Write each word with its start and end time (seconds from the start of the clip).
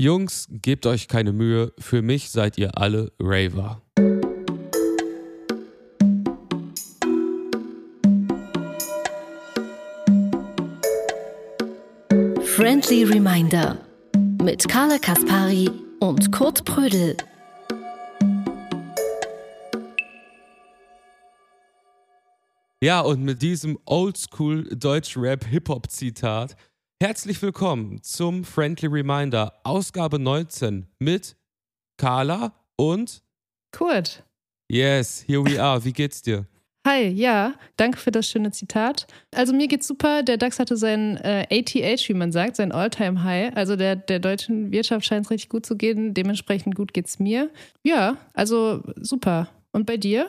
Jungs, 0.00 0.46
gebt 0.52 0.86
euch 0.86 1.08
keine 1.08 1.32
Mühe, 1.32 1.72
für 1.76 2.02
mich 2.02 2.30
seid 2.30 2.56
ihr 2.56 2.78
alle 2.78 3.10
Raver. 3.18 3.82
Friendly 12.44 13.02
Reminder 13.02 13.84
mit 14.40 14.68
Carla 14.68 14.98
Kaspari 14.98 15.68
und 15.98 16.30
Kurt 16.30 16.64
Prödel. 16.64 17.16
Ja, 22.80 23.00
und 23.00 23.24
mit 23.24 23.42
diesem 23.42 23.76
Oldschool 23.84 24.68
Deutsch-Rap-Hip-Hop-Zitat 24.76 26.54
herzlich 27.02 27.40
willkommen 27.42 28.02
zum 28.02 28.44
Friendly 28.44 28.88
Reminder, 28.88 29.54
Ausgabe 29.64 30.18
19 30.18 30.86
mit 30.98 31.36
Carla 31.96 32.52
und 32.76 33.22
Kurt. 33.72 34.24
Yes, 34.70 35.24
here 35.26 35.44
we 35.44 35.62
are. 35.62 35.84
Wie 35.84 35.92
geht's 35.92 36.22
dir? 36.22 36.46
Hi, 36.86 37.06
ja, 37.08 37.54
danke 37.76 37.98
für 37.98 38.10
das 38.10 38.28
schöne 38.28 38.50
Zitat. 38.50 39.06
Also 39.34 39.52
mir 39.52 39.68
geht's 39.68 39.86
super. 39.86 40.22
Der 40.22 40.38
DAX 40.38 40.58
hatte 40.58 40.76
sein 40.76 41.16
äh, 41.18 41.46
ATH, 41.50 42.08
wie 42.08 42.14
man 42.14 42.32
sagt, 42.32 42.56
sein 42.56 42.72
All-Time-High. 42.72 43.54
Also 43.56 43.76
der, 43.76 43.96
der 43.96 44.20
deutschen 44.20 44.72
Wirtschaft 44.72 45.04
scheint 45.04 45.26
es 45.26 45.30
richtig 45.30 45.50
gut 45.50 45.66
zu 45.66 45.76
gehen. 45.76 46.14
Dementsprechend 46.14 46.74
gut 46.76 46.94
geht's 46.94 47.18
mir. 47.18 47.50
Ja, 47.82 48.16
also 48.32 48.82
super. 48.96 49.48
Und 49.72 49.84
bei 49.86 49.96
dir? 49.98 50.28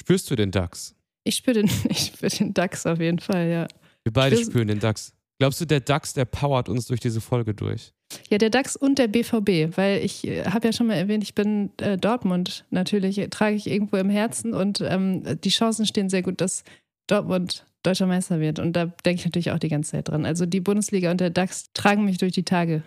Spürst 0.00 0.28
du 0.30 0.34
den 0.34 0.50
DAX? 0.50 0.94
Ich 1.24 1.36
spüre 1.36 1.54
den, 1.62 1.68
spür 1.94 2.28
den 2.30 2.52
DAX 2.52 2.84
auf 2.86 2.98
jeden 2.98 3.20
Fall, 3.20 3.48
ja. 3.48 3.68
Wir 4.02 4.12
beide 4.12 4.36
Spürst- 4.36 4.50
spüren 4.50 4.68
den 4.68 4.80
DAX. 4.80 5.12
Glaubst 5.38 5.60
du, 5.60 5.64
der 5.64 5.80
DAX, 5.80 6.14
der 6.14 6.24
powert 6.24 6.68
uns 6.68 6.86
durch 6.86 7.00
diese 7.00 7.20
Folge 7.20 7.54
durch? 7.54 7.92
Ja, 8.30 8.38
der 8.38 8.50
DAX 8.50 8.76
und 8.76 8.98
der 8.98 9.08
BVB, 9.08 9.76
weil 9.76 10.04
ich 10.04 10.26
äh, 10.26 10.44
habe 10.44 10.68
ja 10.68 10.72
schon 10.72 10.86
mal 10.86 10.94
erwähnt, 10.94 11.24
ich 11.24 11.34
bin 11.34 11.70
äh, 11.78 11.96
Dortmund 11.96 12.64
natürlich, 12.70 13.18
äh, 13.18 13.28
trage 13.28 13.56
ich 13.56 13.66
irgendwo 13.66 13.96
im 13.96 14.10
Herzen 14.10 14.54
und 14.54 14.80
ähm, 14.82 15.40
die 15.40 15.50
Chancen 15.50 15.86
stehen 15.86 16.08
sehr 16.08 16.22
gut, 16.22 16.40
dass 16.40 16.64
Dortmund 17.06 17.66
deutscher 17.82 18.06
Meister 18.06 18.40
wird. 18.40 18.58
Und 18.58 18.74
da 18.74 18.86
denke 18.86 19.20
ich 19.20 19.24
natürlich 19.24 19.50
auch 19.50 19.58
die 19.58 19.68
ganze 19.68 19.92
Zeit 19.92 20.08
dran. 20.08 20.24
Also 20.24 20.46
die 20.46 20.60
Bundesliga 20.60 21.10
und 21.10 21.20
der 21.20 21.30
DAX 21.30 21.72
tragen 21.74 22.04
mich 22.04 22.18
durch 22.18 22.32
die 22.32 22.44
Tage. 22.44 22.82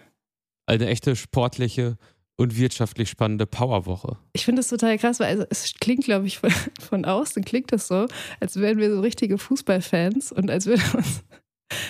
Eine 0.67 0.87
echte 0.87 1.15
sportliche 1.15 1.97
und 2.37 2.57
wirtschaftlich 2.57 3.09
spannende 3.09 3.45
Powerwoche. 3.45 4.17
Ich 4.33 4.45
finde 4.45 4.59
das 4.59 4.69
total 4.69 4.97
krass, 4.97 5.19
weil 5.19 5.27
also, 5.27 5.45
es 5.49 5.73
klingt, 5.79 6.03
glaube 6.03 6.27
ich, 6.27 6.39
von, 6.39 6.51
von 6.79 7.05
außen 7.05 7.43
klingt 7.45 7.71
das 7.71 7.87
so, 7.87 8.07
als 8.39 8.59
wären 8.59 8.77
wir 8.77 8.93
so 8.93 9.01
richtige 9.01 9.37
Fußballfans 9.37 10.31
und 10.31 10.49
als 10.49 10.65
würde 10.65 10.83
uns 10.97 11.23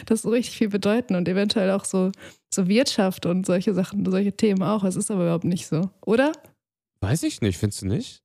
das 0.05 0.21
so 0.23 0.29
richtig 0.29 0.57
viel 0.57 0.69
bedeuten 0.69 1.15
und 1.15 1.27
eventuell 1.27 1.71
auch 1.71 1.85
so, 1.85 2.11
so 2.53 2.67
Wirtschaft 2.67 3.25
und 3.25 3.45
solche 3.45 3.73
Sachen, 3.73 4.09
solche 4.09 4.33
Themen 4.35 4.63
auch. 4.63 4.83
Es 4.83 4.95
ist 4.95 5.11
aber 5.11 5.23
überhaupt 5.23 5.43
nicht 5.45 5.67
so, 5.67 5.89
oder? 6.05 6.31
Weiß 7.01 7.23
ich 7.23 7.41
nicht, 7.41 7.57
findest 7.57 7.81
du 7.81 7.87
nicht? 7.87 8.21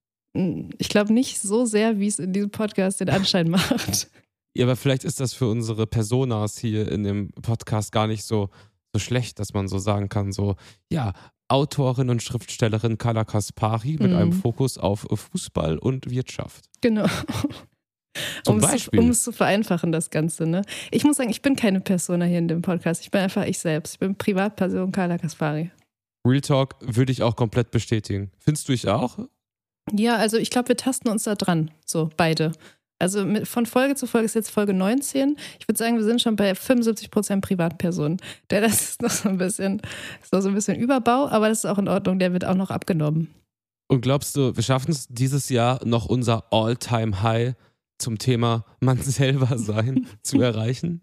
Ich 0.78 0.88
glaube 0.88 1.12
nicht 1.12 1.40
so 1.40 1.64
sehr, 1.64 1.98
wie 1.98 2.06
es 2.06 2.18
in 2.20 2.32
diesem 2.32 2.50
Podcast 2.50 3.00
den 3.00 3.10
Anschein 3.10 3.50
macht. 3.50 4.08
Ja, 4.56 4.64
aber 4.66 4.76
vielleicht 4.76 5.04
ist 5.04 5.20
das 5.20 5.32
für 5.32 5.48
unsere 5.48 5.86
Personas 5.86 6.58
hier 6.58 6.90
in 6.90 7.02
dem 7.04 7.30
Podcast 7.32 7.92
gar 7.92 8.06
nicht 8.06 8.24
so, 8.24 8.50
so 8.92 8.98
schlecht, 9.00 9.38
dass 9.38 9.54
man 9.54 9.68
so 9.68 9.78
sagen 9.78 10.08
kann, 10.08 10.32
so, 10.32 10.56
ja, 10.90 11.12
Autorin 11.48 12.10
und 12.10 12.22
Schriftstellerin 12.22 12.96
Carla 12.96 13.24
Kaspari 13.24 13.96
mit 14.00 14.10
Mhm. 14.12 14.16
einem 14.16 14.32
Fokus 14.32 14.78
auf 14.78 15.06
Fußball 15.12 15.78
und 15.78 16.08
Wirtschaft. 16.10 16.66
Genau. 16.80 17.06
Um, 18.46 18.58
es, 18.58 19.22
zu 19.22 19.32
vereinfachen, 19.32 19.92
das 19.92 20.10
Ganze. 20.10 20.46
Ne? 20.46 20.62
Ich 20.90 21.04
muss 21.04 21.16
sagen, 21.16 21.30
ich 21.30 21.42
bin 21.42 21.56
keine 21.56 21.80
Persona 21.80 22.24
hier 22.24 22.38
in 22.38 22.48
dem 22.48 22.62
Podcast. 22.62 23.02
Ich 23.02 23.10
bin 23.10 23.20
einfach 23.20 23.44
ich 23.44 23.58
selbst. 23.58 23.94
Ich 23.94 23.98
bin 23.98 24.16
Privatperson 24.16 24.92
Carla 24.92 25.18
Kaspari. 25.18 25.70
Real 26.26 26.40
Talk 26.40 26.76
würde 26.80 27.12
ich 27.12 27.22
auch 27.22 27.36
komplett 27.36 27.70
bestätigen. 27.70 28.30
Findest 28.38 28.68
du 28.68 28.72
ich 28.72 28.88
auch? 28.88 29.18
Ja, 29.92 30.16
also 30.16 30.36
ich 30.36 30.50
glaube, 30.50 30.68
wir 30.68 30.76
tasten 30.76 31.08
uns 31.08 31.24
da 31.24 31.34
dran. 31.34 31.70
So, 31.84 32.10
beide. 32.16 32.52
Also 32.98 33.24
mit, 33.24 33.48
von 33.48 33.64
Folge 33.64 33.94
zu 33.94 34.06
Folge 34.06 34.26
ist 34.26 34.34
jetzt 34.34 34.50
Folge 34.50 34.74
19. 34.74 35.36
Ich 35.58 35.66
würde 35.66 35.78
sagen, 35.78 35.96
wir 35.96 36.04
sind 36.04 36.20
schon 36.20 36.36
bei 36.36 36.52
75% 36.52 37.40
Privatpersonen. 37.40 38.18
Der 38.50 38.60
das 38.60 38.82
ist 38.90 39.02
noch 39.02 39.10
so 39.10 39.28
ein 39.28 39.38
bisschen, 39.38 39.80
ist 40.22 40.32
noch 40.32 40.42
so 40.42 40.48
ein 40.48 40.54
bisschen 40.54 40.78
Überbau, 40.78 41.28
aber 41.28 41.48
das 41.48 41.58
ist 41.58 41.64
auch 41.64 41.78
in 41.78 41.88
Ordnung. 41.88 42.18
Der 42.18 42.32
wird 42.32 42.44
auch 42.44 42.54
noch 42.54 42.70
abgenommen. 42.70 43.28
Und 43.88 44.02
glaubst 44.02 44.36
du, 44.36 44.54
wir 44.54 44.62
schaffen 44.62 44.92
es 44.92 45.08
dieses 45.08 45.48
Jahr 45.48 45.84
noch 45.84 46.06
unser 46.06 46.44
All-Time-High 46.52 47.54
zum 48.00 48.18
Thema 48.18 48.64
man 48.80 48.98
selber 49.02 49.56
sein 49.58 50.06
zu 50.22 50.40
erreichen? 50.40 51.00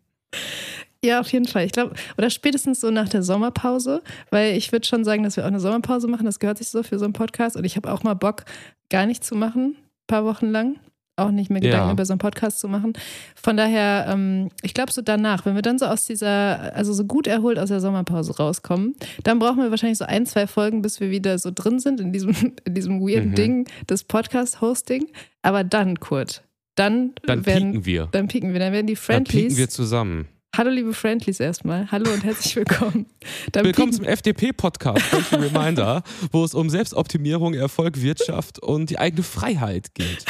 Ja, 1.03 1.19
auf 1.19 1.31
jeden 1.31 1.46
Fall. 1.46 1.66
Ich 1.66 1.72
glaube, 1.72 1.94
oder 2.18 2.30
spätestens 2.30 2.81
so 2.81 2.90
nach 2.90 3.08
der 3.08 3.22
Sommerpause, 3.24 4.02
weil 4.31 4.58
ich 4.58 4.72
würde 4.72 4.88
schon 4.88 5.03
sagen, 5.06 5.24
dass 5.24 5.38
wir 5.38 5.44
auch 5.44 5.47
eine 5.47 5.59
Sommerpause 5.59 6.07
machen. 6.07 6.25
Das 6.25 6.40
gehört 6.40 6.57
sich 6.57 6.69
so 6.69 6.81
für 6.84 6.97
so 6.97 7.06
einen 7.06 7.13
Podcast. 7.13 7.56
Und 7.56 7.63
ich 7.66 7.75
habe 7.75 7.91
auch 7.91 8.03
mal 8.03 8.16
Bock, 8.16 8.46
gar 8.90 9.06
nichts 9.06 9.28
zu 9.28 9.36
machen, 9.36 9.75
ein 9.78 10.07
paar 10.07 10.25
Wochen 10.25 10.47
lang. 10.47 10.78
Auch 11.19 11.31
nicht 11.31 11.50
mehr 11.50 11.62
Gedanken 11.62 11.88
Ja. 11.88 11.94
über 11.94 12.06
so 12.06 12.13
einen 12.13 12.19
Podcast 12.19 12.59
zu 12.59 12.68
machen. 12.68 12.94
Von 13.41 13.57
daher, 13.57 14.06
ähm, 14.09 14.50
ich 14.62 14.75
glaube, 14.75 14.91
so 14.91 15.02
danach, 15.02 15.46
wenn 15.46 15.56
wir 15.56 15.63
dann 15.63 15.80
so 15.80 15.86
aus 15.86 16.06
dieser, 16.06 16.75
also 16.75 16.94
so 16.94 17.06
gut 17.06 17.25
erholt 17.25 17.57
aus 17.57 17.69
der 17.69 17.80
Sommerpause 17.80 18.36
rauskommen, 18.38 18.96
dann 19.24 19.40
brauchen 19.40 19.57
wir 19.63 19.72
wahrscheinlich 19.72 19.97
so 19.97 20.06
ein, 20.06 20.28
zwei 20.28 20.46
Folgen, 20.46 20.84
bis 20.84 21.00
wir 21.00 21.09
wieder 21.09 21.40
so 21.40 21.50
drin 21.53 21.80
sind 21.80 22.00
in 22.00 22.12
diesem, 22.13 22.36
in 22.66 22.74
diesem 22.75 23.02
weirden 23.02 23.30
Mhm. 23.31 23.36
Ding 23.36 23.68
des 23.90 24.03
Podcast-Hosting. 24.03 25.07
Aber 25.41 25.63
dann, 25.63 26.00
Kurt, 26.00 26.44
dann, 26.78 27.14
Dann 27.26 27.46
werden, 27.46 27.72
pieken 27.72 27.86
wir. 27.86 28.08
dann 28.12 28.28
pieken 28.28 28.54
wir, 28.54 28.60
dann 28.60 28.72
werden 28.72 28.88
die 28.88 28.94
Dann 28.94 29.24
pieken 29.24 29.32
Friendlies. 29.32 29.58
wir 29.58 29.70
zusammen. 29.70 30.28
Hallo 30.56 30.70
liebe 30.72 30.94
Friendlies 30.94 31.40
erstmal. 31.40 31.92
Hallo 31.92 32.12
und 32.12 32.24
herzlich 32.24 32.56
willkommen. 32.56 33.08
Dann 33.52 33.66
Willkommen 33.66 33.92
zum 33.94 34.06
FDP-Podcast, 34.06 35.04
Reminder, 35.34 36.04
wo 36.32 36.44
es 36.44 36.54
um 36.54 36.70
Selbstoptimierung, 36.70 37.54
Erfolg, 37.54 38.02
Wirtschaft 38.02 38.60
und 38.60 38.90
die 38.90 38.98
eigene 38.98 39.24
Freiheit 39.24 39.94
geht. 39.94 40.26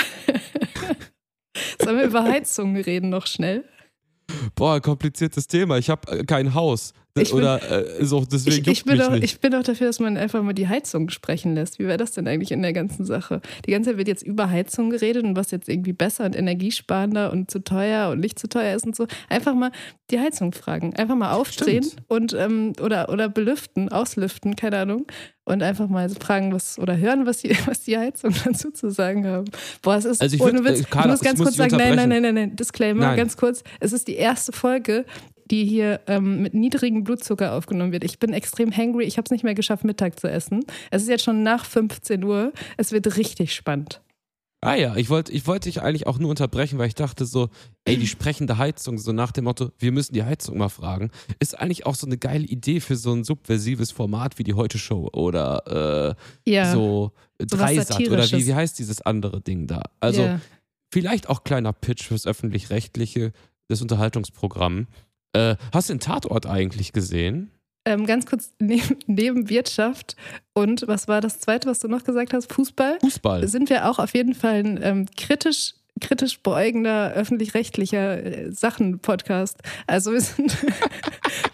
Sollen 1.81 1.97
wir 1.97 2.05
über 2.05 2.23
Heizungen 2.23 2.81
reden 2.81 3.09
noch 3.09 3.27
schnell? 3.27 3.63
Boah, 4.55 4.81
kompliziertes 4.81 5.47
Thema. 5.47 5.77
Ich 5.77 5.89
habe 5.89 6.11
äh, 6.19 6.23
kein 6.25 6.53
Haus. 6.53 6.93
Ich 7.21 7.29
bin- 7.31 7.37
Oder 7.39 7.99
äh, 7.99 8.05
so, 8.05 8.23
deswegen 8.25 8.61
Ich, 8.69 8.79
ich, 8.79 8.85
bin 8.85 8.97
doch, 8.97 9.11
nicht. 9.11 9.23
ich 9.23 9.39
bin 9.39 9.51
doch 9.51 9.63
dafür, 9.63 9.87
dass 9.87 9.99
man 9.99 10.17
einfach 10.17 10.41
mal 10.43 10.53
die 10.53 10.67
Heizung 10.67 11.09
sprechen 11.09 11.55
lässt. 11.55 11.79
Wie 11.79 11.85
wäre 11.87 11.97
das 11.97 12.11
denn 12.11 12.27
eigentlich 12.27 12.51
in 12.51 12.61
der 12.61 12.73
ganzen 12.73 13.05
Sache? 13.05 13.41
Die 13.65 13.71
ganze 13.71 13.89
Zeit 13.91 13.97
wird 13.97 14.07
jetzt 14.07 14.23
über 14.23 14.49
Heizung 14.49 14.89
geredet 14.89 15.23
und 15.23 15.35
was 15.35 15.51
jetzt 15.51 15.69
irgendwie 15.69 15.93
besser 15.93 16.25
und 16.25 16.35
energiesparender 16.35 17.31
und 17.31 17.49
zu 17.51 17.63
teuer 17.63 18.09
und 18.09 18.19
nicht 18.19 18.39
zu 18.39 18.47
teuer 18.49 18.75
ist 18.75 18.85
und 18.85 18.95
so. 18.95 19.07
Einfach 19.29 19.53
mal 19.55 19.71
die 20.11 20.19
Heizung 20.19 20.51
fragen. 20.53 20.95
Einfach 20.95 21.15
mal 21.15 21.31
aufdrehen 21.33 21.83
Stimmt. 21.83 22.03
und 22.07 22.33
ähm, 22.33 22.73
oder, 22.81 23.09
oder 23.09 23.29
belüften, 23.29 23.89
auslüften, 23.89 24.55
keine 24.55 24.77
Ahnung. 24.77 25.05
Und 25.43 25.63
einfach 25.63 25.87
mal 25.87 26.09
fragen, 26.09 26.51
was 26.51 26.77
oder 26.77 26.97
hören, 26.97 27.25
was 27.25 27.37
die, 27.37 27.49
was 27.67 27.81
die 27.83 27.97
Heizung 27.97 28.33
dazu 28.45 28.69
zu 28.71 28.89
sagen 28.89 29.25
haben. 29.25 29.45
Boah, 29.81 29.95
es 29.95 30.03
ist 30.05 30.21
Also 30.21 30.35
ich 30.35 30.41
ohne 30.41 30.63
würd, 30.65 30.77
Witz. 30.79 30.81
äh, 30.81 30.89
Carla, 30.89 31.05
ich 31.05 31.11
muss 31.11 31.21
ich 31.21 31.25
ganz 31.27 31.39
muss 31.39 31.45
kurz 31.47 31.55
sagen, 31.57 31.77
nein, 31.77 31.95
nein, 31.95 32.09
nein, 32.09 32.21
nein, 32.21 32.35
nein. 32.35 32.55
Disclaimer, 32.57 33.07
Nein. 33.07 33.17
ganz 33.17 33.37
kurz. 33.37 33.63
Es 33.79 33.93
ist 33.93 34.07
die 34.09 34.15
erste 34.15 34.51
Folge, 34.51 35.05
die 35.49 35.65
hier 35.65 36.01
ähm, 36.07 36.41
mit 36.41 36.53
niedrigem 36.53 37.03
Blutzucker 37.03 37.53
aufgenommen 37.53 37.91
wird. 37.91 38.03
Ich 38.03 38.19
bin 38.19 38.33
extrem 38.33 38.75
hangry. 38.75 39.05
Ich 39.05 39.17
habe 39.17 39.25
es 39.25 39.31
nicht 39.31 39.43
mehr 39.43 39.55
geschafft, 39.55 39.83
Mittag 39.83 40.19
zu 40.19 40.29
essen. 40.29 40.65
Es 40.91 41.03
ist 41.03 41.09
jetzt 41.09 41.23
schon 41.23 41.43
nach 41.43 41.65
15 41.65 42.23
Uhr. 42.23 42.53
Es 42.77 42.91
wird 42.91 43.17
richtig 43.17 43.53
spannend. 43.53 44.01
Ah 44.61 44.73
ja, 44.73 44.95
ich 44.95 45.09
wollte 45.09 45.31
ich 45.31 45.45
wollt 45.45 45.65
dich 45.65 45.83
eigentlich 45.83 46.07
auch 46.07 46.17
nur 46.17 46.31
unterbrechen, 46.31 46.79
weil 46.79 46.87
ich 46.87 46.95
dachte 46.95 47.25
so, 47.25 47.49
ey, 47.85 47.95
die 47.95 48.07
sprechende 48.07 48.57
Heizung, 48.57 48.97
so 48.97 49.11
nach 49.11 49.31
dem 49.31 49.43
Motto, 49.43 49.69
wir 49.77 49.91
müssen 49.91 50.13
die 50.15 50.23
Heizung 50.23 50.57
mal 50.57 50.69
fragen, 50.69 51.11
ist 51.39 51.59
eigentlich 51.59 51.85
auch 51.85 51.93
so 51.93 52.07
eine 52.07 52.17
geile 52.17 52.43
Idee 52.45 52.79
für 52.79 52.95
so 52.95 53.13
ein 53.13 53.23
subversives 53.23 53.91
Format 53.91 54.39
wie 54.39 54.43
die 54.43 54.55
Heute 54.55 54.79
Show 54.79 55.09
oder 55.13 56.15
äh, 56.45 56.51
Ja. 56.51 56.71
so 56.73 57.11
Dreisat 57.37 58.09
oder 58.09 58.29
wie, 58.31 58.47
wie 58.47 58.55
heißt 58.55 58.79
dieses 58.79 59.03
andere 59.03 59.41
Ding 59.41 59.67
da? 59.67 59.83
Also 59.99 60.23
ja. 60.23 60.41
vielleicht 60.91 61.29
auch 61.29 61.43
kleiner 61.43 61.71
Pitch 61.71 62.03
fürs 62.03 62.25
öffentlich-rechtliche, 62.25 63.33
das 63.67 63.83
Unterhaltungsprogramm. 63.83 64.87
Äh, 65.33 65.55
hast 65.73 65.89
du 65.89 65.93
den 65.93 65.99
Tatort 65.99 66.45
eigentlich 66.45 66.93
gesehen? 66.93 67.51
Ähm, 67.85 68.05
ganz 68.05 68.25
kurz 68.25 68.53
neben, 68.59 68.97
neben 69.07 69.49
Wirtschaft 69.49 70.15
und 70.53 70.87
was 70.87 71.07
war 71.07 71.21
das 71.21 71.39
zweite, 71.39 71.69
was 71.69 71.79
du 71.79 71.87
noch 71.87 72.03
gesagt 72.03 72.33
hast? 72.33 72.51
Fußball. 72.51 72.97
Fußball. 73.01 73.47
Sind 73.47 73.69
wir 73.69 73.89
auch 73.89 73.99
auf 73.99 74.13
jeden 74.13 74.33
Fall 74.33 74.55
ein 74.55 74.79
ähm, 74.81 75.05
kritisch 75.15 75.73
kritisch 75.99 76.39
beäugender 76.41 77.11
öffentlich-rechtlicher 77.13 78.23
äh, 78.23 78.51
Sachen-Podcast. 78.51 79.57
Also 79.87 80.11
wir 80.11 80.21
sind 80.21 80.55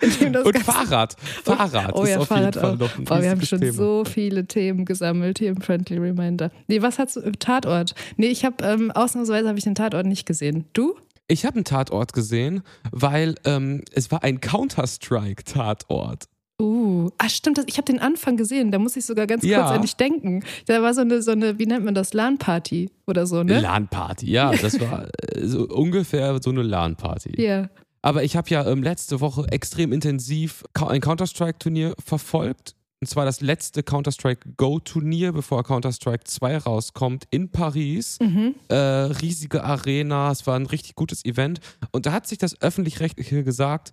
Und 0.46 0.60
Fahrrad. 0.60 1.16
Fahrrad 1.44 1.96
Oh 1.96 2.06
ja, 2.06 2.20
Fahrrad 2.26 2.58
auch. 2.58 2.78
Boah, 2.78 3.22
wir 3.22 3.30
haben 3.30 3.42
schon 3.46 3.60
Thema. 3.62 3.74
so 3.74 4.04
viele 4.06 4.46
Themen 4.46 4.86
gesammelt 4.86 5.40
hier 5.40 5.50
im 5.50 5.62
Friendly 5.62 5.98
Reminder. 5.98 6.52
Nee, 6.68 6.82
was 6.82 7.00
hast 7.00 7.16
du? 7.16 7.22
äh, 7.22 7.32
Tatort. 7.32 7.96
Nee, 8.18 8.28
ich 8.28 8.46
habe 8.46 8.64
ähm, 8.64 8.92
ausnahmsweise 8.92 9.48
habe 9.48 9.58
ich 9.58 9.64
den 9.64 9.76
Tatort 9.76 10.06
nicht 10.06 10.26
gesehen. 10.26 10.66
Du? 10.74 10.96
Ich 11.28 11.46
habe 11.46 11.56
einen 11.56 11.66
Tatort 11.66 12.14
gesehen, 12.14 12.64
weil 12.92 13.36
ähm, 13.46 13.82
es 13.94 14.12
war 14.12 14.24
ein 14.24 14.42
Counter-Strike-Tatort. 14.42 16.26
Uh, 16.62 17.10
ah 17.18 17.30
stimmt, 17.30 17.58
das, 17.58 17.66
ich 17.68 17.78
habe 17.78 17.86
den 17.92 18.00
Anfang 18.00 18.38
gesehen. 18.38 18.72
Da 18.72 18.78
muss 18.80 18.96
ich 18.96 19.06
sogar 19.06 19.26
ganz 19.26 19.44
Ja. 19.44 19.62
kurz 19.62 19.72
an 19.72 19.82
dich 19.82 19.96
denken. 19.96 20.44
Da 20.68 20.82
war 20.82 20.94
so 20.94 21.02
eine, 21.02 21.22
so 21.22 21.32
eine, 21.32 21.58
wie 21.60 21.66
nennt 21.66 21.84
man 21.84 21.96
das, 21.96 22.14
LAN-Party 22.14 22.92
oder 23.08 23.26
so, 23.26 23.44
ne? 23.44 23.60
LAN-Party, 23.60 24.30
ja, 24.30 24.52
das 24.62 24.80
war 24.80 25.08
äh, 25.32 25.46
so 25.48 25.68
ungefähr 25.68 26.40
so 26.42 26.52
eine 26.52 26.62
LAN-Party. 26.62 27.42
Ja. 27.42 27.70
Aber 28.02 28.24
ich 28.24 28.36
habe 28.36 28.50
ja 28.50 28.68
ähm, 28.68 28.84
letzte 28.84 29.20
Woche 29.22 29.48
extrem 29.50 29.92
intensiv 29.94 30.64
ein 30.76 31.02
Counter-Strike-Turnier 31.02 31.96
verfolgt. 32.06 32.76
Und 33.04 33.08
zwar 33.08 33.26
das 33.26 33.42
letzte 33.42 33.84
Counter-Strike 33.84 34.54
Go-Turnier, 34.56 35.34
bevor 35.34 35.66
Counter-Strike 35.66 36.24
2 36.24 36.60
rauskommt, 36.60 37.26
in 37.32 37.50
Paris. 37.50 38.18
Mhm. 38.22 38.56
Äh, 38.70 38.76
riesige 38.76 39.66
Arena, 39.66 40.32
es 40.32 40.48
war 40.48 40.56
ein 40.56 40.68
richtig 40.68 40.96
gutes 40.96 41.26
Event. 41.26 41.60
Und 41.92 42.06
da 42.06 42.14
hat 42.14 42.28
sich 42.28 42.38
das 42.38 42.62
Öffentlich-Rechtliche 42.62 43.44
gesagt, 43.44 43.92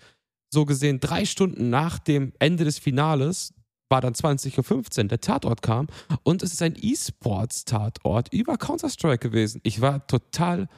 so 0.54 0.64
gesehen, 0.64 1.00
drei 1.00 1.24
Stunden 1.24 1.70
nach 1.70 1.98
dem 1.98 2.32
Ende 2.38 2.62
des 2.62 2.78
Finales, 2.78 3.52
war 3.88 4.00
dann 4.00 4.14
20.15 4.14 4.98
Uhr, 5.02 5.04
der 5.08 5.20
Tatort 5.20 5.60
kam 5.60 5.88
und 6.22 6.44
es 6.44 6.52
ist 6.52 6.62
ein 6.62 6.76
E-Sports-Tatort 6.80 8.32
über 8.32 8.58
Counter-Strike 8.58 9.28
gewesen. 9.28 9.60
Ich 9.64 9.80
war 9.80 10.06
total 10.06 10.68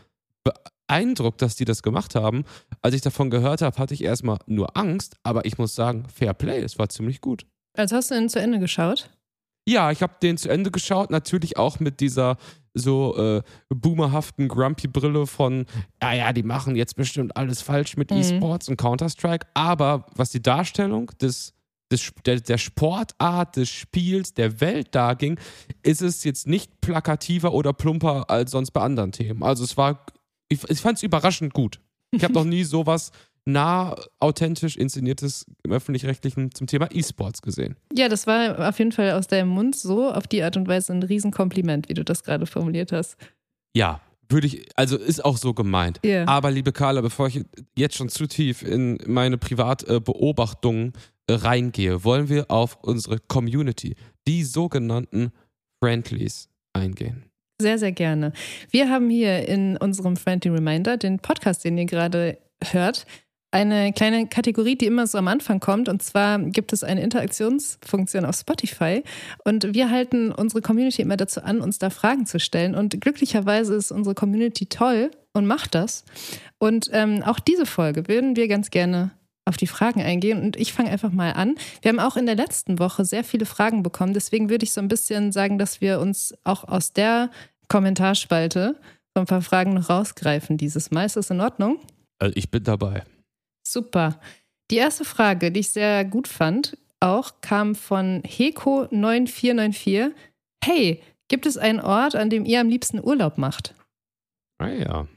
beeindruckt, 0.43 1.43
dass 1.43 1.55
die 1.55 1.67
das 1.67 1.83
gemacht 1.83 2.15
haben. 2.15 2.45
Als 2.81 2.95
ich 2.95 3.03
davon 3.03 3.29
gehört 3.29 3.61
habe, 3.61 3.77
hatte 3.77 3.93
ich 3.93 4.03
erstmal 4.03 4.39
nur 4.47 4.75
Angst, 4.75 5.17
aber 5.23 5.45
ich 5.45 5.59
muss 5.59 5.75
sagen, 5.75 6.07
Fair 6.09 6.33
Play, 6.33 6.63
es 6.63 6.79
war 6.79 6.89
ziemlich 6.89 7.21
gut. 7.21 7.45
Also 7.75 7.97
hast 7.97 8.11
du 8.11 8.15
ihn 8.17 8.29
zu 8.29 8.41
Ende 8.41 8.59
geschaut? 8.59 9.11
Ja, 9.69 9.93
ich 9.93 10.03
habe 10.03 10.15
den 10.21 10.37
zu 10.37 10.49
Ende 10.49 10.71
geschaut, 10.71 11.11
natürlich 11.11 11.57
auch 11.57 11.79
mit 11.79 12.01
dieser 12.01 12.37
so 12.75 13.17
äh, 13.17 13.43
boomerhaften 13.69 14.49
Grumpy-Brille 14.49 15.27
von, 15.27 15.67
ja, 16.03 16.13
ja, 16.15 16.33
die 16.33 16.43
machen 16.43 16.75
jetzt 16.75 16.97
bestimmt 16.97 17.37
alles 17.37 17.63
falsch 17.63 17.97
mit 17.97 18.11
Mhm. 18.11 18.19
E-Sports 18.19 18.69
und 18.69 18.77
Counter-Strike, 18.77 19.47
aber 19.55 20.07
was 20.17 20.31
die 20.31 20.43
Darstellung 20.43 21.13
des, 21.21 21.55
des, 21.93 22.13
der, 22.27 22.41
der 22.41 22.59
Sportart, 22.59 23.57
des 23.57 23.69
Spiels, 23.69 24.35
der 24.35 24.61
Welt 24.61 24.89
da 24.93 25.15
ging, 25.15 25.39
ist 25.83 26.03
es 26.03 26.25
jetzt 26.25 26.47
nicht 26.49 26.81
plakativer 26.81 27.53
oder 27.53 27.73
plumper 27.73 28.29
als 28.31 28.51
sonst 28.51 28.73
bei 28.73 28.81
anderen 28.81 29.13
Themen. 29.13 29.43
Also 29.45 29.63
es 29.63 29.77
war, 29.77 30.05
ich, 30.49 30.69
ich 30.69 30.81
fand 30.81 30.97
es 30.97 31.03
überraschend 31.05 31.53
gut. 31.55 31.79
Ich 32.11 32.25
habe 32.25 32.35
noch 32.35 32.45
nie 32.45 32.65
sowas 32.65 33.13
nah 33.45 33.97
authentisch 34.21 34.77
inszeniertes 34.77 35.47
im 35.65 35.73
öffentlich-rechtlichen 35.73 36.55
zum 36.55 36.67
Thema 36.67 36.89
E-Sports 36.93 37.43
gesehen. 37.43 37.77
Ja, 37.93 38.09
das 38.09 38.27
war 38.27 38.69
auf 38.69 38.79
jeden 38.79 38.93
Fall 38.93 39.13
aus 39.13 39.27
deinem 39.27 39.49
Mund 39.49 39.75
so 39.75 40.11
auf 40.11 40.27
die 40.27 40.43
Art 40.43 40.57
und 40.57 40.69
Weise 40.69 40.93
ein 40.93 41.03
Riesenkompliment, 41.03 41.89
wie 41.89 41.95
du 41.95 42.05
das 42.05 42.23
gerade 42.23 42.47
formuliert 42.47 42.93
hast. 42.93 43.17
Ja, 43.75 44.01
würde 44.29 44.47
ich, 44.47 44.69
also 44.77 44.97
ist 44.97 45.25
auch 45.25 45.37
so 45.37 45.55
gemeint. 45.55 46.01
Ja. 46.05 46.27
Aber 46.27 46.51
liebe 46.51 46.73
Carla, 46.73 47.01
bevor 47.01 47.29
ich 47.29 47.45
jetzt 47.77 47.97
schon 47.97 48.09
zu 48.09 48.27
tief 48.27 48.63
in 48.63 48.99
meine 49.07 49.39
Privatbeobachtungen 49.39 50.93
äh, 51.27 51.35
reingehe, 51.35 52.05
wollen 52.05 52.29
wir 52.29 52.51
auf 52.51 52.79
unsere 52.83 53.19
Community, 53.19 53.97
die 54.27 54.45
sogenannten 54.45 55.33
Friendlies, 55.83 56.49
eingehen. 56.73 57.25
Sehr, 57.61 57.79
sehr 57.79 57.93
gerne. 57.93 58.33
Wir 58.71 58.89
haben 58.89 59.11
hier 59.11 59.47
in 59.49 59.77
unserem 59.77 60.17
Friendly 60.17 60.51
Reminder, 60.51 60.97
den 60.97 61.19
Podcast, 61.19 61.65
den 61.65 61.79
ihr 61.79 61.85
gerade 61.85 62.39
hört, 62.71 63.07
eine 63.53 63.93
kleine 63.93 64.27
Kategorie, 64.27 64.77
die 64.77 64.87
immer 64.87 65.07
so 65.07 65.19
am 65.19 65.29
Anfang 65.29 65.61
kommt. 65.61 65.89
Und 65.89 66.03
zwar 66.03 66.39
gibt 66.39 66.73
es 66.73 66.83
eine 66.83 67.03
Interaktionsfunktion 67.03 68.25
auf 68.25 68.35
Spotify. 68.35 69.05
Und 69.45 69.75
wir 69.75 69.91
halten 69.91 70.33
unsere 70.33 70.63
Community 70.63 71.03
immer 71.03 71.19
dazu 71.19 71.43
an, 71.43 71.61
uns 71.61 71.79
da 71.79 71.91
Fragen 71.91 72.27
zu 72.27 72.41
stellen. 72.41 72.75
Und 72.75 73.01
glücklicherweise 73.01 73.75
ist 73.75 73.93
unsere 73.93 74.15
Community 74.15 74.67
toll 74.67 75.11
und 75.35 75.47
macht 75.47 75.75
das. 75.75 76.05
Und 76.59 76.89
ähm, 76.93 77.23
auch 77.23 77.39
diese 77.39 77.67
Folge 77.67 78.09
würden 78.09 78.37
wir 78.37 78.49
ganz 78.49 78.71
gerne 78.71 79.11
auf 79.45 79.57
die 79.57 79.67
Fragen 79.67 80.01
eingehen. 80.01 80.41
Und 80.41 80.57
ich 80.57 80.73
fange 80.73 80.91
einfach 80.91 81.13
mal 81.13 81.33
an. 81.33 81.57
Wir 81.83 81.91
haben 81.91 82.01
auch 82.01 82.17
in 82.17 82.27
der 82.27 82.37
letzten 82.37 82.79
Woche 82.79 83.05
sehr 83.05 83.23
viele 83.23 83.45
Fragen 83.45 83.83
bekommen. 83.83 84.15
Deswegen 84.15 84.49
würde 84.49 84.65
ich 84.65 84.73
so 84.73 84.81
ein 84.81 84.89
bisschen 84.89 85.31
sagen, 85.31 85.59
dass 85.59 85.81
wir 85.81 86.01
uns 86.01 86.35
auch 86.45 86.65
aus 86.65 86.95
der 86.95 87.31
Kommentarspalte 87.69 88.77
so 89.15 89.21
ein 89.21 89.27
paar 89.27 89.43
Fragen 89.43 89.75
noch 89.75 89.91
rausgreifen 89.91 90.57
dieses 90.57 90.91
Mal. 90.91 91.05
Ist 91.05 91.17
das 91.17 91.31
in 91.31 91.41
Ordnung? 91.41 91.79
Also 92.19 92.35
ich 92.37 92.51
bin 92.51 92.65
dabei. 92.65 93.03
Super. 93.73 94.21
Die 94.71 94.77
erste 94.77 95.05
Frage, 95.07 95.51
die 95.51 95.61
ich 95.61 95.71
sehr 95.71 96.05
gut 96.05 96.29
fand, 96.29 96.77
auch 97.01 97.41
kam 97.41 97.75
von 97.75 98.23
Heko9494. 98.23 100.13
Hey, 100.63 101.03
gibt 101.29 101.47
es 101.47 101.57
einen 101.57 101.81
Ort, 101.81 102.15
an 102.15 102.29
dem 102.29 102.45
ihr 102.45 102.61
am 102.61 102.69
liebsten 102.69 103.03
Urlaub 103.03 103.39
macht? 103.39 103.75
Ah 104.59 104.69
ja. 104.69 105.09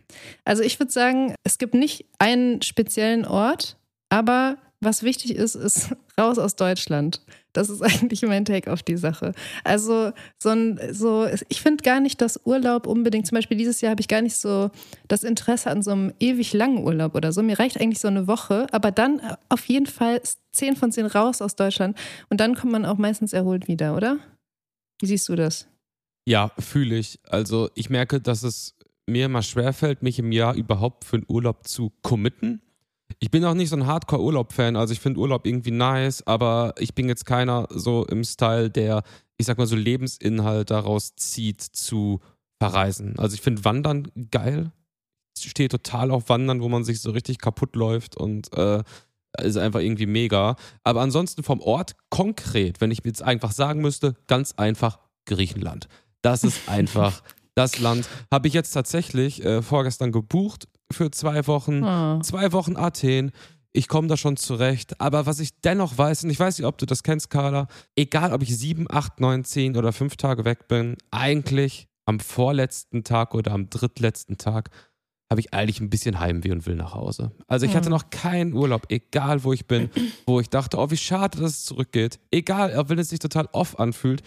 Also 0.46 0.64
ich 0.64 0.80
würde 0.80 0.92
sagen, 0.92 1.36
es 1.44 1.58
gibt 1.58 1.74
nicht 1.74 2.06
einen 2.18 2.62
speziellen 2.62 3.26
Ort, 3.26 3.78
aber 4.10 4.58
was 4.82 5.04
wichtig 5.04 5.36
ist, 5.36 5.56
ist 5.56 5.96
raus 6.20 6.38
aus 6.38 6.56
Deutschland. 6.56 7.22
Das 7.54 7.70
ist 7.70 7.82
eigentlich 7.82 8.22
mein 8.24 8.46
Take 8.46 8.72
auf 8.72 8.84
die 8.84 8.98
Sache. 8.98 9.34
Also 9.64 10.12
so 10.38 10.50
ein, 10.50 10.80
so, 10.92 11.28
ich 11.50 11.62
finde 11.62 11.84
gar 11.84 12.00
nicht, 12.00 12.22
dass 12.22 12.40
Urlaub 12.46 12.88
unbedingt, 12.88 13.28
zum 13.28 13.36
Beispiel 13.36 13.58
dieses 13.58 13.82
Jahr 13.82 13.92
habe 13.92 14.02
ich 14.02 14.08
gar 14.08 14.22
nicht 14.22 14.36
so 14.36 14.72
das 15.08 15.24
Interesse 15.24 15.70
an 15.70 15.82
so 15.82 15.92
einem 15.92 16.14
ewig 16.20 16.54
langen 16.54 16.84
Urlaub 16.84 17.16
oder 17.16 17.32
so. 17.32 17.42
Mir 17.42 17.60
reicht 17.60 17.80
eigentlich 17.80 18.00
so 18.00 18.08
eine 18.08 18.28
Woche, 18.28 18.68
aber 18.72 18.92
dann 18.92 19.22
auf 19.50 19.66
jeden 19.66 19.88
Fall 19.88 20.22
zehn 20.52 20.76
von 20.76 20.92
zehn 20.92 21.06
raus 21.06 21.42
aus 21.42 21.56
Deutschland 21.56 21.98
und 22.30 22.40
dann 22.40 22.56
kommt 22.56 22.72
man 22.72 22.86
auch 22.86 22.98
meistens 22.98 23.34
erholt 23.34 23.68
wieder, 23.68 23.96
oder? 23.96 24.20
Wie 25.02 25.08
siehst 25.08 25.28
du 25.28 25.36
das? 25.36 25.68
Ja, 26.28 26.52
fühle 26.58 26.98
ich. 26.98 27.20
Also 27.24 27.70
ich 27.76 27.90
merke, 27.90 28.20
dass 28.20 28.44
es 28.44 28.76
mir 29.08 29.26
immer 29.26 29.42
schwerfällt, 29.44 30.02
mich 30.02 30.20
im 30.20 30.32
Jahr 30.32 30.56
überhaupt 30.56 31.06
für 31.06 31.18
einen 31.18 31.26
Urlaub 31.28 31.68
zu 31.68 31.92
committen. 32.02 32.62
Ich 33.20 33.32
bin 33.32 33.46
auch 33.46 33.54
nicht 33.54 33.70
so 33.70 33.76
ein 33.76 33.86
Hardcore-Urlaub-Fan, 33.86 34.76
also 34.76 34.94
ich 34.94 35.00
finde 35.00 35.20
Urlaub 35.20 35.46
irgendwie 35.46 35.72
nice, 35.72 36.26
aber 36.26 36.74
ich 36.80 36.96
bin 36.96 37.08
jetzt 37.08 37.26
keiner 37.26 37.68
so 37.70 38.06
im 38.06 38.24
Style, 38.24 38.70
der, 38.70 39.04
ich 39.38 39.46
sag 39.46 39.58
mal 39.58 39.68
so, 39.68 39.76
Lebensinhalt 39.76 40.72
daraus 40.72 41.16
zieht 41.16 41.62
zu 41.62 42.20
verreisen. 42.60 43.18
Also 43.20 43.36
ich 43.36 43.42
finde 43.42 43.64
Wandern 43.66 44.08
geil. 44.32 44.72
Ich 45.38 45.50
stehe 45.50 45.70
total 45.70 46.12
auf 46.12 46.30
Wandern, 46.30 46.62
wo 46.62 46.70
man 46.70 46.84
sich 46.84 47.02
so 47.02 47.12
richtig 47.12 47.40
kaputt 47.40 47.76
läuft 47.76 48.16
und 48.16 48.52
äh, 48.54 48.84
ist 49.42 49.58
einfach 49.58 49.82
irgendwie 49.82 50.06
mega. 50.06 50.56
Aber 50.84 51.02
ansonsten 51.02 51.44
vom 51.44 51.60
Ort 51.62 51.96
konkret, 52.10 52.82
wenn 52.82 52.92
ich 52.92 53.02
jetzt 53.04 53.22
einfach 53.22 53.52
sagen 53.52 53.82
müsste, 53.82 54.16
ganz 54.28 54.54
einfach 54.54 55.00
Griechenland. 55.26 55.88
Das 56.22 56.44
ist 56.44 56.70
einfach 56.70 57.22
das 57.56 57.80
Land. 57.80 58.08
Habe 58.32 58.48
ich 58.48 58.54
jetzt 58.54 58.72
tatsächlich 58.72 59.44
äh, 59.44 59.62
vorgestern 59.62 60.12
gebucht 60.12 60.68
für 60.92 61.12
zwei 61.12 61.46
Wochen. 61.48 61.84
Oh. 61.84 62.20
Zwei 62.22 62.52
Wochen 62.52 62.76
Athen. 62.78 63.32
Ich 63.74 63.88
komme 63.90 64.08
da 64.08 64.16
schon 64.16 64.38
zurecht. 64.38 65.02
Aber 65.02 65.26
was 65.26 65.40
ich 65.40 65.60
dennoch 65.62 65.98
weiß, 65.98 66.24
und 66.24 66.30
ich 66.30 66.40
weiß 66.40 66.58
nicht, 66.58 66.68
ob 66.68 66.78
du 66.78 66.86
das 66.86 67.04
kennst, 67.04 67.30
Carla, 67.30 67.68
egal 67.96 68.34
ob 68.34 68.42
ich 68.42 68.58
sieben, 68.58 68.86
acht, 68.90 69.20
neun, 69.20 69.44
zehn 69.44 69.76
oder 69.76 69.92
fünf 69.92 70.16
Tage 70.16 70.46
weg 70.46 70.68
bin, 70.68 70.96
eigentlich 71.12 71.88
am 72.06 72.20
vorletzten 72.20 73.04
Tag 73.04 73.34
oder 73.34 73.52
am 73.52 73.70
drittletzten 73.70 74.38
Tag 74.38 74.70
habe 75.32 75.42
ich 75.42 75.54
eigentlich 75.56 75.82
ein 75.82 75.90
bisschen 75.90 76.20
Heimweh 76.20 76.52
und 76.52 76.68
will 76.68 76.76
nach 76.76 76.94
Hause. 76.94 77.32
Also 77.48 77.66
ich 77.66 77.76
hatte 77.76 77.90
Mhm. 77.90 77.96
noch 77.96 78.10
keinen 78.12 78.54
Urlaub, 78.54 78.86
egal 78.90 79.44
wo 79.44 79.54
ich 79.54 79.66
bin, 79.66 79.90
wo 80.28 80.40
ich 80.40 80.50
dachte, 80.52 80.78
oh, 80.78 80.92
wie 80.92 80.98
schade, 80.98 81.40
dass 81.40 81.50
es 81.52 81.66
zurückgeht. 81.66 82.20
Egal, 82.30 82.78
auch 82.78 82.90
wenn 82.90 83.00
es 83.00 83.10
sich 83.10 83.18
total 83.20 83.50
off 83.52 83.80
anfühlt. 83.80 84.22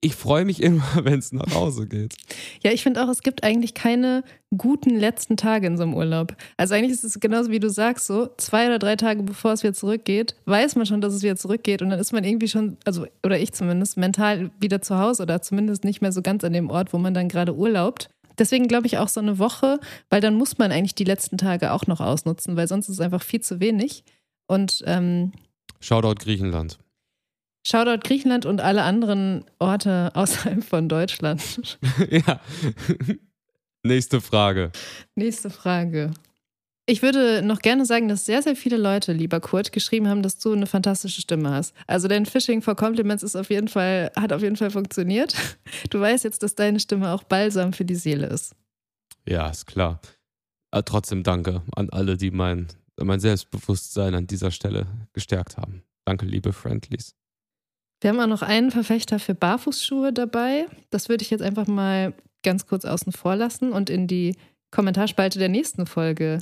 Ich 0.00 0.14
freue 0.14 0.44
mich 0.44 0.62
immer, 0.62 0.84
wenn 1.02 1.18
es 1.18 1.32
nach 1.32 1.52
Hause 1.54 1.86
geht. 1.86 2.14
Ja, 2.62 2.70
ich 2.70 2.82
finde 2.82 3.02
auch, 3.02 3.08
es 3.08 3.22
gibt 3.22 3.42
eigentlich 3.42 3.74
keine 3.74 4.22
guten 4.56 4.96
letzten 4.96 5.36
Tage 5.36 5.66
in 5.66 5.76
so 5.76 5.82
einem 5.82 5.94
Urlaub. 5.94 6.36
Also 6.56 6.74
eigentlich 6.74 6.92
ist 6.92 7.04
es 7.04 7.18
genauso 7.20 7.50
wie 7.50 7.58
du 7.58 7.68
sagst, 7.68 8.06
so 8.06 8.28
zwei 8.36 8.66
oder 8.66 8.78
drei 8.78 8.96
Tage 8.96 9.22
bevor 9.22 9.52
es 9.52 9.62
wieder 9.62 9.74
zurückgeht, 9.74 10.36
weiß 10.46 10.76
man 10.76 10.86
schon, 10.86 11.00
dass 11.00 11.14
es 11.14 11.22
wieder 11.22 11.36
zurückgeht 11.36 11.82
und 11.82 11.90
dann 11.90 11.98
ist 11.98 12.12
man 12.12 12.24
irgendwie 12.24 12.48
schon, 12.48 12.76
also 12.84 13.06
oder 13.24 13.38
ich 13.38 13.52
zumindest, 13.52 13.96
mental 13.96 14.50
wieder 14.60 14.80
zu 14.80 14.98
Hause 14.98 15.24
oder 15.24 15.42
zumindest 15.42 15.84
nicht 15.84 16.00
mehr 16.00 16.12
so 16.12 16.22
ganz 16.22 16.44
an 16.44 16.52
dem 16.52 16.70
Ort, 16.70 16.92
wo 16.92 16.98
man 16.98 17.12
dann 17.12 17.28
gerade 17.28 17.54
urlaubt. 17.54 18.08
Deswegen 18.38 18.68
glaube 18.68 18.86
ich 18.86 18.98
auch 18.98 19.08
so 19.08 19.20
eine 19.20 19.38
Woche, 19.38 19.80
weil 20.10 20.20
dann 20.20 20.34
muss 20.34 20.58
man 20.58 20.70
eigentlich 20.70 20.94
die 20.94 21.04
letzten 21.04 21.38
Tage 21.38 21.72
auch 21.72 21.88
noch 21.88 22.00
ausnutzen, 22.00 22.56
weil 22.56 22.68
sonst 22.68 22.88
ist 22.88 22.94
es 22.94 23.00
einfach 23.00 23.22
viel 23.22 23.40
zu 23.40 23.58
wenig. 23.60 24.04
Und 24.46 24.82
ähm, 24.86 25.32
Shoutout 25.80 26.24
Griechenland. 26.24 26.78
Shoutout 27.70 28.00
Griechenland 28.02 28.46
und 28.46 28.62
alle 28.62 28.82
anderen 28.82 29.44
Orte 29.58 30.10
außerhalb 30.14 30.64
von 30.64 30.88
Deutschland. 30.88 31.78
ja. 32.10 32.40
Nächste 33.82 34.20
Frage. 34.22 34.72
Nächste 35.14 35.50
Frage. 35.50 36.12
Ich 36.86 37.02
würde 37.02 37.42
noch 37.42 37.58
gerne 37.58 37.84
sagen, 37.84 38.08
dass 38.08 38.24
sehr, 38.24 38.40
sehr 38.40 38.56
viele 38.56 38.78
Leute, 38.78 39.12
lieber 39.12 39.40
Kurt, 39.40 39.72
geschrieben 39.72 40.08
haben, 40.08 40.22
dass 40.22 40.38
du 40.38 40.54
eine 40.54 40.66
fantastische 40.66 41.20
Stimme 41.20 41.50
hast. 41.50 41.74
Also 41.86 42.08
dein 42.08 42.24
Phishing 42.24 42.62
for 42.62 42.74
Compliments 42.74 43.22
ist 43.22 43.36
auf 43.36 43.50
jeden 43.50 43.68
Fall, 43.68 44.10
hat 44.16 44.32
auf 44.32 44.40
jeden 44.40 44.56
Fall 44.56 44.70
funktioniert. 44.70 45.34
Du 45.90 46.00
weißt 46.00 46.24
jetzt, 46.24 46.42
dass 46.42 46.54
deine 46.54 46.80
Stimme 46.80 47.12
auch 47.12 47.24
balsam 47.24 47.74
für 47.74 47.84
die 47.84 47.94
Seele 47.94 48.28
ist. 48.28 48.54
Ja, 49.26 49.50
ist 49.50 49.66
klar. 49.66 50.00
Aber 50.70 50.86
trotzdem 50.86 51.22
danke 51.22 51.60
an 51.76 51.90
alle, 51.90 52.16
die 52.16 52.30
mein, 52.30 52.68
mein 52.96 53.20
Selbstbewusstsein 53.20 54.14
an 54.14 54.26
dieser 54.26 54.50
Stelle 54.50 54.86
gestärkt 55.12 55.58
haben. 55.58 55.82
Danke, 56.06 56.24
liebe 56.24 56.54
Friendlies. 56.54 57.14
Wir 58.00 58.10
haben 58.10 58.20
auch 58.20 58.26
noch 58.26 58.42
einen 58.42 58.70
Verfechter 58.70 59.18
für 59.18 59.34
Barfußschuhe 59.34 60.12
dabei. 60.12 60.66
Das 60.90 61.08
würde 61.08 61.22
ich 61.22 61.30
jetzt 61.30 61.42
einfach 61.42 61.66
mal 61.66 62.14
ganz 62.42 62.66
kurz 62.66 62.84
außen 62.84 63.12
vor 63.12 63.34
lassen 63.34 63.72
und 63.72 63.90
in 63.90 64.06
die 64.06 64.36
Kommentarspalte 64.70 65.38
der 65.38 65.48
nächsten 65.48 65.86
Folge 65.86 66.38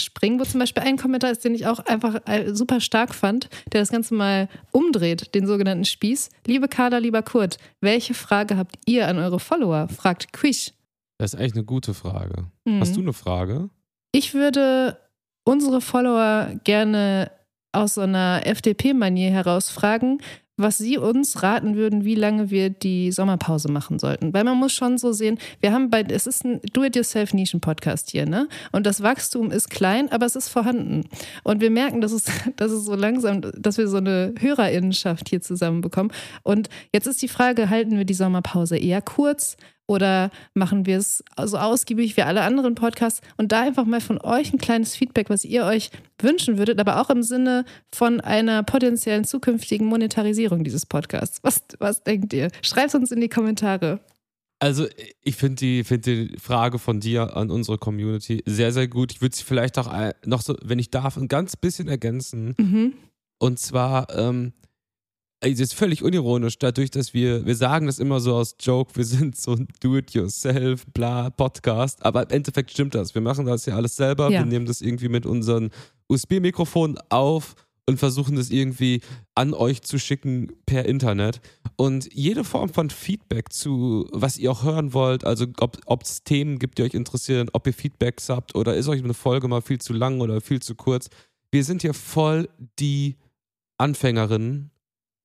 springen, 0.00 0.40
wo 0.40 0.44
zum 0.44 0.60
Beispiel 0.60 0.82
ein 0.82 0.96
Kommentar 0.96 1.30
ist, 1.30 1.44
den 1.44 1.54
ich 1.54 1.66
auch 1.66 1.78
einfach 1.80 2.20
äh, 2.26 2.54
super 2.54 2.80
stark 2.80 3.14
fand, 3.14 3.48
der 3.72 3.80
das 3.80 3.90
Ganze 3.90 4.14
mal 4.14 4.48
umdreht, 4.72 5.34
den 5.34 5.46
sogenannten 5.46 5.84
Spieß. 5.84 6.30
Liebe 6.46 6.68
Carla, 6.68 6.98
lieber 6.98 7.22
Kurt, 7.22 7.58
welche 7.80 8.14
Frage 8.14 8.56
habt 8.56 8.76
ihr 8.86 9.06
an 9.06 9.18
eure 9.18 9.38
Follower? 9.38 9.88
fragt 9.88 10.32
Quish. 10.32 10.72
Das 11.18 11.34
ist 11.34 11.38
eigentlich 11.38 11.54
eine 11.54 11.64
gute 11.64 11.92
Frage. 11.94 12.46
Mhm. 12.64 12.80
Hast 12.80 12.96
du 12.96 13.00
eine 13.00 13.12
Frage? 13.12 13.68
Ich 14.12 14.34
würde 14.34 14.96
unsere 15.44 15.80
Follower 15.80 16.50
gerne 16.64 17.30
aus 17.72 17.94
so 17.94 18.00
einer 18.00 18.46
FDP-Manier 18.46 19.30
heraus 19.30 19.70
fragen, 19.70 20.18
was 20.62 20.78
Sie 20.78 20.98
uns 20.98 21.42
raten 21.42 21.76
würden, 21.76 22.04
wie 22.04 22.14
lange 22.14 22.50
wir 22.50 22.70
die 22.70 23.12
Sommerpause 23.12 23.70
machen 23.70 23.98
sollten. 23.98 24.32
Weil 24.32 24.44
man 24.44 24.58
muss 24.58 24.72
schon 24.72 24.98
so 24.98 25.12
sehen, 25.12 25.38
wir 25.60 25.72
haben 25.72 25.90
bei, 25.90 26.02
es 26.02 26.26
ist 26.26 26.44
ein 26.44 26.60
Do-it-yourself-Nischen-Podcast 26.72 28.10
hier, 28.10 28.26
ne? 28.26 28.48
Und 28.72 28.86
das 28.86 29.02
Wachstum 29.02 29.50
ist 29.50 29.70
klein, 29.70 30.10
aber 30.12 30.26
es 30.26 30.36
ist 30.36 30.48
vorhanden. 30.48 31.04
Und 31.44 31.60
wir 31.60 31.70
merken, 31.70 32.00
dass 32.00 32.12
es, 32.12 32.24
dass 32.56 32.72
es 32.72 32.84
so 32.84 32.94
langsam, 32.94 33.40
dass 33.40 33.78
wir 33.78 33.88
so 33.88 33.98
eine 33.98 34.34
Hörerinnenschaft 34.38 35.28
hier 35.28 35.40
zusammenbekommen. 35.40 36.12
Und 36.42 36.68
jetzt 36.92 37.06
ist 37.06 37.22
die 37.22 37.28
Frage, 37.28 37.70
halten 37.70 37.96
wir 37.96 38.04
die 38.04 38.14
Sommerpause 38.14 38.76
eher 38.76 39.02
kurz? 39.02 39.56
Oder 39.90 40.30
machen 40.54 40.86
wir 40.86 40.98
es 40.98 41.24
so 41.36 41.58
ausgiebig 41.58 42.16
wie 42.16 42.22
alle 42.22 42.42
anderen 42.42 42.76
Podcasts? 42.76 43.22
Und 43.36 43.50
da 43.50 43.62
einfach 43.62 43.84
mal 43.84 44.00
von 44.00 44.20
euch 44.20 44.52
ein 44.52 44.58
kleines 44.58 44.94
Feedback, 44.94 45.28
was 45.30 45.44
ihr 45.44 45.64
euch 45.64 45.90
wünschen 46.22 46.58
würdet, 46.58 46.78
aber 46.78 47.00
auch 47.00 47.10
im 47.10 47.24
Sinne 47.24 47.64
von 47.92 48.20
einer 48.20 48.62
potenziellen 48.62 49.24
zukünftigen 49.24 49.88
Monetarisierung 49.88 50.62
dieses 50.62 50.86
Podcasts. 50.86 51.40
Was, 51.42 51.64
was 51.80 52.04
denkt 52.04 52.32
ihr? 52.32 52.52
Schreibt 52.62 52.94
uns 52.94 53.10
in 53.10 53.20
die 53.20 53.28
Kommentare. 53.28 53.98
Also, 54.60 54.86
ich 55.22 55.34
finde 55.34 55.56
die, 55.56 55.82
find 55.82 56.06
die 56.06 56.36
Frage 56.38 56.78
von 56.78 57.00
dir 57.00 57.36
an 57.36 57.50
unsere 57.50 57.76
Community 57.76 58.44
sehr, 58.46 58.70
sehr 58.70 58.86
gut. 58.86 59.10
Ich 59.10 59.20
würde 59.20 59.34
sie 59.34 59.42
vielleicht 59.42 59.76
auch 59.76 59.92
noch 60.24 60.42
so, 60.42 60.54
wenn 60.62 60.78
ich 60.78 60.92
darf, 60.92 61.16
ein 61.16 61.26
ganz 61.26 61.56
bisschen 61.56 61.88
ergänzen. 61.88 62.54
Mhm. 62.58 62.92
Und 63.38 63.58
zwar, 63.58 64.06
ähm, 64.16 64.52
es 65.40 65.58
ist 65.58 65.74
völlig 65.74 66.02
unironisch, 66.02 66.58
dadurch, 66.58 66.90
dass 66.90 67.14
wir, 67.14 67.46
wir 67.46 67.56
sagen 67.56 67.86
das 67.86 67.98
immer 67.98 68.20
so 68.20 68.34
aus 68.34 68.56
Joke, 68.60 68.94
wir 68.96 69.04
sind 69.04 69.36
so 69.36 69.52
ein 69.52 69.68
Do-it-yourself, 69.80 70.86
bla, 70.92 71.30
Podcast, 71.30 72.04
aber 72.04 72.24
im 72.24 72.30
Endeffekt 72.30 72.70
stimmt 72.70 72.94
das. 72.94 73.14
Wir 73.14 73.22
machen 73.22 73.46
das 73.46 73.64
ja 73.66 73.74
alles 73.74 73.96
selber, 73.96 74.30
ja. 74.30 74.40
wir 74.40 74.46
nehmen 74.46 74.66
das 74.66 74.82
irgendwie 74.82 75.08
mit 75.08 75.24
unseren 75.24 75.70
USB-Mikrofonen 76.08 76.98
auf 77.08 77.54
und 77.86 77.96
versuchen 77.96 78.36
das 78.36 78.50
irgendwie 78.50 79.00
an 79.34 79.54
euch 79.54 79.82
zu 79.82 79.98
schicken 79.98 80.52
per 80.66 80.84
Internet. 80.84 81.40
Und 81.76 82.12
jede 82.12 82.44
Form 82.44 82.68
von 82.68 82.90
Feedback 82.90 83.52
zu, 83.52 84.06
was 84.12 84.36
ihr 84.36 84.52
auch 84.52 84.62
hören 84.62 84.92
wollt, 84.92 85.24
also 85.24 85.46
ob 85.58 86.02
es 86.02 86.22
Themen 86.22 86.58
gibt, 86.58 86.78
die 86.78 86.82
euch 86.82 86.94
interessieren, 86.94 87.48
ob 87.54 87.66
ihr 87.66 87.72
Feedbacks 87.72 88.28
habt 88.28 88.54
oder 88.54 88.76
ist 88.76 88.88
euch 88.88 89.02
eine 89.02 89.14
Folge 89.14 89.48
mal 89.48 89.62
viel 89.62 89.80
zu 89.80 89.94
lang 89.94 90.20
oder 90.20 90.42
viel 90.42 90.60
zu 90.60 90.74
kurz. 90.74 91.08
Wir 91.50 91.64
sind 91.64 91.80
hier 91.80 91.94
voll 91.94 92.48
die 92.78 93.16
Anfängerinnen 93.78 94.70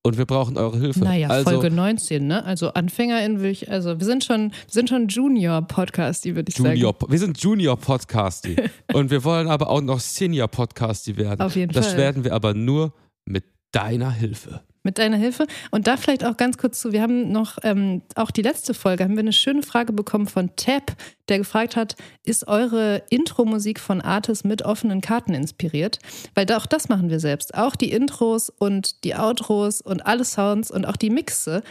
und 0.05 0.19
wir 0.19 0.25
brauchen 0.25 0.55
eure 0.55 0.77
Hilfe. 0.77 1.00
Naja, 1.00 1.29
also, 1.29 1.50
Folge 1.50 1.71
19, 1.71 2.27
ne? 2.27 2.45
Also 2.45 2.71
AnfängerInnen 2.71 3.41
will 3.41 3.50
ich, 3.50 3.71
also 3.71 4.00
wir 4.00 4.05
sind 4.05 4.24
schon, 4.24 4.51
wir 4.51 4.69
sind 4.69 4.88
schon 4.88 5.07
Junior-Podcasty, 5.07 6.35
würde 6.35 6.50
ich 6.50 6.57
Junior, 6.59 6.93
sagen. 7.00 7.12
Wir 7.12 7.19
sind 7.19 7.41
Junior-Podcasty. 7.41 8.55
und 8.93 9.09
wir 9.09 9.24
wollen 9.24 9.47
aber 9.47 9.67
auch 9.67 9.81
noch 9.81 10.00
Senior-Podcasty 10.00 11.17
werden. 11.17 11.41
Auf 11.41 11.55
jeden 11.55 11.74
das 11.74 11.88
Fall. 11.88 11.95
Das 11.95 12.01
werden 12.01 12.24
wir 12.24 12.33
aber 12.33 12.53
nur 12.53 12.93
mit 13.25 13.45
deiner 13.71 14.12
Hilfe 14.12 14.62
mit 14.85 14.97
deiner 14.97 15.17
Hilfe. 15.17 15.47
Und 15.71 15.87
da 15.87 15.97
vielleicht 15.97 16.23
auch 16.23 16.37
ganz 16.37 16.57
kurz 16.57 16.79
zu, 16.79 16.93
wir 16.93 17.01
haben 17.01 17.31
noch 17.31 17.57
ähm, 17.63 18.01
auch 18.15 18.31
die 18.31 18.41
letzte 18.41 18.73
Folge, 18.73 19.03
haben 19.03 19.15
wir 19.15 19.19
eine 19.19 19.33
schöne 19.33 19.63
Frage 19.63 19.91
bekommen 19.91 20.27
von 20.27 20.55
Tab, 20.55 20.95
der 21.27 21.39
gefragt 21.39 21.75
hat, 21.75 21.95
ist 22.23 22.47
eure 22.47 23.03
Intro-Musik 23.09 23.79
von 23.79 23.99
Artis 23.99 24.43
mit 24.43 24.61
offenen 24.61 25.01
Karten 25.01 25.33
inspiriert? 25.33 25.99
Weil 26.35 26.49
auch 26.53 26.67
das 26.67 26.87
machen 26.87 27.09
wir 27.09 27.19
selbst. 27.19 27.55
Auch 27.55 27.75
die 27.75 27.91
Intros 27.91 28.49
und 28.49 29.03
die 29.03 29.15
Outros 29.15 29.81
und 29.81 30.05
alle 30.05 30.23
Sounds 30.23 30.71
und 30.71 30.85
auch 30.85 30.95
die 30.95 31.09
Mixe. 31.09 31.63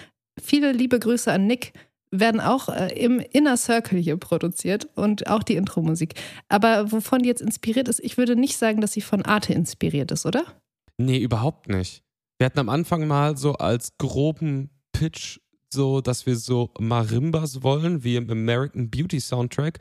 Viele 0.43 0.73
liebe 0.73 0.99
Grüße 0.99 1.33
an 1.33 1.47
Nick 1.47 1.73
werden 2.21 2.41
auch 2.41 2.69
äh, 2.69 2.89
im 2.99 3.21
Inner 3.21 3.57
Circle 3.57 3.99
hier 3.99 4.17
produziert 4.17 4.89
und 4.95 5.29
auch 5.29 5.43
die 5.43 5.57
Intro-Musik. 5.57 6.15
Aber 6.49 6.93
wovon 6.93 7.21
die 7.21 7.29
jetzt 7.29 7.43
inspiriert 7.43 7.89
ist, 7.89 8.01
ich 8.01 8.17
würde 8.17 8.37
nicht 8.37 8.57
sagen, 8.57 8.81
dass 8.81 8.93
sie 8.93 9.01
von 9.01 9.23
Arte 9.23 9.53
inspiriert 9.53 10.13
ist, 10.13 10.27
oder? 10.27 10.45
Nee, 10.97 11.19
überhaupt 11.19 11.69
nicht. 11.69 12.03
Wir 12.39 12.47
hatten 12.47 12.59
am 12.59 12.69
Anfang 12.69 13.07
mal 13.07 13.37
so 13.37 13.55
als 13.55 13.97
groben 13.99 14.71
Pitch 14.93 15.39
so, 15.75 16.01
dass 16.01 16.25
wir 16.27 16.37
so 16.37 16.71
Marimbas 16.79 17.63
wollen, 17.63 18.05
wie 18.05 18.17
im 18.17 18.31
American 18.31 18.91
Beauty 18.91 19.21
Soundtrack. 19.21 19.79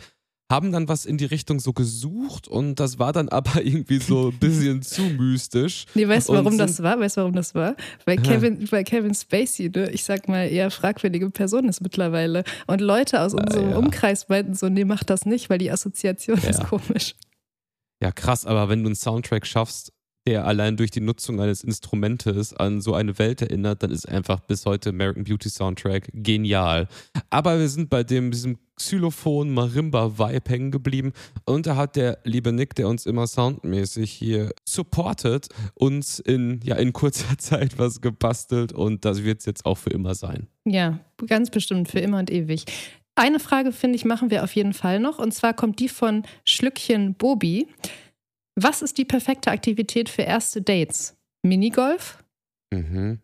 Haben 0.52 0.72
dann 0.72 0.88
was 0.88 1.06
in 1.06 1.18
die 1.18 1.26
Richtung 1.26 1.60
so 1.60 1.74
gesucht 1.74 2.48
und 2.48 2.80
das 2.80 3.00
war 3.00 3.14
dann 3.14 3.30
aber 3.30 3.64
irgendwie 3.64 4.00
so 4.00 4.30
ein 4.30 4.38
bisschen 4.38 4.82
zu 4.82 5.02
mystisch. 5.02 5.86
Nee, 5.96 6.08
weißt 6.08 6.30
du, 6.30 6.34
warum 6.34 6.58
das 6.58 6.84
war? 6.84 7.00
Weißt 7.00 7.18
du, 7.18 7.22
warum 7.22 7.34
das 7.34 7.56
war? 7.56 7.76
Weil 8.06 8.18
Kevin, 8.18 8.72
weil 8.72 8.84
Kevin 8.84 9.16
Spacey, 9.16 9.70
ne, 9.70 9.90
ich 9.92 10.04
sag 10.04 10.28
mal, 10.28 10.48
eher 10.48 10.70
fragwürdige 10.70 11.30
Person 11.30 11.70
ist 11.70 11.82
mittlerweile. 11.82 12.44
Und 12.68 12.82
Leute 12.82 13.22
aus 13.22 13.34
unserem 13.34 13.72
ja. 13.72 13.78
Umkreis 13.78 14.30
meinten 14.30 14.54
so, 14.54 14.70
nee, 14.70 14.86
mach 14.86 15.04
das 15.04 15.26
nicht, 15.26 15.50
weil 15.50 15.58
die 15.58 15.72
Assoziation 15.72 16.40
ja. 16.44 16.50
ist 16.50 16.64
komisch. 16.66 17.16
Ja, 18.02 18.12
krass, 18.12 18.46
aber 18.46 18.68
wenn 18.68 18.84
du 18.84 18.90
einen 18.90 18.96
Soundtrack 18.96 19.48
schaffst, 19.48 19.94
der 20.28 20.46
allein 20.46 20.78
durch 20.78 20.92
die 20.92 21.02
Nutzung 21.02 21.42
eines 21.42 21.64
Instrumentes 21.64 22.54
an 22.54 22.82
so 22.82 22.94
eine 22.94 23.18
Welt 23.20 23.42
erinnert, 23.42 23.84
dann 23.84 23.92
ist 23.92 24.08
einfach 24.08 24.40
bis 24.42 24.66
heute 24.66 24.90
American 24.90 25.24
Beauty 25.26 25.50
Soundtrack 25.50 26.10
genial. 26.14 26.88
Aber 27.30 27.60
wir 27.60 27.68
sind 27.68 27.90
bei 27.90 28.04
dem, 28.04 28.32
diesem 28.32 28.58
Xylophon 28.76 29.54
Marimba 29.54 30.18
Vibe 30.18 30.50
hängen 30.50 30.72
geblieben 30.72 31.14
und 31.46 31.68
da 31.68 31.76
hat 31.76 31.96
der 31.96 32.20
liebe 32.24 32.52
Nick, 32.52 32.74
der 32.76 32.88
uns 32.88 33.06
immer 33.06 33.28
soundmäßig 33.28 34.12
hier 34.12 34.52
supportet, 34.66 35.48
uns 35.76 36.20
in, 36.20 36.60
ja, 36.64 36.76
in 36.76 36.94
kurzer 36.94 37.38
Zeit 37.38 37.78
was 37.78 38.02
gebastelt 38.02 38.74
und 38.74 39.06
das 39.06 39.24
wird 39.24 39.40
es 39.40 39.46
jetzt 39.46 39.66
auch 39.66 39.78
für 39.78 39.92
immer 39.92 40.16
sein. 40.16 40.48
Ja, 40.66 41.00
ganz 41.28 41.50
bestimmt 41.50 41.90
für 41.90 42.00
immer 42.00 42.20
und 42.20 42.32
ewig. 42.32 42.66
Eine 43.16 43.40
Frage, 43.40 43.72
finde 43.72 43.96
ich, 43.96 44.06
machen 44.06 44.32
wir 44.32 44.44
auf 44.44 44.56
jeden 44.56 44.74
Fall 44.74 45.00
noch 45.00 45.20
und 45.20 45.34
zwar 45.34 45.54
kommt 45.54 45.80
die 45.80 45.90
von 45.90 46.24
Schlückchen 46.46 47.14
Bobi. 47.14 47.68
Was 48.56 48.82
ist 48.82 48.98
die 48.98 49.06
perfekte 49.06 49.52
Aktivität 49.52 50.10
für 50.10 50.22
erste 50.22 50.62
Dates? 50.62 51.16
Minigolf? 51.44 52.24
Mhm. 52.72 53.20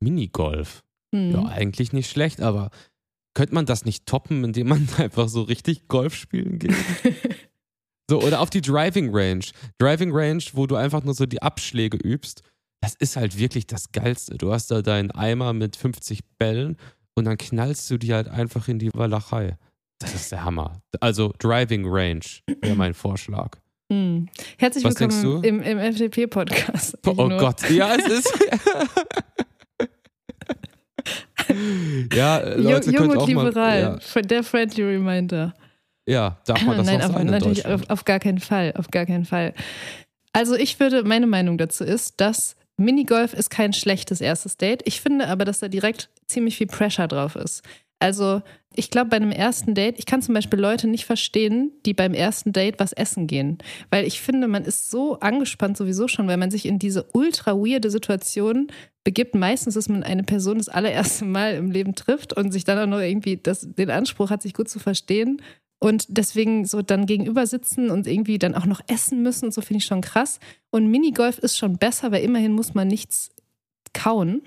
Minigolf? 0.00 0.84
Mhm. 1.12 1.30
Ja, 1.32 1.44
eigentlich 1.46 1.92
nicht 1.92 2.10
schlecht, 2.10 2.40
aber 2.40 2.70
könnte 3.34 3.54
man 3.54 3.66
das 3.66 3.84
nicht 3.84 4.06
toppen, 4.06 4.44
indem 4.44 4.68
man 4.68 4.88
einfach 4.98 5.28
so 5.28 5.42
richtig 5.42 5.88
Golf 5.88 6.14
spielen 6.14 6.58
geht? 6.58 6.74
so, 8.10 8.20
oder 8.22 8.40
auf 8.40 8.50
die 8.50 8.60
Driving 8.60 9.10
Range. 9.14 9.44
Driving 9.78 10.10
Range, 10.12 10.42
wo 10.52 10.66
du 10.66 10.76
einfach 10.76 11.02
nur 11.04 11.14
so 11.14 11.26
die 11.26 11.42
Abschläge 11.42 11.96
übst. 11.96 12.42
Das 12.80 12.94
ist 12.94 13.16
halt 13.16 13.38
wirklich 13.38 13.66
das 13.66 13.92
Geilste. 13.92 14.36
Du 14.36 14.52
hast 14.52 14.70
da 14.70 14.82
deinen 14.82 15.10
Eimer 15.10 15.52
mit 15.52 15.76
50 15.76 16.20
Bällen 16.38 16.76
und 17.14 17.24
dann 17.24 17.38
knallst 17.38 17.90
du 17.90 17.98
die 17.98 18.12
halt 18.12 18.28
einfach 18.28 18.68
in 18.68 18.78
die 18.78 18.92
Walachei. 18.92 19.56
Das 19.98 20.14
ist 20.14 20.30
der 20.30 20.44
Hammer. 20.44 20.82
Also 21.00 21.32
Driving 21.38 21.86
Range 21.86 22.24
wäre 22.60 22.76
mein 22.76 22.92
Vorschlag. 22.92 23.58
Hm. 23.92 24.28
Herzlich 24.58 24.84
Was 24.84 24.98
willkommen 24.98 25.44
im, 25.44 25.62
im 25.62 25.78
FDP-Podcast. 25.78 26.98
Oh, 27.06 27.14
oh 27.16 27.28
Gott, 27.28 27.70
ja, 27.70 27.94
es 27.94 28.08
ist. 28.08 28.38
ja, 32.12 32.38
Leute, 32.56 32.90
Jung 32.90 33.10
und 33.10 33.28
liberal, 33.28 34.00
ja. 34.02 34.22
der 34.22 34.42
friendly 34.42 34.82
reminder. 34.82 35.54
Ja, 36.08 36.40
darf 36.46 36.62
man 36.62 36.76
das 36.78 36.86
Nein, 36.86 37.00
auch 37.00 37.10
auf, 37.10 37.14
sein 37.14 37.26
natürlich 37.26 37.64
auf, 37.66 37.82
auf 37.88 38.04
gar 38.04 38.18
keinen 38.18 38.40
Fall, 38.40 38.72
auf 38.76 38.90
gar 38.90 39.06
keinen 39.06 39.24
Fall. 39.24 39.54
Also 40.32 40.56
ich 40.56 40.80
würde, 40.80 41.04
meine 41.04 41.28
Meinung 41.28 41.56
dazu 41.56 41.84
ist, 41.84 42.20
dass 42.20 42.56
Minigolf 42.76 43.34
ist 43.34 43.50
kein 43.50 43.72
schlechtes 43.72 44.20
erstes 44.20 44.56
Date. 44.56 44.82
Ich 44.84 45.00
finde 45.00 45.28
aber, 45.28 45.44
dass 45.44 45.60
da 45.60 45.68
direkt 45.68 46.10
ziemlich 46.26 46.56
viel 46.56 46.66
Pressure 46.66 47.06
drauf 47.06 47.36
ist. 47.36 47.62
Also 47.98 48.42
ich 48.74 48.90
glaube, 48.90 49.08
bei 49.08 49.16
einem 49.16 49.32
ersten 49.32 49.74
Date, 49.74 49.98
ich 49.98 50.04
kann 50.04 50.20
zum 50.20 50.34
Beispiel 50.34 50.60
Leute 50.60 50.86
nicht 50.86 51.06
verstehen, 51.06 51.72
die 51.86 51.94
beim 51.94 52.12
ersten 52.12 52.52
Date 52.52 52.78
was 52.78 52.92
essen 52.92 53.26
gehen. 53.26 53.58
Weil 53.90 54.06
ich 54.06 54.20
finde, 54.20 54.48
man 54.48 54.64
ist 54.64 54.90
so 54.90 55.18
angespannt 55.20 55.78
sowieso 55.78 56.08
schon, 56.08 56.28
weil 56.28 56.36
man 56.36 56.50
sich 56.50 56.66
in 56.66 56.78
diese 56.78 57.06
ultra 57.14 57.52
weirde 57.56 57.90
Situation 57.90 58.68
begibt. 59.02 59.34
Meistens, 59.34 59.74
dass 59.74 59.88
man 59.88 60.02
eine 60.02 60.24
Person 60.24 60.58
das 60.58 60.68
allererste 60.68 61.24
Mal 61.24 61.54
im 61.54 61.70
Leben 61.70 61.94
trifft 61.94 62.34
und 62.34 62.52
sich 62.52 62.64
dann 62.64 62.78
auch 62.78 62.90
noch 62.90 63.00
irgendwie 63.00 63.38
das, 63.38 63.66
den 63.66 63.90
Anspruch 63.90 64.28
hat, 64.28 64.42
sich 64.42 64.52
gut 64.52 64.68
zu 64.68 64.78
verstehen. 64.78 65.40
Und 65.78 66.06
deswegen 66.08 66.64
so 66.66 66.82
dann 66.82 67.06
gegenüber 67.06 67.46
sitzen 67.46 67.90
und 67.90 68.06
irgendwie 68.06 68.38
dann 68.38 68.54
auch 68.54 68.66
noch 68.66 68.80
essen 68.88 69.22
müssen 69.22 69.46
und 69.46 69.52
so 69.52 69.60
finde 69.60 69.78
ich 69.78 69.84
schon 69.84 70.00
krass. 70.00 70.38
Und 70.70 70.90
Minigolf 70.90 71.38
ist 71.38 71.56
schon 71.56 71.78
besser, 71.78 72.12
weil 72.12 72.24
immerhin 72.24 72.52
muss 72.52 72.74
man 72.74 72.88
nichts 72.88 73.30
kauen. 73.92 74.42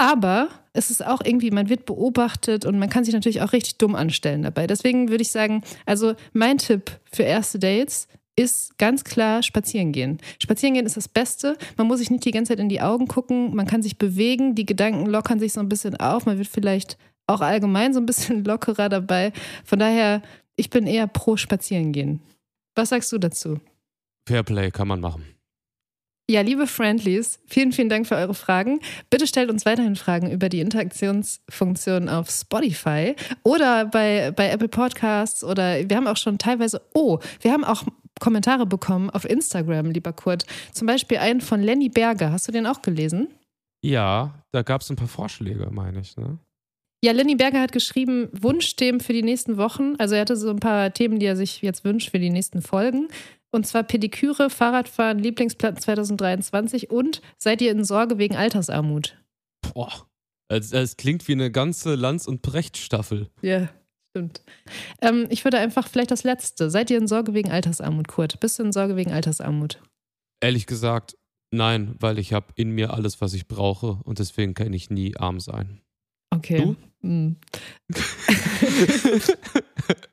Aber 0.00 0.48
es 0.72 0.90
ist 0.90 1.04
auch 1.04 1.20
irgendwie, 1.22 1.50
man 1.50 1.68
wird 1.68 1.84
beobachtet 1.84 2.64
und 2.64 2.78
man 2.78 2.88
kann 2.88 3.04
sich 3.04 3.12
natürlich 3.12 3.42
auch 3.42 3.52
richtig 3.52 3.76
dumm 3.76 3.94
anstellen 3.94 4.40
dabei. 4.40 4.66
Deswegen 4.66 5.10
würde 5.10 5.20
ich 5.20 5.30
sagen, 5.30 5.62
also 5.84 6.14
mein 6.32 6.56
Tipp 6.56 6.98
für 7.12 7.24
erste 7.24 7.58
Dates 7.58 8.08
ist 8.34 8.78
ganz 8.78 9.04
klar 9.04 9.42
spazieren 9.42 9.92
gehen. 9.92 10.16
Spazieren 10.42 10.72
gehen 10.72 10.86
ist 10.86 10.96
das 10.96 11.06
Beste. 11.06 11.58
Man 11.76 11.86
muss 11.86 11.98
sich 11.98 12.10
nicht 12.10 12.24
die 12.24 12.30
ganze 12.30 12.52
Zeit 12.52 12.60
in 12.60 12.70
die 12.70 12.80
Augen 12.80 13.08
gucken. 13.08 13.54
Man 13.54 13.66
kann 13.66 13.82
sich 13.82 13.98
bewegen. 13.98 14.54
Die 14.54 14.64
Gedanken 14.64 15.04
lockern 15.04 15.38
sich 15.38 15.52
so 15.52 15.60
ein 15.60 15.68
bisschen 15.68 15.96
auf. 15.96 16.24
Man 16.24 16.38
wird 16.38 16.48
vielleicht 16.48 16.96
auch 17.26 17.42
allgemein 17.42 17.92
so 17.92 18.00
ein 18.00 18.06
bisschen 18.06 18.42
lockerer 18.46 18.88
dabei. 18.88 19.34
Von 19.66 19.80
daher, 19.80 20.22
ich 20.56 20.70
bin 20.70 20.86
eher 20.86 21.08
pro 21.08 21.36
Spazieren 21.36 21.92
gehen. 21.92 22.22
Was 22.74 22.88
sagst 22.88 23.12
du 23.12 23.18
dazu? 23.18 23.60
Fairplay 24.26 24.70
kann 24.70 24.88
man 24.88 25.00
machen. 25.00 25.26
Ja, 26.30 26.42
liebe 26.42 26.68
Friendlies, 26.68 27.40
vielen, 27.44 27.72
vielen 27.72 27.88
Dank 27.88 28.06
für 28.06 28.14
eure 28.14 28.34
Fragen. 28.34 28.78
Bitte 29.10 29.26
stellt 29.26 29.50
uns 29.50 29.66
weiterhin 29.66 29.96
Fragen 29.96 30.30
über 30.30 30.48
die 30.48 30.60
Interaktionsfunktion 30.60 32.08
auf 32.08 32.30
Spotify 32.30 33.16
oder 33.42 33.86
bei, 33.86 34.30
bei 34.30 34.48
Apple 34.48 34.68
Podcasts 34.68 35.42
oder 35.42 35.90
wir 35.90 35.96
haben 35.96 36.06
auch 36.06 36.16
schon 36.16 36.38
teilweise, 36.38 36.82
oh, 36.94 37.18
wir 37.40 37.50
haben 37.50 37.64
auch 37.64 37.82
Kommentare 38.20 38.64
bekommen 38.64 39.10
auf 39.10 39.24
Instagram, 39.24 39.90
lieber 39.90 40.12
Kurt. 40.12 40.46
Zum 40.70 40.86
Beispiel 40.86 41.18
einen 41.18 41.40
von 41.40 41.62
Lenny 41.62 41.88
Berger. 41.88 42.30
Hast 42.30 42.46
du 42.46 42.52
den 42.52 42.68
auch 42.68 42.80
gelesen? 42.80 43.26
Ja, 43.82 44.32
da 44.52 44.62
gab 44.62 44.82
es 44.82 44.90
ein 44.90 44.94
paar 44.94 45.08
Vorschläge, 45.08 45.66
meine 45.72 45.98
ich, 45.98 46.16
ne? 46.16 46.38
Ja, 47.02 47.10
Lenny 47.10 47.34
Berger 47.34 47.60
hat 47.60 47.72
geschrieben, 47.72 48.28
Wunschthemen 48.30 49.00
für 49.00 49.14
die 49.14 49.22
nächsten 49.22 49.56
Wochen. 49.56 49.96
Also 49.98 50.14
er 50.14 50.20
hatte 50.20 50.36
so 50.36 50.50
ein 50.50 50.60
paar 50.60 50.92
Themen, 50.92 51.18
die 51.18 51.26
er 51.26 51.34
sich 51.34 51.60
jetzt 51.62 51.82
wünscht 51.82 52.10
für 52.10 52.20
die 52.20 52.30
nächsten 52.30 52.62
Folgen. 52.62 53.08
Und 53.52 53.66
zwar 53.66 53.82
Pediküre, 53.82 54.48
Fahrradfahren, 54.48 55.18
Lieblingsplatten 55.18 55.80
2023 55.80 56.90
und 56.90 57.20
seid 57.36 57.60
ihr 57.62 57.72
in 57.72 57.84
Sorge 57.84 58.18
wegen 58.18 58.36
Altersarmut? 58.36 59.16
Boah, 59.74 60.06
es, 60.48 60.72
es 60.72 60.96
klingt 60.96 61.26
wie 61.26 61.32
eine 61.32 61.50
ganze 61.50 61.94
Lanz- 61.94 62.28
und 62.28 62.42
Brecht-Staffel. 62.42 63.28
Ja, 63.42 63.68
stimmt. 64.10 64.42
Ähm, 65.00 65.26
ich 65.30 65.44
würde 65.44 65.58
einfach 65.58 65.88
vielleicht 65.88 66.12
das 66.12 66.22
Letzte. 66.22 66.70
Seid 66.70 66.90
ihr 66.90 66.98
in 66.98 67.08
Sorge 67.08 67.34
wegen 67.34 67.50
Altersarmut, 67.50 68.08
Kurt? 68.08 68.38
Bist 68.40 68.58
du 68.58 68.62
in 68.62 68.72
Sorge 68.72 68.96
wegen 68.96 69.12
Altersarmut? 69.12 69.80
Ehrlich 70.40 70.66
gesagt, 70.66 71.16
nein, 71.52 71.96
weil 71.98 72.18
ich 72.18 72.32
habe 72.32 72.46
in 72.54 72.70
mir 72.70 72.94
alles, 72.94 73.20
was 73.20 73.34
ich 73.34 73.48
brauche 73.48 73.98
und 74.04 74.20
deswegen 74.20 74.54
kann 74.54 74.72
ich 74.72 74.90
nie 74.90 75.16
arm 75.16 75.40
sein. 75.40 75.80
Okay. 76.30 76.62
Du? 76.62 76.76
Hm. 77.02 77.36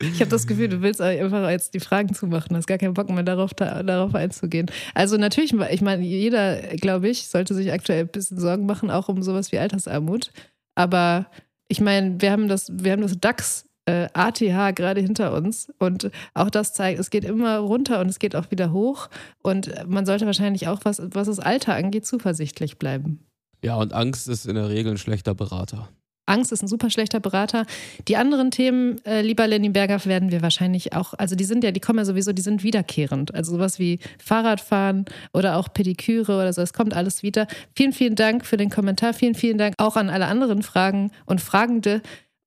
Ich 0.00 0.20
habe 0.20 0.30
das 0.30 0.46
Gefühl, 0.46 0.68
du 0.68 0.82
willst 0.82 1.00
einfach 1.00 1.48
jetzt 1.50 1.74
die 1.74 1.80
Fragen 1.80 2.14
zumachen, 2.14 2.56
hast 2.56 2.66
gar 2.66 2.78
keinen 2.78 2.94
Bock 2.94 3.08
mehr 3.10 3.22
darauf, 3.22 3.54
darauf 3.54 4.14
einzugehen. 4.14 4.70
Also 4.92 5.16
natürlich, 5.16 5.54
ich 5.70 5.80
meine, 5.82 6.04
jeder, 6.04 6.56
glaube 6.76 7.08
ich, 7.08 7.28
sollte 7.28 7.54
sich 7.54 7.72
aktuell 7.72 8.00
ein 8.00 8.08
bisschen 8.08 8.40
Sorgen 8.40 8.66
machen, 8.66 8.90
auch 8.90 9.08
um 9.08 9.22
sowas 9.22 9.52
wie 9.52 9.58
Altersarmut. 9.58 10.32
Aber 10.74 11.26
ich 11.68 11.80
meine, 11.80 12.20
wir 12.20 12.32
haben 12.32 12.48
das, 12.48 12.72
wir 12.72 12.92
haben 12.92 13.02
das 13.02 13.18
DAX 13.20 13.66
äh, 13.86 14.08
ATH 14.14 14.40
gerade 14.74 15.00
hinter 15.00 15.32
uns 15.34 15.72
und 15.78 16.10
auch 16.32 16.50
das 16.50 16.72
zeigt, 16.72 16.98
es 16.98 17.10
geht 17.10 17.24
immer 17.24 17.58
runter 17.58 18.00
und 18.00 18.08
es 18.08 18.18
geht 18.18 18.34
auch 18.34 18.50
wieder 18.50 18.72
hoch 18.72 19.08
und 19.42 19.72
man 19.86 20.06
sollte 20.06 20.26
wahrscheinlich 20.26 20.68
auch, 20.68 20.80
was, 20.84 21.02
was 21.04 21.26
das 21.26 21.38
Alter 21.38 21.74
angeht, 21.74 22.06
zuversichtlich 22.06 22.78
bleiben. 22.78 23.20
Ja, 23.62 23.76
und 23.76 23.92
Angst 23.92 24.28
ist 24.28 24.46
in 24.46 24.56
der 24.56 24.68
Regel 24.68 24.92
ein 24.92 24.98
schlechter 24.98 25.34
Berater. 25.34 25.88
Angst 26.26 26.52
ist 26.52 26.62
ein 26.62 26.68
super 26.68 26.90
schlechter 26.90 27.20
Berater. 27.20 27.66
Die 28.08 28.16
anderen 28.16 28.50
Themen, 28.50 29.04
äh, 29.04 29.20
lieber 29.20 29.46
Lenny 29.46 29.68
Berger, 29.68 30.04
werden 30.04 30.30
wir 30.30 30.42
wahrscheinlich 30.42 30.92
auch, 30.94 31.14
also 31.14 31.36
die 31.36 31.44
sind 31.44 31.64
ja, 31.64 31.70
die 31.70 31.80
kommen 31.80 31.98
ja 31.98 32.04
sowieso, 32.04 32.32
die 32.32 32.42
sind 32.42 32.62
wiederkehrend. 32.62 33.34
Also 33.34 33.52
sowas 33.52 33.78
wie 33.78 33.98
Fahrradfahren 34.22 35.04
oder 35.32 35.56
auch 35.56 35.72
Pediküre 35.72 36.36
oder 36.36 36.52
so, 36.52 36.62
es 36.62 36.72
kommt 36.72 36.94
alles 36.94 37.22
wieder. 37.22 37.46
Vielen, 37.74 37.92
vielen 37.92 38.14
Dank 38.14 38.46
für 38.46 38.56
den 38.56 38.70
Kommentar. 38.70 39.14
Vielen, 39.14 39.34
vielen 39.34 39.58
Dank 39.58 39.74
auch 39.78 39.96
an 39.96 40.08
alle 40.08 40.26
anderen 40.26 40.62
Fragen 40.62 41.10
und 41.26 41.40
Fragende. 41.40 42.00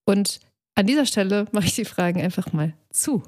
Und 0.06 0.40
an 0.76 0.88
dieser 0.88 1.06
Stelle 1.06 1.46
mache 1.52 1.66
ich 1.66 1.76
die 1.76 1.86
Fragen 1.86 2.22
einfach 2.22 2.54
mal 2.54 2.74
zu. 2.92 3.24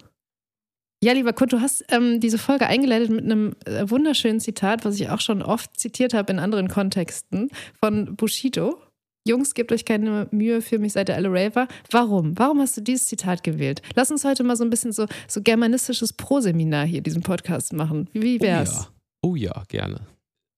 Ja, 1.01 1.13
lieber 1.13 1.31
Kurt, 1.31 1.53
du 1.53 1.61
hast 1.61 1.85
ähm, 1.89 2.19
diese 2.19 2.37
Folge 2.37 2.67
eingeleitet 2.67 3.09
mit 3.09 3.23
einem 3.23 3.55
äh, 3.65 3.89
wunderschönen 3.89 4.41
Zitat, 4.41 4.83
was 4.83 4.99
ich 4.99 5.09
auch 5.09 5.21
schon 5.21 5.41
oft 5.41 5.79
zitiert 5.79 6.13
habe 6.13 6.33
in 6.33 6.39
anderen 6.39 6.67
Kontexten, 6.67 7.49
von 7.79 8.17
Bushido. 8.17 8.81
Jungs, 9.27 9.53
gebt 9.53 9.71
euch 9.71 9.85
keine 9.85 10.27
Mühe 10.31 10.61
für 10.61 10.79
mich, 10.79 10.93
seid 10.93 11.09
ihr 11.09 11.15
alle 11.15 11.29
Raver. 11.29 11.67
Warum? 11.91 12.37
Warum 12.37 12.59
hast 12.59 12.77
du 12.77 12.81
dieses 12.81 13.07
Zitat 13.07 13.43
gewählt? 13.43 13.81
Lass 13.95 14.11
uns 14.11 14.23
heute 14.23 14.43
mal 14.43 14.55
so 14.55 14.63
ein 14.63 14.69
bisschen 14.69 14.91
so, 14.91 15.05
so 15.27 15.41
germanistisches 15.41 16.13
Pro-Seminar 16.13 16.85
hier, 16.85 17.01
diesen 17.01 17.21
Podcast 17.21 17.73
machen. 17.73 18.09
Wie, 18.13 18.39
wär's? 18.39 18.89
Oh 19.21 19.35
ja. 19.35 19.51
oh 19.51 19.57
ja, 19.57 19.63
gerne. 19.67 20.07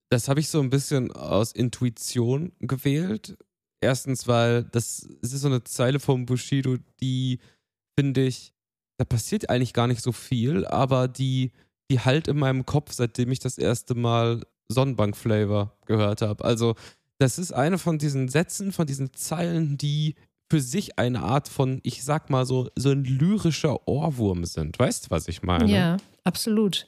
Das 0.10 0.28
habe 0.28 0.40
ich 0.40 0.50
so 0.50 0.60
ein 0.60 0.70
bisschen 0.70 1.12
aus 1.12 1.54
Intuition 1.54 2.52
gewählt. 2.60 3.38
Erstens, 3.82 4.28
weil 4.28 4.64
das, 4.64 5.08
das 5.22 5.34
ist 5.34 5.42
so 5.42 5.48
eine 5.48 5.64
Zeile 5.64 6.00
vom 6.00 6.26
Bushido, 6.26 6.78
die 7.02 7.40
finde 7.98 8.26
ich, 8.26 8.54
da 9.00 9.06
passiert 9.06 9.50
eigentlich 9.50 9.74
gar 9.74 9.88
nicht 9.88 10.02
so 10.02 10.12
viel, 10.12 10.66
aber 10.68 11.08
die, 11.08 11.52
die 11.90 12.00
halt 12.00 12.28
in 12.28 12.38
meinem 12.38 12.66
Kopf, 12.66 12.92
seitdem 12.92 13.32
ich 13.32 13.40
das 13.40 13.58
erste 13.58 13.96
Mal 13.96 14.44
Sonnenbank-Flavor 14.72 15.76
gehört 15.86 16.22
habe. 16.22 16.44
Also 16.46 16.76
das 17.22 17.38
ist 17.38 17.52
eine 17.52 17.78
von 17.78 18.00
diesen 18.00 18.28
Sätzen, 18.30 18.72
von 18.72 18.88
diesen 18.88 19.14
Zeilen, 19.14 19.78
die 19.78 20.16
für 20.50 20.60
sich 20.60 20.98
eine 20.98 21.22
Art 21.22 21.48
von, 21.48 21.80
ich 21.84 22.04
sag 22.04 22.30
mal 22.30 22.46
so, 22.46 22.70
so 22.76 22.90
ein 22.90 23.04
lyrischer 23.04 23.88
Ohrwurm 23.88 24.44
sind. 24.44 24.78
Weißt 24.80 25.06
du, 25.06 25.12
was 25.12 25.28
ich 25.28 25.44
meine? 25.44 25.72
Ja, 25.72 25.98
absolut. 26.24 26.88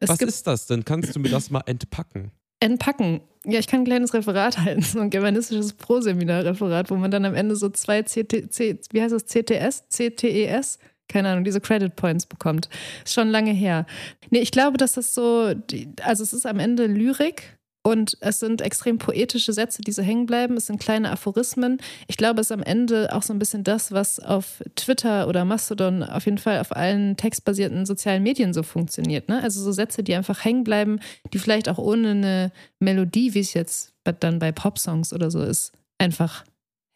Es 0.00 0.08
was 0.08 0.20
ist 0.20 0.46
das 0.46 0.66
denn? 0.66 0.84
Kannst 0.84 1.14
du 1.14 1.20
mir 1.20 1.28
das 1.28 1.50
mal 1.50 1.62
entpacken? 1.66 2.32
Entpacken. 2.60 3.20
Ja, 3.44 3.58
ich 3.58 3.66
kann 3.66 3.82
ein 3.82 3.84
kleines 3.84 4.14
Referat 4.14 4.58
halten, 4.58 4.82
so 4.82 5.00
ein 5.00 5.10
germanistisches 5.10 5.74
Pro-Seminar-Referat, 5.74 6.90
wo 6.90 6.96
man 6.96 7.10
dann 7.10 7.26
am 7.26 7.34
Ende 7.34 7.54
so 7.54 7.68
zwei 7.68 8.02
CT, 8.02 8.50
C, 8.50 8.80
wie 8.90 9.02
heißt 9.02 9.12
das, 9.12 9.26
CTS, 9.26 9.84
CTES, 9.90 10.78
keine 11.08 11.28
Ahnung, 11.28 11.44
diese 11.44 11.60
Credit 11.60 11.94
Points 11.94 12.24
bekommt. 12.24 12.70
Ist 13.04 13.12
schon 13.12 13.28
lange 13.28 13.52
her. 13.52 13.84
Nee, 14.30 14.40
ich 14.40 14.50
glaube, 14.50 14.78
dass 14.78 14.94
das 14.94 15.12
so, 15.12 15.54
also 16.02 16.22
es 16.22 16.32
ist 16.32 16.46
am 16.46 16.58
Ende 16.58 16.86
Lyrik 16.86 17.58
und 17.86 18.16
es 18.20 18.40
sind 18.40 18.62
extrem 18.62 18.96
poetische 18.96 19.52
Sätze, 19.52 19.82
die 19.82 19.92
so 19.92 20.02
hängen 20.02 20.24
bleiben. 20.24 20.56
Es 20.56 20.66
sind 20.66 20.80
kleine 20.80 21.10
Aphorismen. 21.10 21.78
Ich 22.08 22.16
glaube, 22.16 22.40
es 22.40 22.46
ist 22.46 22.52
am 22.52 22.62
Ende 22.62 23.14
auch 23.14 23.22
so 23.22 23.34
ein 23.34 23.38
bisschen 23.38 23.62
das, 23.62 23.92
was 23.92 24.18
auf 24.20 24.62
Twitter 24.74 25.28
oder 25.28 25.44
Mastodon 25.44 26.02
auf 26.02 26.24
jeden 26.24 26.38
Fall 26.38 26.60
auf 26.60 26.74
allen 26.74 27.18
textbasierten 27.18 27.84
sozialen 27.84 28.22
Medien 28.22 28.54
so 28.54 28.62
funktioniert. 28.62 29.28
Ne? 29.28 29.42
Also 29.42 29.62
so 29.62 29.70
Sätze, 29.70 30.02
die 30.02 30.14
einfach 30.14 30.46
hängen 30.46 30.64
bleiben, 30.64 30.98
die 31.34 31.38
vielleicht 31.38 31.68
auch 31.68 31.76
ohne 31.76 32.12
eine 32.12 32.52
Melodie, 32.80 33.34
wie 33.34 33.40
es 33.40 33.52
jetzt 33.52 33.92
dann 34.20 34.38
bei 34.38 34.50
Popsongs 34.50 35.12
oder 35.12 35.30
so 35.30 35.42
ist, 35.42 35.72
einfach 35.98 36.44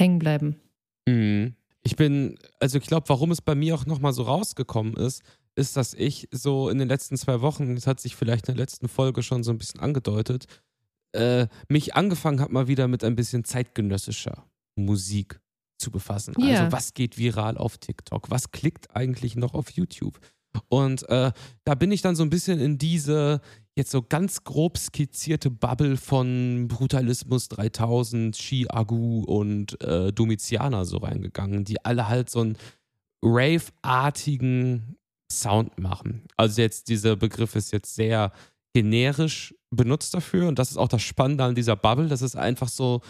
hängen 0.01 0.19
bleiben. 0.19 0.57
Mhm. 1.07 1.55
Ich 1.83 1.97
bin, 1.97 2.39
also 2.61 2.79
ich 2.79 2.87
glaube, 2.87 3.09
warum 3.11 3.31
es 3.31 3.43
bei 3.43 3.55
mir 3.55 3.75
auch 3.75 3.85
nochmal 3.85 4.15
so 4.15 4.23
rausgekommen 4.23 4.95
ist, 4.95 5.23
ist, 5.55 5.77
dass 5.77 5.93
ich 5.93 6.29
so 6.31 6.71
in 6.71 6.79
den 6.79 6.89
letzten 6.89 7.17
zwei 7.17 7.41
Wochen, 7.41 7.75
das 7.75 7.87
hat 7.87 8.01
sich 8.01 8.17
vielleicht 8.17 8.49
in 8.49 8.55
der 8.55 8.63
letzten 8.63 8.89
Folge 8.89 9.23
schon 9.23 9.43
so 9.43 9.51
ein 9.51 9.59
bisschen 9.59 9.81
angedeutet, 9.81 10.47
äh, 11.13 11.47
mich 11.69 11.95
angefangen 11.95 12.41
habe, 12.41 12.53
mal 12.53 12.69
wieder 12.69 12.89
mit 12.89 13.05
ein 13.05 13.17
bisschen 13.17 13.45
zeitgenössischer 13.45 14.45
Musik 14.77 15.41
zu 15.79 15.91
befassen. 15.91 16.35
Ja. 16.39 16.61
Also 16.61 16.73
was 16.73 16.95
geht 16.95 17.19
viral 17.19 17.57
auf 17.57 17.79
TikTok? 17.79 18.31
Was 18.31 18.51
klickt 18.51 18.95
eigentlich 18.95 19.37
noch 19.37 19.55
auf 19.55 19.71
YouTube? 19.71 20.19
Und 20.69 21.09
äh, 21.09 21.33
da 21.65 21.75
bin 21.75 21.93
ich 21.93 22.03
dann 22.03 22.17
so 22.17 22.23
ein 22.23 22.31
bisschen 22.31 22.59
in 22.59 22.79
diese 22.79 23.41
jetzt 23.77 23.93
so 23.93 24.03
ganz 24.03 24.43
grob 24.43 24.77
skizzierte 24.77 25.51
Bubble 25.51 25.97
von 25.97 26.67
Brutalismus 26.69 27.49
3000, 27.49 28.37
Shi 28.37 28.67
Agu 28.69 29.23
und 29.23 29.81
äh, 29.83 30.13
Domitianer 30.13 30.85
so 30.85 30.99
reingegangen, 30.99 31.65
die 31.65 31.85
alle 31.85 32.09
halt 32.09 32.29
so 32.29 32.41
einen 32.41 32.59
Rave-artigen 33.23 34.97
Sound 35.31 35.79
machen. 35.79 36.25
Also 36.37 36.61
jetzt 36.61 36.89
dieser 36.89 37.17
Begriff 37.17 37.55
ist 37.55 37.73
jetzt 37.73 37.95
sehr 37.95 38.33
generisch 38.79 39.57
benutzt 39.71 40.15
dafür. 40.15 40.47
Und 40.47 40.61
das 40.61 40.71
ist 40.71 40.77
auch 40.77 40.87
das 40.87 41.03
Spannende 41.03 41.43
an 41.43 41.57
dieser 41.57 41.75
Bubble. 41.75 42.07
Das 42.07 42.23
ist 42.23 42.37
einfach 42.37 42.69
so 42.69 43.01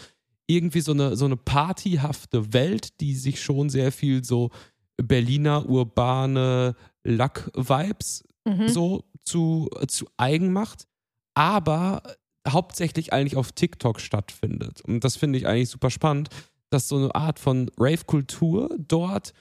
irgendwie 0.47 0.81
so 0.81 0.93
eine, 0.93 1.15
so 1.15 1.25
eine 1.25 1.37
partyhafte 1.37 2.53
Welt, 2.53 2.99
die 3.01 3.13
sich 3.13 3.39
schon 3.39 3.69
sehr 3.69 3.91
viel 3.91 4.23
so 4.23 4.49
Berliner 4.97 5.69
urbane 5.69 6.75
Lack-Vibes 7.03 8.23
mhm. 8.45 8.67
so 8.67 9.05
zu, 9.23 9.69
zu 9.87 10.07
eigen 10.17 10.51
macht, 10.51 10.87
aber 11.35 12.01
hauptsächlich 12.47 13.13
eigentlich 13.13 13.37
auf 13.37 13.51
TikTok 13.51 14.01
stattfindet. 14.01 14.81
Und 14.81 15.03
das 15.03 15.17
finde 15.17 15.37
ich 15.37 15.45
eigentlich 15.45 15.69
super 15.69 15.91
spannend, 15.91 16.29
dass 16.71 16.87
so 16.87 16.97
eine 16.97 17.13
Art 17.13 17.37
von 17.37 17.69
Rave-Kultur 17.77 18.75
dort 18.79 19.33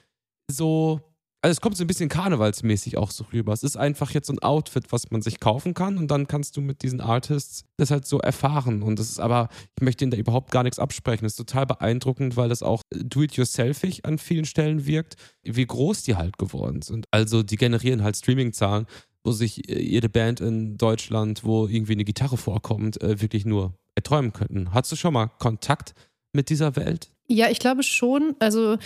so 0.51 1.01
also 1.41 1.53
es 1.53 1.61
kommt 1.61 1.77
so 1.77 1.85
ein 1.85 1.87
bisschen 1.87 2.09
karnevalsmäßig 2.09 2.97
auch 2.97 3.13
so 3.13 3.25
rüber. 3.33 3.53
Es 3.53 3.63
ist 3.63 3.77
einfach 3.77 4.11
jetzt 4.11 4.27
so 4.27 4.33
ein 4.33 4.41
Outfit, 4.41 4.91
was 4.91 5.11
man 5.11 5.23
sich 5.23 5.39
kaufen 5.39 5.73
kann 5.73 5.97
und 5.97 6.11
dann 6.11 6.27
kannst 6.27 6.57
du 6.57 6.61
mit 6.61 6.83
diesen 6.83 7.01
Artists 7.01 7.65
das 7.77 7.93
halt 7.93 8.07
so 8.07 8.19
erfahren. 8.19 8.83
Und 8.83 8.99
das 8.99 9.09
ist 9.09 9.21
aber, 9.21 9.49
ich 9.77 9.83
möchte 9.83 10.05
ihnen 10.05 10.11
da 10.11 10.17
überhaupt 10.17 10.51
gar 10.51 10.65
nichts 10.65 10.81
absprechen. 10.81 11.25
Das 11.25 11.33
ist 11.33 11.37
total 11.37 11.67
beeindruckend, 11.67 12.37
weil 12.37 12.49
das 12.49 12.63
auch 12.63 12.83
do-it-yourselfig 12.91 14.05
an 14.05 14.19
vielen 14.19 14.47
Stellen 14.47 14.85
wirkt, 14.85 15.17
wie 15.45 15.67
groß 15.67 16.03
die 16.03 16.17
halt 16.17 16.39
geworden 16.39 16.83
sind. 16.83 17.07
Also 17.13 17.45
die 17.45 17.57
generieren 17.57 18.03
halt 18.03 18.17
Streaming-Zahlen, 18.17 18.87
wo 19.23 19.31
sich 19.31 19.69
äh, 19.69 19.81
jede 19.81 20.09
Band 20.09 20.41
in 20.41 20.77
Deutschland, 20.77 21.45
wo 21.45 21.69
irgendwie 21.69 21.93
eine 21.93 22.05
Gitarre 22.05 22.37
vorkommt, 22.37 23.01
äh, 23.01 23.21
wirklich 23.21 23.45
nur 23.45 23.75
erträumen 23.95 24.33
könnten. 24.33 24.73
Hattest 24.75 24.93
du 24.93 24.97
schon 24.97 25.15
mal 25.15 25.29
Kontakt 25.39 25.95
mit 26.33 26.51
dieser 26.51 26.75
Welt? 26.75 27.11
Ja, 27.29 27.49
ich 27.49 27.61
glaube 27.61 27.85
schon. 27.85 28.35
Also 28.41 28.77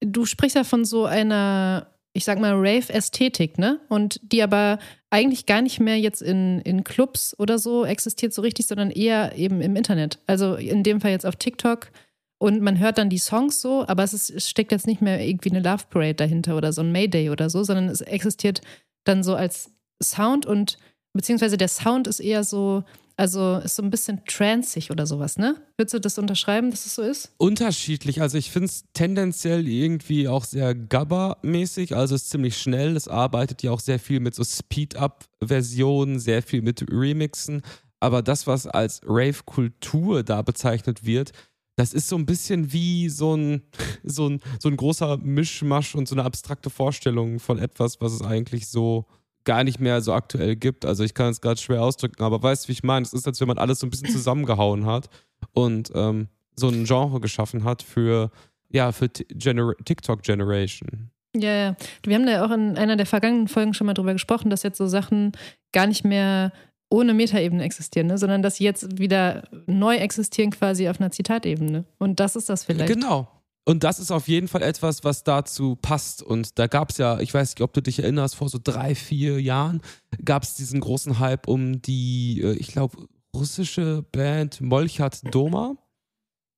du 0.00 0.26
sprichst 0.26 0.56
ja 0.56 0.64
von 0.64 0.84
so 0.84 1.06
einer 1.06 1.88
ich 2.14 2.24
sag 2.24 2.38
mal, 2.38 2.54
Rave-Ästhetik, 2.54 3.58
ne? 3.58 3.80
Und 3.88 4.20
die 4.22 4.42
aber 4.42 4.78
eigentlich 5.10 5.46
gar 5.46 5.62
nicht 5.62 5.80
mehr 5.80 5.98
jetzt 5.98 6.22
in, 6.22 6.60
in 6.60 6.84
Clubs 6.84 7.34
oder 7.38 7.58
so 7.58 7.84
existiert 7.84 8.32
so 8.32 8.42
richtig, 8.42 8.66
sondern 8.66 8.90
eher 8.90 9.36
eben 9.36 9.60
im 9.60 9.76
Internet. 9.76 10.18
Also 10.26 10.54
in 10.54 10.82
dem 10.82 11.00
Fall 11.00 11.10
jetzt 11.10 11.26
auf 11.26 11.36
TikTok. 11.36 11.90
Und 12.38 12.60
man 12.60 12.78
hört 12.78 12.98
dann 12.98 13.08
die 13.08 13.18
Songs 13.18 13.60
so, 13.60 13.86
aber 13.86 14.02
es, 14.02 14.12
ist, 14.12 14.30
es 14.30 14.50
steckt 14.50 14.72
jetzt 14.72 14.86
nicht 14.86 15.00
mehr 15.00 15.24
irgendwie 15.24 15.50
eine 15.50 15.60
Love 15.60 15.84
Parade 15.90 16.14
dahinter 16.14 16.56
oder 16.56 16.72
so 16.72 16.82
ein 16.82 16.92
Mayday 16.92 17.30
oder 17.30 17.48
so, 17.48 17.62
sondern 17.62 17.88
es 17.88 18.00
existiert 18.00 18.60
dann 19.04 19.22
so 19.22 19.34
als 19.34 19.70
Sound 20.02 20.44
und 20.44 20.76
beziehungsweise 21.12 21.56
der 21.56 21.68
Sound 21.68 22.08
ist 22.08 22.20
eher 22.20 22.42
so, 22.42 22.84
also 23.16 23.56
ist 23.58 23.76
so 23.76 23.82
ein 23.82 23.90
bisschen 23.90 24.24
transig 24.26 24.90
oder 24.90 25.06
sowas, 25.06 25.38
ne? 25.38 25.56
Würdest 25.76 25.94
du 25.94 26.00
das 26.00 26.18
unterschreiben, 26.18 26.70
dass 26.70 26.86
es 26.86 26.94
so 26.94 27.02
ist? 27.02 27.32
Unterschiedlich. 27.38 28.20
Also 28.20 28.38
ich 28.38 28.50
finde 28.50 28.66
es 28.66 28.84
tendenziell 28.94 29.68
irgendwie 29.68 30.28
auch 30.28 30.44
sehr 30.44 30.74
Gabba-mäßig. 30.74 31.94
Also 31.94 32.14
es 32.14 32.22
ist 32.22 32.30
ziemlich 32.30 32.56
schnell. 32.56 32.96
Es 32.96 33.08
arbeitet 33.08 33.62
ja 33.62 33.70
auch 33.70 33.80
sehr 33.80 33.98
viel 33.98 34.20
mit 34.20 34.34
so 34.34 34.44
Speed-Up-Versionen, 34.44 36.18
sehr 36.18 36.42
viel 36.42 36.62
mit 36.62 36.84
Remixen. 36.90 37.62
aber 38.00 38.22
das, 38.22 38.46
was 38.48 38.66
als 38.66 39.00
Rave-Kultur 39.06 40.24
da 40.24 40.42
bezeichnet 40.42 41.04
wird, 41.04 41.32
das 41.76 41.94
ist 41.94 42.08
so 42.08 42.16
ein 42.16 42.26
bisschen 42.26 42.72
wie 42.72 43.08
so 43.08 43.34
ein, 43.34 43.62
so 44.02 44.28
ein, 44.28 44.40
so 44.60 44.68
ein 44.68 44.76
großer 44.76 45.18
Mischmasch 45.18 45.94
und 45.94 46.08
so 46.08 46.14
eine 46.14 46.24
abstrakte 46.24 46.68
Vorstellung 46.68 47.38
von 47.38 47.58
etwas, 47.58 48.00
was 48.00 48.12
es 48.12 48.22
eigentlich 48.22 48.68
so 48.68 49.06
gar 49.44 49.64
nicht 49.64 49.80
mehr 49.80 50.00
so 50.00 50.12
aktuell 50.12 50.56
gibt. 50.56 50.84
Also 50.84 51.04
ich 51.04 51.14
kann 51.14 51.30
es 51.30 51.40
gerade 51.40 51.60
schwer 51.60 51.82
ausdrücken, 51.82 52.22
aber 52.22 52.42
weißt 52.42 52.64
du, 52.64 52.68
wie 52.68 52.72
ich 52.72 52.82
meine? 52.82 53.04
Es 53.04 53.12
ist, 53.12 53.26
als 53.26 53.40
wenn 53.40 53.48
man 53.48 53.58
alles 53.58 53.80
so 53.80 53.86
ein 53.86 53.90
bisschen 53.90 54.08
zusammengehauen 54.12 54.86
hat 54.86 55.08
und 55.52 55.90
ähm, 55.94 56.28
so 56.56 56.68
ein 56.68 56.84
Genre 56.84 57.20
geschaffen 57.20 57.64
hat 57.64 57.82
für, 57.82 58.30
ja, 58.68 58.92
für 58.92 59.08
Gener 59.08 59.74
TikTok 59.84 60.22
Generation. 60.22 61.10
Ja, 61.34 61.54
ja. 61.54 61.76
Wir 62.04 62.16
haben 62.16 62.26
da 62.26 62.44
auch 62.44 62.50
in 62.50 62.76
einer 62.76 62.96
der 62.96 63.06
vergangenen 63.06 63.48
Folgen 63.48 63.74
schon 63.74 63.86
mal 63.86 63.94
drüber 63.94 64.12
gesprochen, 64.12 64.50
dass 64.50 64.62
jetzt 64.62 64.78
so 64.78 64.86
Sachen 64.86 65.32
gar 65.72 65.86
nicht 65.86 66.04
mehr 66.04 66.52
ohne 66.90 67.14
Metaebene 67.14 67.64
existieren, 67.64 68.08
ne? 68.08 68.18
sondern 68.18 68.42
dass 68.42 68.56
sie 68.56 68.64
jetzt 68.64 68.98
wieder 68.98 69.44
neu 69.66 69.96
existieren 69.96 70.50
quasi 70.50 70.88
auf 70.90 71.00
einer 71.00 71.10
Zitatebene. 71.10 71.84
Und 71.98 72.20
das 72.20 72.36
ist 72.36 72.50
das 72.50 72.64
vielleicht. 72.64 72.92
Genau. 72.92 73.28
Und 73.64 73.84
das 73.84 74.00
ist 74.00 74.10
auf 74.10 74.26
jeden 74.26 74.48
Fall 74.48 74.62
etwas, 74.62 75.04
was 75.04 75.22
dazu 75.22 75.76
passt. 75.76 76.22
Und 76.22 76.58
da 76.58 76.66
gab 76.66 76.90
es 76.90 76.98
ja, 76.98 77.20
ich 77.20 77.32
weiß 77.32 77.50
nicht, 77.50 77.62
ob 77.62 77.72
du 77.72 77.80
dich 77.80 78.00
erinnerst, 78.00 78.34
vor 78.34 78.48
so 78.48 78.58
drei, 78.62 78.94
vier 78.94 79.40
Jahren 79.40 79.80
gab 80.24 80.42
es 80.42 80.56
diesen 80.56 80.80
großen 80.80 81.20
Hype 81.20 81.46
um 81.46 81.80
die, 81.80 82.40
äh, 82.42 82.54
ich 82.54 82.68
glaube, 82.68 83.06
russische 83.34 84.04
Band 84.10 84.60
Molchat 84.60 85.34
Doma. 85.34 85.76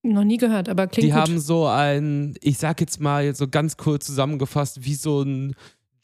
Noch 0.02 0.24
nie 0.24 0.36
gehört, 0.36 0.68
aber 0.68 0.86
klingt 0.86 1.06
Die 1.06 1.12
gut. 1.12 1.20
haben 1.20 1.38
so 1.38 1.66
ein, 1.66 2.36
ich 2.42 2.58
sag 2.58 2.80
jetzt 2.80 3.00
mal 3.00 3.24
jetzt 3.24 3.38
so 3.38 3.48
ganz 3.48 3.76
kurz 3.76 4.06
zusammengefasst, 4.06 4.84
wie 4.84 4.94
so 4.94 5.22
ein 5.22 5.54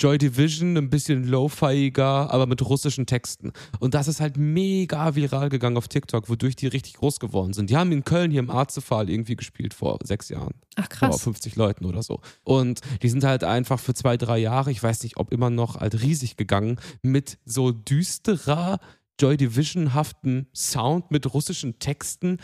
Joy 0.00 0.16
Division, 0.16 0.78
ein 0.78 0.88
bisschen 0.88 1.24
lo-fiiger, 1.24 2.32
aber 2.32 2.46
mit 2.46 2.66
russischen 2.66 3.04
Texten. 3.04 3.52
Und 3.80 3.92
das 3.92 4.08
ist 4.08 4.18
halt 4.18 4.38
mega 4.38 5.14
viral 5.14 5.50
gegangen 5.50 5.76
auf 5.76 5.88
TikTok, 5.88 6.30
wodurch 6.30 6.56
die 6.56 6.68
richtig 6.68 6.94
groß 6.94 7.20
geworden 7.20 7.52
sind. 7.52 7.68
Die 7.68 7.76
haben 7.76 7.92
in 7.92 8.02
Köln 8.02 8.30
hier 8.30 8.40
im 8.40 8.48
Arzefall 8.48 9.10
irgendwie 9.10 9.36
gespielt 9.36 9.74
vor 9.74 9.98
sechs 10.02 10.30
Jahren. 10.30 10.54
Ach 10.76 10.88
Vor 10.88 11.10
krass. 11.10 11.22
50 11.22 11.54
Leuten 11.56 11.84
oder 11.84 12.02
so. 12.02 12.20
Und 12.44 12.80
die 13.02 13.10
sind 13.10 13.24
halt 13.24 13.44
einfach 13.44 13.78
für 13.78 13.92
zwei, 13.92 14.16
drei 14.16 14.38
Jahre, 14.38 14.70
ich 14.70 14.82
weiß 14.82 15.02
nicht, 15.02 15.18
ob 15.18 15.32
immer 15.32 15.50
noch, 15.50 15.76
halt 15.76 16.00
riesig 16.00 16.38
gegangen 16.38 16.80
mit 17.02 17.36
so 17.44 17.70
düsterer, 17.70 18.80
Joy 19.20 19.36
Division-haften 19.36 20.46
Sound 20.54 21.10
mit 21.10 21.34
russischen 21.34 21.78
Texten, 21.78 22.38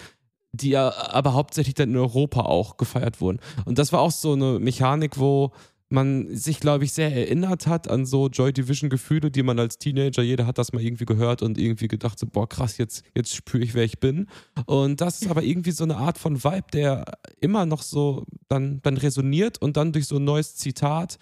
die 0.52 0.70
ja 0.70 0.92
aber 0.92 1.32
hauptsächlich 1.32 1.74
dann 1.74 1.88
in 1.88 1.96
Europa 1.96 2.42
auch 2.42 2.76
gefeiert 2.76 3.22
wurden. 3.22 3.40
Und 3.64 3.78
das 3.78 3.94
war 3.94 4.00
auch 4.00 4.10
so 4.10 4.34
eine 4.34 4.58
Mechanik, 4.58 5.18
wo 5.18 5.52
man 5.88 6.34
sich, 6.36 6.58
glaube 6.58 6.84
ich, 6.84 6.92
sehr 6.92 7.14
erinnert 7.14 7.66
hat 7.68 7.88
an 7.88 8.06
so 8.06 8.28
Joy 8.28 8.52
Division-Gefühle, 8.52 9.30
die 9.30 9.42
man 9.44 9.58
als 9.60 9.78
Teenager, 9.78 10.22
jeder 10.22 10.44
hat 10.46 10.58
das 10.58 10.72
mal 10.72 10.82
irgendwie 10.82 11.04
gehört 11.04 11.42
und 11.42 11.58
irgendwie 11.58 11.86
gedacht, 11.86 12.18
so, 12.18 12.26
boah, 12.26 12.48
krass, 12.48 12.76
jetzt, 12.78 13.04
jetzt 13.14 13.34
spüre 13.34 13.62
ich, 13.62 13.74
wer 13.74 13.84
ich 13.84 14.00
bin. 14.00 14.26
Und 14.66 15.00
das 15.00 15.22
ist 15.22 15.30
aber 15.30 15.42
irgendwie 15.44 15.70
so 15.70 15.84
eine 15.84 15.96
Art 15.96 16.18
von 16.18 16.42
Vibe, 16.42 16.66
der 16.72 17.04
immer 17.40 17.66
noch 17.66 17.82
so 17.82 18.24
dann, 18.48 18.80
dann 18.82 18.96
resoniert 18.96 19.62
und 19.62 19.76
dann 19.76 19.92
durch 19.92 20.06
so 20.08 20.16
ein 20.16 20.24
neues 20.24 20.56
Zitat. 20.56 21.18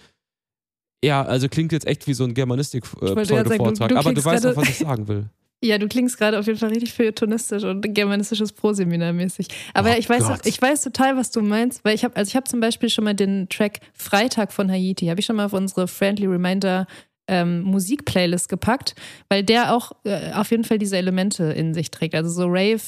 Ja, 1.05 1.23
also 1.23 1.49
klingt 1.51 1.73
jetzt 1.73 1.87
echt 1.87 2.07
wie 2.07 2.15
so 2.15 2.25
ein 2.25 2.29
sagen, 2.29 2.35
du- 2.35 2.35
Germanistik-Pseudo-Vortrag, 2.35 3.89
du 3.91 3.97
aber 3.99 4.15
du 4.15 4.25
weißt 4.25 4.47
auch, 4.47 4.57
was 4.57 4.69
ich 4.71 4.79
sagen 4.79 5.09
will. 5.09 5.29
Ja, 5.65 5.79
du 5.79 5.89
klingst 5.89 6.19
gerade 6.19 6.39
auf 6.39 6.47
jeden 6.47 6.59
Fall 6.59 6.69
richtig 6.69 6.93
feuilletonistisch 6.93 7.65
und 7.65 7.95
germanistisches 7.95 8.53
Proseminar 8.53 9.15
mäßig. 9.15 9.49
Aber 9.73 9.89
Oh 9.89 9.93
ja, 9.93 9.99
ich 9.99 10.09
weiß, 10.09 10.29
Gott. 10.29 10.41
ich 10.45 10.61
weiß 10.61 10.83
total, 10.83 11.17
was 11.17 11.31
du 11.31 11.41
meinst, 11.41 11.83
weil 11.85 11.95
ich 11.95 12.05
habe, 12.05 12.15
also 12.17 12.29
ich 12.29 12.37
habe 12.37 12.45
zum 12.45 12.61
Beispiel 12.61 12.91
schon 12.91 13.05
mal 13.05 13.15
den 13.15 13.49
Track 13.49 13.81
Freitag 13.95 14.53
von 14.53 14.71
Haiti, 14.71 15.07
habe 15.07 15.21
ich 15.21 15.27
schon 15.27 15.37
mal 15.37 15.47
auf 15.47 15.55
unsere 15.55 15.89
Friendly 15.89 16.27
Reminder 16.27 16.87
ähm, 17.29 17.63
Musikplaylist 17.63 18.51
gepackt, 18.51 18.95
weil 19.31 19.43
der 19.43 19.75
auch 19.75 19.93
äh, 20.05 20.33
auf 20.33 20.51
jeden 20.51 20.65
Fall 20.65 20.79
diese 20.79 20.99
Elemente 20.99 21.45
in 21.45 21.73
sich 21.73 21.91
trägt, 21.91 22.15
also 22.15 22.29
so 22.29 22.47
Rave. 22.47 22.83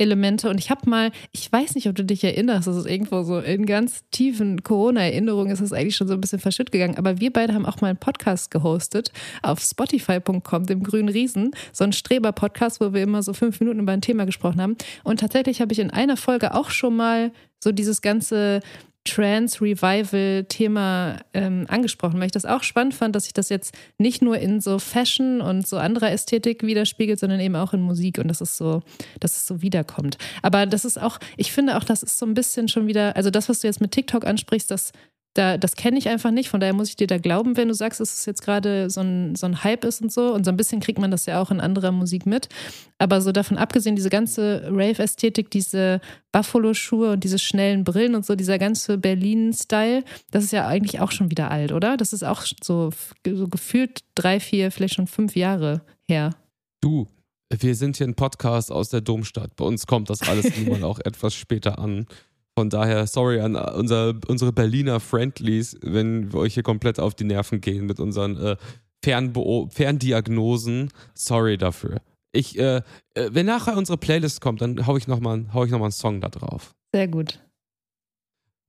Elemente. 0.00 0.48
Und 0.48 0.58
ich 0.58 0.70
habe 0.70 0.88
mal, 0.88 1.12
ich 1.32 1.50
weiß 1.50 1.74
nicht, 1.74 1.88
ob 1.88 1.94
du 1.94 2.04
dich 2.04 2.24
erinnerst, 2.24 2.66
das 2.66 2.76
ist 2.76 2.86
irgendwo 2.86 3.22
so 3.22 3.38
in 3.38 3.66
ganz 3.66 4.02
tiefen 4.10 4.62
Corona-Erinnerungen 4.62 5.52
ist 5.52 5.60
es 5.60 5.72
eigentlich 5.72 5.96
schon 5.96 6.08
so 6.08 6.14
ein 6.14 6.20
bisschen 6.20 6.38
verschütt 6.38 6.72
gegangen, 6.72 6.96
aber 6.96 7.20
wir 7.20 7.32
beide 7.32 7.54
haben 7.54 7.66
auch 7.66 7.80
mal 7.80 7.88
einen 7.88 7.98
Podcast 7.98 8.50
gehostet 8.50 9.12
auf 9.42 9.60
spotify.com, 9.60 10.66
dem 10.66 10.82
grünen 10.82 11.08
Riesen, 11.08 11.52
so 11.72 11.84
ein 11.84 11.92
Streber-Podcast, 11.92 12.80
wo 12.80 12.92
wir 12.92 13.02
immer 13.02 13.22
so 13.22 13.32
fünf 13.32 13.60
Minuten 13.60 13.80
über 13.80 13.92
ein 13.92 14.00
Thema 14.00 14.26
gesprochen 14.26 14.60
haben. 14.60 14.76
Und 15.04 15.20
tatsächlich 15.20 15.60
habe 15.60 15.72
ich 15.72 15.78
in 15.78 15.90
einer 15.90 16.16
Folge 16.16 16.54
auch 16.54 16.70
schon 16.70 16.96
mal 16.96 17.32
so 17.62 17.72
dieses 17.72 18.00
ganze 18.00 18.60
Trance-Revival-Thema 19.04 21.20
ähm, 21.32 21.64
angesprochen, 21.68 22.20
weil 22.20 22.26
ich 22.26 22.32
das 22.32 22.44
auch 22.44 22.62
spannend 22.62 22.92
fand, 22.94 23.16
dass 23.16 23.24
sich 23.24 23.32
das 23.32 23.48
jetzt 23.48 23.74
nicht 23.98 24.20
nur 24.20 24.36
in 24.38 24.60
so 24.60 24.78
Fashion 24.78 25.40
und 25.40 25.66
so 25.66 25.78
anderer 25.78 26.10
Ästhetik 26.10 26.62
widerspiegelt, 26.62 27.18
sondern 27.18 27.40
eben 27.40 27.56
auch 27.56 27.72
in 27.72 27.80
Musik 27.80 28.18
und 28.18 28.28
dass 28.28 28.42
es 28.42 28.58
so, 28.58 28.82
dass 29.18 29.38
es 29.38 29.46
so 29.46 29.62
wiederkommt. 29.62 30.18
Aber 30.42 30.66
das 30.66 30.84
ist 30.84 31.00
auch, 31.00 31.18
ich 31.36 31.52
finde 31.52 31.78
auch, 31.78 31.84
das 31.84 32.02
ist 32.02 32.18
so 32.18 32.26
ein 32.26 32.34
bisschen 32.34 32.68
schon 32.68 32.86
wieder, 32.86 33.16
also 33.16 33.30
das, 33.30 33.48
was 33.48 33.60
du 33.60 33.68
jetzt 33.68 33.80
mit 33.80 33.92
TikTok 33.92 34.26
ansprichst, 34.26 34.70
das 34.70 34.92
da, 35.40 35.56
das 35.56 35.74
kenne 35.74 35.96
ich 35.96 36.06
einfach 36.08 36.30
nicht, 36.30 36.50
von 36.50 36.60
daher 36.60 36.74
muss 36.74 36.90
ich 36.90 36.96
dir 36.96 37.06
da 37.06 37.16
glauben, 37.16 37.56
wenn 37.56 37.68
du 37.68 37.74
sagst, 37.74 37.98
dass 37.98 38.12
es 38.14 38.26
jetzt 38.26 38.42
gerade 38.42 38.90
so 38.90 39.00
ein, 39.00 39.34
so 39.36 39.46
ein 39.46 39.64
Hype 39.64 39.84
ist 39.84 40.02
und 40.02 40.12
so. 40.12 40.34
Und 40.34 40.44
so 40.44 40.50
ein 40.50 40.56
bisschen 40.58 40.80
kriegt 40.80 40.98
man 40.98 41.10
das 41.10 41.24
ja 41.24 41.40
auch 41.40 41.50
in 41.50 41.60
anderer 41.60 41.92
Musik 41.92 42.26
mit. 42.26 42.50
Aber 42.98 43.22
so 43.22 43.32
davon 43.32 43.56
abgesehen, 43.56 43.96
diese 43.96 44.10
ganze 44.10 44.68
Rave-Ästhetik, 44.70 45.50
diese 45.50 46.02
Buffalo-Schuhe 46.32 47.12
und 47.12 47.24
diese 47.24 47.38
schnellen 47.38 47.84
Brillen 47.84 48.14
und 48.14 48.26
so, 48.26 48.36
dieser 48.36 48.58
ganze 48.58 48.98
Berlin-Style, 48.98 50.04
das 50.30 50.44
ist 50.44 50.52
ja 50.52 50.66
eigentlich 50.66 51.00
auch 51.00 51.10
schon 51.10 51.30
wieder 51.30 51.50
alt, 51.50 51.72
oder? 51.72 51.96
Das 51.96 52.12
ist 52.12 52.22
auch 52.22 52.44
so, 52.62 52.90
so 53.26 53.48
gefühlt 53.48 54.00
drei, 54.14 54.40
vier, 54.40 54.70
vielleicht 54.70 54.94
schon 54.94 55.06
fünf 55.06 55.36
Jahre 55.36 55.80
her. 56.06 56.34
Du, 56.82 57.08
wir 57.48 57.74
sind 57.74 57.96
hier 57.96 58.06
ein 58.06 58.14
Podcast 58.14 58.70
aus 58.70 58.90
der 58.90 59.00
Domstadt. 59.00 59.56
Bei 59.56 59.64
uns 59.64 59.86
kommt 59.86 60.10
das 60.10 60.20
alles 60.20 60.54
nun 60.58 60.68
mal 60.68 60.84
auch 60.84 60.98
etwas 61.04 61.34
später 61.34 61.78
an. 61.78 62.06
Von 62.56 62.68
daher, 62.68 63.06
sorry 63.06 63.40
an 63.40 63.56
unser, 63.56 64.14
unsere 64.26 64.52
Berliner 64.52 65.00
Friendlies, 65.00 65.78
wenn 65.82 66.32
wir 66.32 66.40
euch 66.40 66.54
hier 66.54 66.62
komplett 66.62 66.98
auf 66.98 67.14
die 67.14 67.24
Nerven 67.24 67.60
gehen 67.60 67.86
mit 67.86 68.00
unseren 68.00 68.36
äh, 68.36 68.56
Fernbeo 69.02 69.68
Ferndiagnosen. 69.70 70.90
Sorry 71.14 71.56
dafür. 71.56 72.02
Ich, 72.32 72.58
äh, 72.58 72.82
äh, 73.14 73.30
wenn 73.30 73.46
nachher 73.46 73.76
unsere 73.76 73.98
Playlist 73.98 74.40
kommt, 74.40 74.60
dann 74.60 74.86
hau 74.86 74.96
ich 74.96 75.08
nochmal 75.08 75.46
hau 75.52 75.64
ich 75.64 75.70
noch 75.70 75.78
mal 75.78 75.86
einen 75.86 75.92
Song 75.92 76.20
da 76.20 76.28
drauf. 76.28 76.74
Sehr 76.92 77.08
gut. 77.08 77.40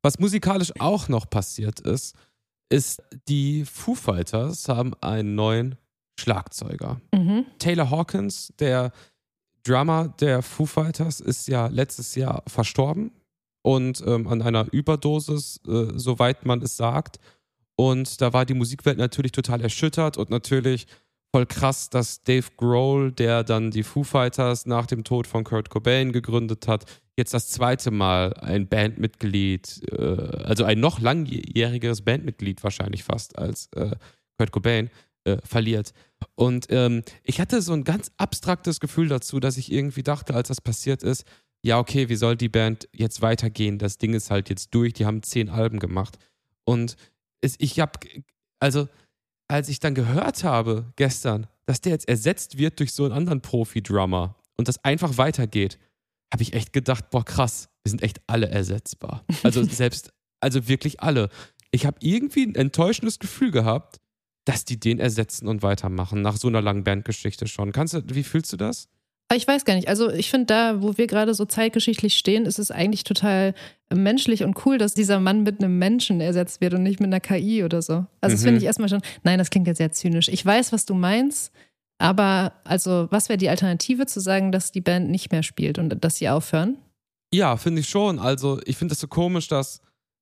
Was 0.03 0.19
musikalisch 0.19 0.71
auch 0.79 1.09
noch 1.09 1.29
passiert 1.29 1.79
ist, 1.79 2.15
ist, 2.69 3.03
die 3.27 3.65
Foo 3.65 3.93
Fighters 3.93 4.67
haben 4.67 4.93
einen 5.01 5.35
neuen 5.35 5.75
Schlagzeuger. 6.19 7.01
Mhm. 7.13 7.45
Taylor 7.59 7.89
Hawkins, 7.89 8.53
der 8.59 8.91
Drummer 9.63 10.07
der 10.19 10.41
Foo 10.41 10.65
Fighters, 10.65 11.19
ist 11.19 11.47
ja 11.47 11.67
letztes 11.67 12.15
Jahr 12.15 12.43
verstorben 12.47 13.11
und 13.61 14.03
ähm, 14.05 14.27
an 14.27 14.41
einer 14.41 14.67
Überdosis, 14.71 15.59
äh, 15.67 15.87
soweit 15.95 16.45
man 16.45 16.61
es 16.61 16.77
sagt. 16.77 17.19
Und 17.75 18.21
da 18.21 18.33
war 18.33 18.45
die 18.45 18.53
Musikwelt 18.53 18.97
natürlich 18.97 19.31
total 19.31 19.61
erschüttert 19.61 20.17
und 20.17 20.29
natürlich 20.29 20.87
voll 21.33 21.45
krass, 21.45 21.89
dass 21.89 22.23
Dave 22.23 22.47
Grohl, 22.57 23.11
der 23.11 23.43
dann 23.43 23.71
die 23.71 23.83
Foo 23.83 24.03
Fighters 24.03 24.65
nach 24.65 24.85
dem 24.85 25.03
Tod 25.03 25.27
von 25.27 25.43
Kurt 25.43 25.69
Cobain 25.69 26.11
gegründet 26.11 26.67
hat, 26.67 26.85
jetzt 27.17 27.33
das 27.33 27.47
zweite 27.49 27.91
Mal 27.91 28.33
ein 28.35 28.67
Bandmitglied, 28.67 29.83
äh, 29.91 30.05
also 30.43 30.63
ein 30.65 30.79
noch 30.79 30.99
langjährigeres 30.99 32.01
Bandmitglied 32.01 32.63
wahrscheinlich 32.63 33.03
fast 33.03 33.37
als 33.37 33.69
äh, 33.75 33.95
Kurt 34.37 34.51
Cobain, 34.51 34.89
äh, 35.23 35.37
verliert. 35.43 35.93
Und 36.35 36.67
ähm, 36.69 37.03
ich 37.23 37.39
hatte 37.39 37.61
so 37.61 37.73
ein 37.73 37.83
ganz 37.83 38.11
abstraktes 38.17 38.79
Gefühl 38.79 39.07
dazu, 39.07 39.39
dass 39.39 39.57
ich 39.57 39.71
irgendwie 39.71 40.03
dachte, 40.03 40.33
als 40.33 40.47
das 40.47 40.61
passiert 40.61 41.03
ist, 41.03 41.25
ja, 41.63 41.77
okay, 41.77 42.09
wie 42.09 42.15
soll 42.15 42.35
die 42.35 42.49
Band 42.49 42.87
jetzt 42.91 43.21
weitergehen? 43.21 43.77
Das 43.77 43.97
Ding 43.97 44.13
ist 44.13 44.31
halt 44.31 44.49
jetzt 44.49 44.73
durch, 44.73 44.93
die 44.93 45.05
haben 45.05 45.21
zehn 45.23 45.49
Alben 45.49 45.79
gemacht. 45.79 46.17
Und 46.63 46.95
es, 47.41 47.55
ich 47.59 47.79
habe, 47.79 47.99
also, 48.59 48.87
als 49.47 49.69
ich 49.69 49.79
dann 49.79 49.93
gehört 49.93 50.43
habe 50.43 50.91
gestern, 50.95 51.47
dass 51.65 51.81
der 51.81 51.91
jetzt 51.91 52.07
ersetzt 52.07 52.57
wird 52.57 52.79
durch 52.79 52.93
so 52.93 53.03
einen 53.03 53.13
anderen 53.13 53.41
Profi-Drummer 53.41 54.35
und 54.57 54.67
das 54.67 54.83
einfach 54.83 55.17
weitergeht, 55.17 55.77
habe 56.33 56.43
ich 56.43 56.53
echt 56.53 56.73
gedacht, 56.73 57.09
boah, 57.09 57.25
krass, 57.25 57.69
wir 57.83 57.89
sind 57.89 58.01
echt 58.01 58.21
alle 58.27 58.49
ersetzbar. 58.49 59.25
Also 59.43 59.63
selbst, 59.63 60.11
also 60.39 60.67
wirklich 60.67 61.01
alle. 61.01 61.29
Ich 61.71 61.85
habe 61.85 61.97
irgendwie 62.01 62.43
ein 62.43 62.55
enttäuschendes 62.55 63.19
Gefühl 63.19 63.51
gehabt, 63.51 63.97
dass 64.45 64.65
die 64.65 64.79
den 64.79 64.99
ersetzen 64.99 65.47
und 65.47 65.61
weitermachen, 65.61 66.21
nach 66.21 66.37
so 66.37 66.47
einer 66.47 66.61
langen 66.61 66.83
Bandgeschichte 66.83 67.47
schon. 67.47 67.71
Kannst 67.71 67.93
du, 67.93 68.01
wie 68.07 68.23
fühlst 68.23 68.51
du 68.53 68.57
das? 68.57 68.89
Aber 69.31 69.37
ich 69.37 69.47
weiß 69.47 69.63
gar 69.63 69.75
nicht. 69.75 69.87
Also 69.87 70.09
ich 70.11 70.29
finde, 70.29 70.47
da, 70.47 70.81
wo 70.81 70.97
wir 70.97 71.07
gerade 71.07 71.33
so 71.33 71.45
zeitgeschichtlich 71.45 72.17
stehen, 72.17 72.45
ist 72.45 72.59
es 72.59 72.69
eigentlich 72.69 73.05
total 73.05 73.53
menschlich 73.89 74.43
und 74.43 74.65
cool, 74.65 74.77
dass 74.77 74.93
dieser 74.93 75.21
Mann 75.21 75.43
mit 75.43 75.63
einem 75.63 75.79
Menschen 75.79 76.19
ersetzt 76.19 76.59
wird 76.59 76.73
und 76.73 76.83
nicht 76.83 76.99
mit 76.99 77.07
einer 77.07 77.21
KI 77.21 77.63
oder 77.63 77.81
so. 77.81 78.05
Also 78.19 78.33
das 78.33 78.41
Mhm. 78.41 78.45
finde 78.45 78.57
ich 78.57 78.65
erstmal 78.65 78.89
schon, 78.89 79.01
nein, 79.23 79.39
das 79.39 79.49
klingt 79.49 79.67
jetzt 79.67 79.77
sehr 79.77 79.93
zynisch. 79.93 80.27
Ich 80.27 80.45
weiß, 80.45 80.73
was 80.73 80.85
du 80.85 80.95
meinst, 80.95 81.53
aber 81.97 82.51
also 82.65 83.07
was 83.09 83.29
wäre 83.29 83.37
die 83.37 83.47
Alternative 83.47 84.05
zu 84.05 84.19
sagen, 84.19 84.51
dass 84.51 84.73
die 84.73 84.81
Band 84.81 85.09
nicht 85.09 85.31
mehr 85.31 85.43
spielt 85.43 85.79
und 85.79 86.03
dass 86.03 86.17
sie 86.17 86.27
aufhören? 86.27 86.77
Ja, 87.33 87.55
finde 87.55 87.79
ich 87.79 87.87
schon. 87.87 88.19
Also, 88.19 88.59
ich 88.65 88.75
finde 88.75 88.95
es 88.95 88.99
so 88.99 89.07
komisch, 89.07 89.47
dass 89.47 89.79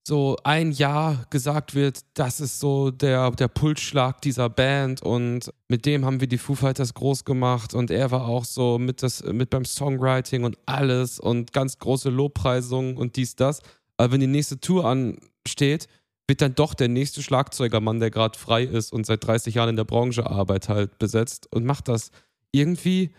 so 0.08 0.38
ein 0.44 0.72
Jahr 0.72 1.26
gesagt 1.30 1.76
wird, 1.76 2.00
das 2.16 2.40
ist 2.40 2.60
so 2.60 2.90
der, 2.90 3.32
der 3.32 3.48
Pulsschlag 3.48 4.22
dieser 4.22 4.50
Band 4.50 5.02
und 5.02 5.54
mit 5.68 5.86
dem 5.86 6.06
haben 6.06 6.20
wir 6.20 6.28
die 6.28 6.38
Foo 6.38 6.56
Fighters 6.56 6.94
groß 6.94 7.26
gemacht 7.26 7.74
und 7.74 7.92
er 7.92 8.10
war 8.12 8.28
auch 8.28 8.46
so 8.46 8.80
mit, 8.80 9.04
das, 9.04 9.24
mit 9.24 9.50
beim 9.50 9.66
Songwriting 9.66 10.44
und 10.44 10.58
alles 10.66 11.20
und 11.20 11.54
ganz 11.54 11.78
große 11.78 12.10
Lobpreisungen 12.10 12.98
und 12.98 13.16
dies, 13.18 13.36
das. 13.36 13.62
Aber 13.98 14.14
wenn 14.14 14.22
die 14.22 14.28
nächste 14.28 14.60
Tour 14.60 14.86
ansteht, 14.86 15.88
wird 16.28 16.42
dann 16.42 16.56
doch 16.56 16.74
der 16.74 16.88
nächste 16.88 17.22
Schlagzeugermann, 17.22 18.00
der 18.00 18.12
gerade 18.12 18.38
frei 18.38 18.64
ist 18.64 18.94
und 18.94 19.06
seit 19.06 19.26
30 19.26 19.56
Jahren 19.56 19.70
in 19.70 19.76
der 19.76 19.84
Branche 19.84 20.30
arbeitet, 20.30 20.70
halt 20.70 21.00
besetzt 21.00 21.48
und 21.52 21.66
macht 21.66 21.88
das 21.88 22.12
irgendwie 22.52 23.12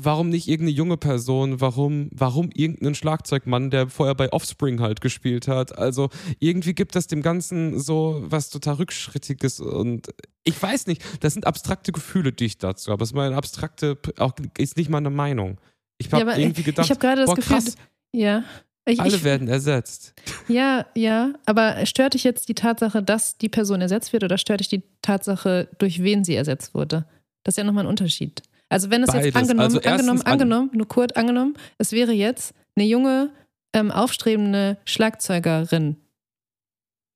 warum 0.00 0.28
nicht 0.28 0.48
irgendeine 0.48 0.76
junge 0.76 0.96
Person, 0.96 1.60
warum, 1.60 2.08
warum 2.12 2.50
irgendein 2.52 2.94
Schlagzeugmann, 2.94 3.70
der 3.70 3.88
vorher 3.88 4.14
bei 4.14 4.32
Offspring 4.32 4.80
halt 4.80 5.00
gespielt 5.00 5.48
hat. 5.48 5.78
Also 5.78 6.10
irgendwie 6.38 6.74
gibt 6.74 6.96
das 6.96 7.06
dem 7.06 7.22
Ganzen 7.22 7.78
so 7.78 8.22
was 8.24 8.50
total 8.50 8.74
Rückschrittiges 8.74 9.60
und 9.60 10.08
ich 10.44 10.60
weiß 10.60 10.86
nicht, 10.86 11.02
das 11.20 11.34
sind 11.34 11.46
abstrakte 11.46 11.92
Gefühle, 11.92 12.32
die 12.32 12.46
ich 12.46 12.58
dazu 12.58 12.90
habe. 12.90 13.00
Das 13.00 13.10
ist 13.10 13.14
meine 13.14 13.36
abstrakte, 13.36 13.98
auch 14.18 14.32
ist 14.58 14.76
nicht 14.76 14.90
meine 14.90 15.10
Meinung. 15.10 15.60
Ich 15.98 16.12
habe 16.12 16.30
ja, 16.30 16.36
irgendwie 16.36 16.62
gedacht, 16.62 16.86
ich 16.86 16.90
habe 16.90 17.00
gerade 17.00 17.22
das 17.22 17.26
boah, 17.26 17.36
Gefühl, 17.36 17.56
krass, 17.56 17.76
ja. 18.12 18.44
Ich, 18.88 19.00
alle 19.00 19.16
ich, 19.16 19.24
werden 19.24 19.48
ersetzt. 19.48 20.14
Ja, 20.46 20.86
ja, 20.94 21.32
aber 21.44 21.84
stört 21.86 22.14
dich 22.14 22.22
jetzt 22.22 22.48
die 22.48 22.54
Tatsache, 22.54 23.02
dass 23.02 23.36
die 23.36 23.48
Person 23.48 23.80
ersetzt 23.80 24.12
wird 24.12 24.22
oder 24.22 24.38
stört 24.38 24.60
dich 24.60 24.68
die 24.68 24.84
Tatsache, 25.02 25.68
durch 25.78 26.04
wen 26.04 26.22
sie 26.22 26.36
ersetzt 26.36 26.72
wurde? 26.72 27.04
Das 27.42 27.54
ist 27.54 27.58
ja 27.58 27.64
nochmal 27.64 27.84
ein 27.84 27.90
Unterschied. 27.90 28.42
Also 28.68 28.90
wenn 28.90 29.02
es 29.02 29.10
Beides. 29.10 29.26
jetzt 29.26 29.36
angenommen, 29.36 29.60
Also 29.60 29.80
angenommen, 29.80 30.22
angenommen, 30.22 30.70
nur 30.72 30.88
kurz 30.88 31.12
angenommen, 31.12 31.54
es 31.78 31.92
wäre 31.92 32.12
jetzt 32.12 32.54
eine 32.76 32.86
junge, 32.86 33.30
ähm, 33.74 33.90
aufstrebende 33.90 34.78
Schlagzeugerin, 34.84 35.96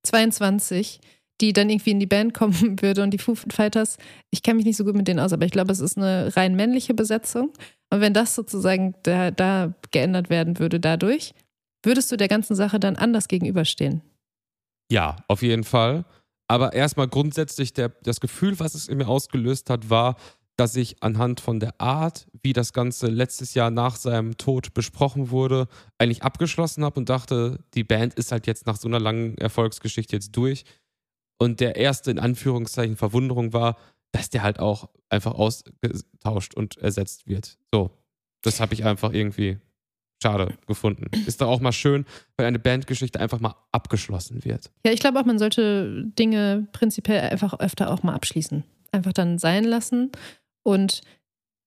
22, 0.07 1.01
die 1.41 1.53
dann 1.53 1.71
irgendwie 1.71 1.91
in 1.91 2.01
die 2.01 2.07
Band 2.07 2.35
kommen 2.35 2.55
würde 2.83 3.03
und 3.03 3.11
die 3.11 3.19
Foo 3.19 3.35
Fighters, 3.35 3.97
ich 4.31 4.43
kenne 4.43 4.57
mich 4.57 4.67
nicht 4.67 4.77
so 4.77 4.85
gut 4.85 4.95
mit 4.95 5.09
denen 5.09 5.21
aus, 5.21 5.33
aber 5.33 5.45
ich 5.45 5.53
glaube, 5.53 5.73
es 5.73 5.81
ist 5.81 5.97
eine 5.97 6.35
rein 6.37 6.55
männliche 6.55 6.95
Besetzung. 6.95 7.53
Und 7.93 8.01
wenn 8.01 8.15
das 8.15 8.35
sozusagen 8.35 8.95
da, 9.03 9.31
da 9.31 9.75
geändert 9.91 10.31
werden 10.31 10.59
würde 10.59 10.79
dadurch, 10.79 11.35
würdest 11.83 12.13
du 12.13 12.17
der 12.17 12.29
ganzen 12.29 12.55
Sache 12.55 12.79
dann 12.79 12.97
anders 12.97 13.27
gegenüberstehen? 13.27 14.03
Ja, 14.93 15.17
auf 15.29 15.43
jeden 15.43 15.65
Fall. 15.65 16.05
Aber 16.47 16.73
erstmal 16.73 17.09
grundsätzlich 17.09 17.73
der, 17.73 17.91
das 18.03 18.21
Gefühl, 18.21 18.59
was 18.59 18.75
es 18.75 18.89
in 18.89 18.99
mir 18.99 19.09
ausgelöst 19.09 19.71
hat, 19.71 19.89
war, 19.89 20.17
dass 20.57 20.77
ich 20.77 21.03
anhand 21.03 21.41
von 21.41 21.59
der 21.59 21.81
Art, 21.81 22.27
wie 22.43 22.53
das 22.53 22.73
Ganze 22.73 23.07
letztes 23.07 23.55
Jahr 23.55 23.71
nach 23.71 23.97
seinem 23.97 24.37
Tod 24.37 24.75
besprochen 24.75 25.31
wurde, 25.31 25.69
eigentlich 25.99 26.23
abgeschlossen 26.23 26.85
habe 26.85 27.01
und 27.01 27.09
dachte, 27.09 27.59
die 27.75 27.85
Band 27.85 28.15
ist 28.15 28.31
halt 28.31 28.47
jetzt 28.47 28.67
nach 28.67 28.77
so 28.77 28.89
einer 28.89 29.01
langen 29.01 29.39
Erfolgsgeschichte 29.39 30.17
jetzt 30.17 30.37
durch. 30.37 30.65
Und 31.39 31.61
der 31.61 31.77
erste, 31.77 32.11
in 32.11 32.19
Anführungszeichen, 32.19 32.97
Verwunderung 32.97 33.53
war, 33.53 33.77
dass 34.13 34.29
der 34.29 34.43
halt 34.43 34.59
auch 34.59 34.91
einfach 35.09 35.33
ausgetauscht 35.33 36.55
und 36.55 36.77
ersetzt 36.77 37.27
wird. 37.27 37.57
So, 37.73 37.91
das 38.43 38.61
habe 38.61 38.75
ich 38.75 38.85
einfach 38.85 39.13
irgendwie 39.13 39.59
schade 40.23 40.55
gefunden. 40.67 41.07
Ist 41.27 41.41
doch 41.41 41.49
auch 41.49 41.61
mal 41.61 41.73
schön, 41.73 42.05
wenn 42.37 42.47
eine 42.47 42.59
Bandgeschichte 42.59 43.19
einfach 43.19 43.41
mal 43.41 43.55
abgeschlossen 43.73 44.45
wird. 44.45 44.71
Ja, 44.85 44.93
ich 44.93 45.01
glaube 45.01 45.19
auch, 45.19 45.25
man 45.25 45.39
sollte 45.39 46.05
Dinge 46.19 46.69
prinzipiell 46.73 47.21
einfach 47.21 47.59
öfter 47.59 47.91
auch 47.91 48.03
mal 48.03 48.15
abschließen. 48.15 48.65
Einfach 48.93 49.13
dann 49.13 49.39
sein 49.39 49.65
lassen. 49.65 50.11
Und 50.63 51.01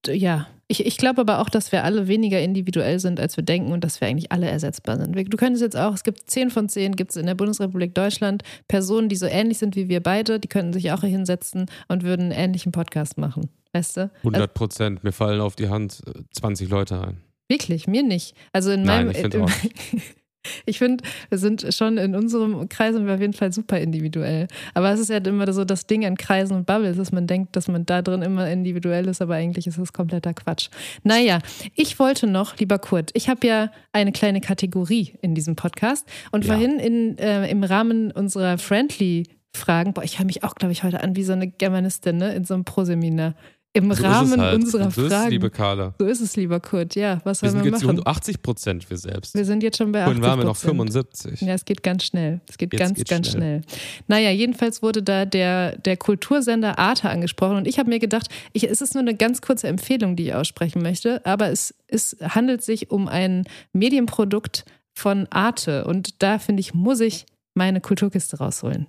ja, 0.08 0.48
ich, 0.68 0.86
ich 0.86 0.98
glaube 0.98 1.22
aber 1.22 1.40
auch, 1.40 1.50
dass 1.50 1.72
wir 1.72 1.84
alle 1.86 2.08
weniger 2.10 2.42
individuell 2.42 3.00
sind, 3.00 3.20
als 3.20 3.38
wir 3.38 3.44
denken 3.44 3.72
und 3.72 3.84
dass 3.84 4.02
wir 4.02 4.08
eigentlich 4.08 4.32
alle 4.34 4.48
ersetzbar 4.50 4.98
sind. 4.98 5.16
Wir- 5.16 5.24
Du 5.24 5.38
könntest 5.38 5.62
jetzt 5.62 5.78
auch, 5.78 5.94
es 5.94 6.04
gibt 6.04 6.30
zehn 6.30 6.50
von 6.50 6.68
zehn, 6.68 6.96
gibt 6.96 7.12
es 7.12 7.18
in 7.18 7.26
der 7.26 7.36
Bundesrepublik 7.36 7.96
Deutschland 7.96 8.44
Personen, 8.68 9.08
die 9.08 9.16
so 9.16 9.26
ähnlich 9.28 9.60
sind 9.60 9.76
wie 9.78 9.88
wir 9.88 10.02
beide, 10.04 10.40
die 10.40 10.48
könnten 10.50 10.74
sich 10.74 10.92
auch 10.92 11.02
hier 11.02 11.10
hinsetzen 11.10 11.68
und 11.88 12.04
würden 12.04 12.24
einen 12.24 12.32
ähnlichen 12.32 12.72
Podcast 12.74 13.18
machen. 13.18 13.50
Weißt 13.72 13.98
du? 13.98 14.12
100 14.20 14.54
Prozent. 14.54 15.04
Mir 15.04 15.12
fallen 15.14 15.40
auf 15.42 15.56
die 15.56 15.70
Hand 15.70 16.02
äh, 16.06 16.12
20 16.34 16.70
Leute 16.70 17.00
ein. 17.02 17.22
Wirklich, 17.50 17.88
mir 17.88 18.04
nicht. 18.04 18.36
Also 18.52 18.72
in 18.72 18.84
Nein, 18.84 19.08
meinem. 19.08 19.16
ich 19.26 19.34
in- 19.34 19.42
auch. 19.42 19.50
Ich 20.66 20.80
finde, 20.80 21.04
wir 21.30 21.38
sind 21.38 21.66
schon 21.74 21.98
in 21.98 22.16
unserem 22.16 22.68
Kreis 22.70 22.94
sind 22.94 23.08
wir 23.08 23.14
auf 23.16 23.20
jeden 23.22 23.34
Fall 23.34 23.52
super 23.54 23.80
individuell. 23.80 24.48
Aber 24.74 24.92
es 24.92 25.00
ist 25.00 25.10
ja 25.10 25.18
immer 25.18 25.52
so 25.54 25.66
das 25.66 25.88
Ding 25.88 26.06
an 26.06 26.18
Kreisen 26.18 26.56
und 26.58 26.66
Bubbles, 26.66 26.98
dass 26.98 27.12
man 27.12 27.28
denkt, 27.28 27.56
dass 27.56 27.68
man 27.68 27.86
da 27.86 28.02
drin 28.02 28.22
immer 28.22 28.50
individuell 28.50 29.08
ist, 29.08 29.22
aber 29.22 29.36
eigentlich 29.36 29.68
ist 29.68 29.78
das 29.78 29.94
kompletter 29.94 30.34
Quatsch. 30.34 30.70
Naja, 31.04 31.40
ich 31.76 32.00
wollte 32.00 32.28
noch, 32.28 32.58
lieber 32.58 32.80
Kurt, 32.80 33.12
ich 33.14 33.30
habe 33.30 33.46
ja 33.48 33.72
eine 33.92 34.12
kleine 34.12 34.42
Kategorie 34.42 35.14
in 35.22 35.36
diesem 35.36 35.56
Podcast 35.56 36.08
und 36.32 36.46
Ja. 36.46 36.54
vorhin 36.54 36.80
in, 36.80 37.18
äh, 37.18 37.50
im 37.50 37.64
Rahmen 37.64 38.12
unserer 38.12 38.58
Friendly 38.58 39.28
Fragen, 39.56 39.94
boah, 39.94 40.04
ich 40.04 40.18
höre 40.20 40.26
mich 40.26 40.44
auch, 40.44 40.56
glaube 40.56 40.72
ich, 40.72 40.84
heute 40.84 41.02
an 41.02 41.16
wie 41.16 41.24
so 41.24 41.34
eine 41.34 41.48
Germanistin, 41.48 42.18
ne, 42.18 42.34
in 42.34 42.44
so 42.44 42.54
einem 42.56 42.66
Proseminar. 42.66 43.36
Im 43.76 43.86
So 43.86 43.92
ist 43.94 44.00
es 44.00 44.06
Rahmen 44.06 44.40
halt. 44.42 44.56
unserer 44.64 44.92
so 44.92 45.02
ist 45.02 45.08
es, 45.08 45.14
Fragen. 45.14 45.32
liebe 45.32 45.50
Carla. 45.50 45.96
so 45.98 46.06
ist 46.06 46.22
es, 46.22 46.36
lieber 46.36 46.60
Kurt. 46.60 46.94
Ja, 46.94 47.22
was 47.24 47.42
Wir 47.42 47.50
sollen 47.50 47.64
sind 47.64 47.72
wir 47.72 47.78
jetzt 47.78 47.84
machen? 47.86 47.96
rund 47.98 48.08
80 48.08 48.42
Prozent 48.44 48.88
wir 48.88 48.98
selbst. 48.98 49.34
Wir 49.34 49.46
sind 49.46 49.64
jetzt 49.64 49.78
schon 49.80 49.92
bei 49.92 50.02
80 50.04 50.06
Vorhin 50.14 50.24
waren 50.30 50.40
wir 50.40 50.46
noch 50.46 50.56
75. 50.56 51.42
Ja, 51.42 51.54
es 51.56 51.66
geht 51.66 51.82
ganz 51.82 52.04
schnell. 52.06 52.40
Es 52.48 52.58
geht 52.60 52.72
Jetzt 52.72 52.80
ganz, 52.80 53.04
ganz 53.06 53.32
schnell. 53.32 53.64
schnell. 53.64 53.80
Naja, 54.08 54.30
jedenfalls 54.30 54.84
wurde 54.84 55.02
da 55.02 55.26
der, 55.26 55.76
der 55.80 55.98
Kultursender 55.98 56.78
Arte 56.78 57.10
angesprochen 57.10 57.58
und 57.58 57.68
ich 57.68 57.80
habe 57.80 57.90
mir 57.90 57.98
gedacht, 57.98 58.28
ich, 58.52 58.64
es 58.70 58.82
ist 58.82 58.94
nur 58.94 59.02
eine 59.02 59.16
ganz 59.16 59.42
kurze 59.42 59.68
Empfehlung, 59.68 60.16
die 60.16 60.28
ich 60.28 60.34
aussprechen 60.36 60.84
möchte, 60.84 61.26
aber 61.26 61.50
es, 61.50 61.74
es 61.88 62.16
handelt 62.22 62.62
sich 62.64 62.92
um 62.92 63.08
ein 63.08 63.44
Medienprodukt 63.74 64.66
von 64.94 65.26
Arte 65.32 65.86
und 65.86 66.22
da 66.22 66.38
finde 66.38 66.60
ich, 66.62 66.76
muss 66.76 67.00
ich 67.00 67.26
meine 67.56 67.82
Kulturkiste 67.82 68.38
rausholen. 68.38 68.86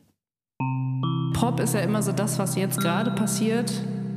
Pop 1.33 1.59
ist 1.61 1.73
ja 1.75 1.81
immer 1.81 2.03
so 2.03 2.13
das, 2.13 2.39
was 2.39 2.55
jetzt 2.55 2.81
gerade 2.81 3.11
passiert. 3.13 3.73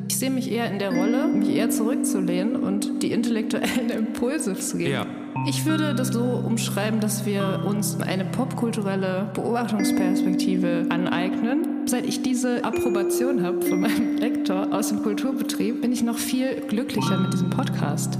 Ich 0.09 0.17
sehe 0.17 0.29
mich 0.29 0.49
eher 0.49 0.71
in 0.71 0.79
der 0.79 0.93
Rolle, 0.93 1.27
mich 1.27 1.49
eher 1.49 1.69
zurückzulehnen 1.69 2.55
und 2.55 3.03
die 3.03 3.11
intellektuellen 3.11 3.89
Impulse 3.95 4.53
zu 4.55 4.77
geben. 4.77 4.91
Ja. 4.91 5.05
Ich 5.47 5.65
würde 5.65 5.93
das 5.93 6.09
so 6.09 6.23
umschreiben, 6.23 6.99
dass 7.01 7.25
wir 7.25 7.63
uns 7.65 7.99
eine 7.99 8.23
popkulturelle 8.23 9.29
Beobachtungsperspektive 9.33 10.85
aneignen. 10.89 11.87
Seit 11.87 12.05
ich 12.05 12.21
diese 12.21 12.63
Approbation 12.63 13.43
habe 13.43 13.61
von 13.61 13.81
meinem 13.81 14.17
Lektor 14.19 14.73
aus 14.73 14.89
dem 14.89 15.03
Kulturbetrieb, 15.03 15.81
bin 15.81 15.91
ich 15.91 16.03
noch 16.03 16.17
viel 16.17 16.61
glücklicher 16.61 17.17
mit 17.17 17.33
diesem 17.33 17.49
Podcast. 17.49 18.17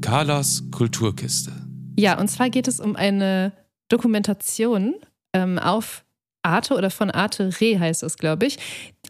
Carlas 0.00 0.62
Kulturkiste. 0.70 1.52
Ja, 1.98 2.18
und 2.18 2.28
zwar 2.28 2.48
geht 2.48 2.68
es 2.68 2.80
um 2.80 2.96
eine 2.96 3.52
Dokumentation 3.88 4.94
ähm, 5.32 5.58
auf 5.58 6.04
Arte 6.42 6.74
oder 6.74 6.90
von 6.90 7.10
Arte 7.10 7.50
Re 7.60 7.78
heißt 7.78 8.02
es, 8.02 8.16
glaube 8.16 8.46
ich. 8.46 8.58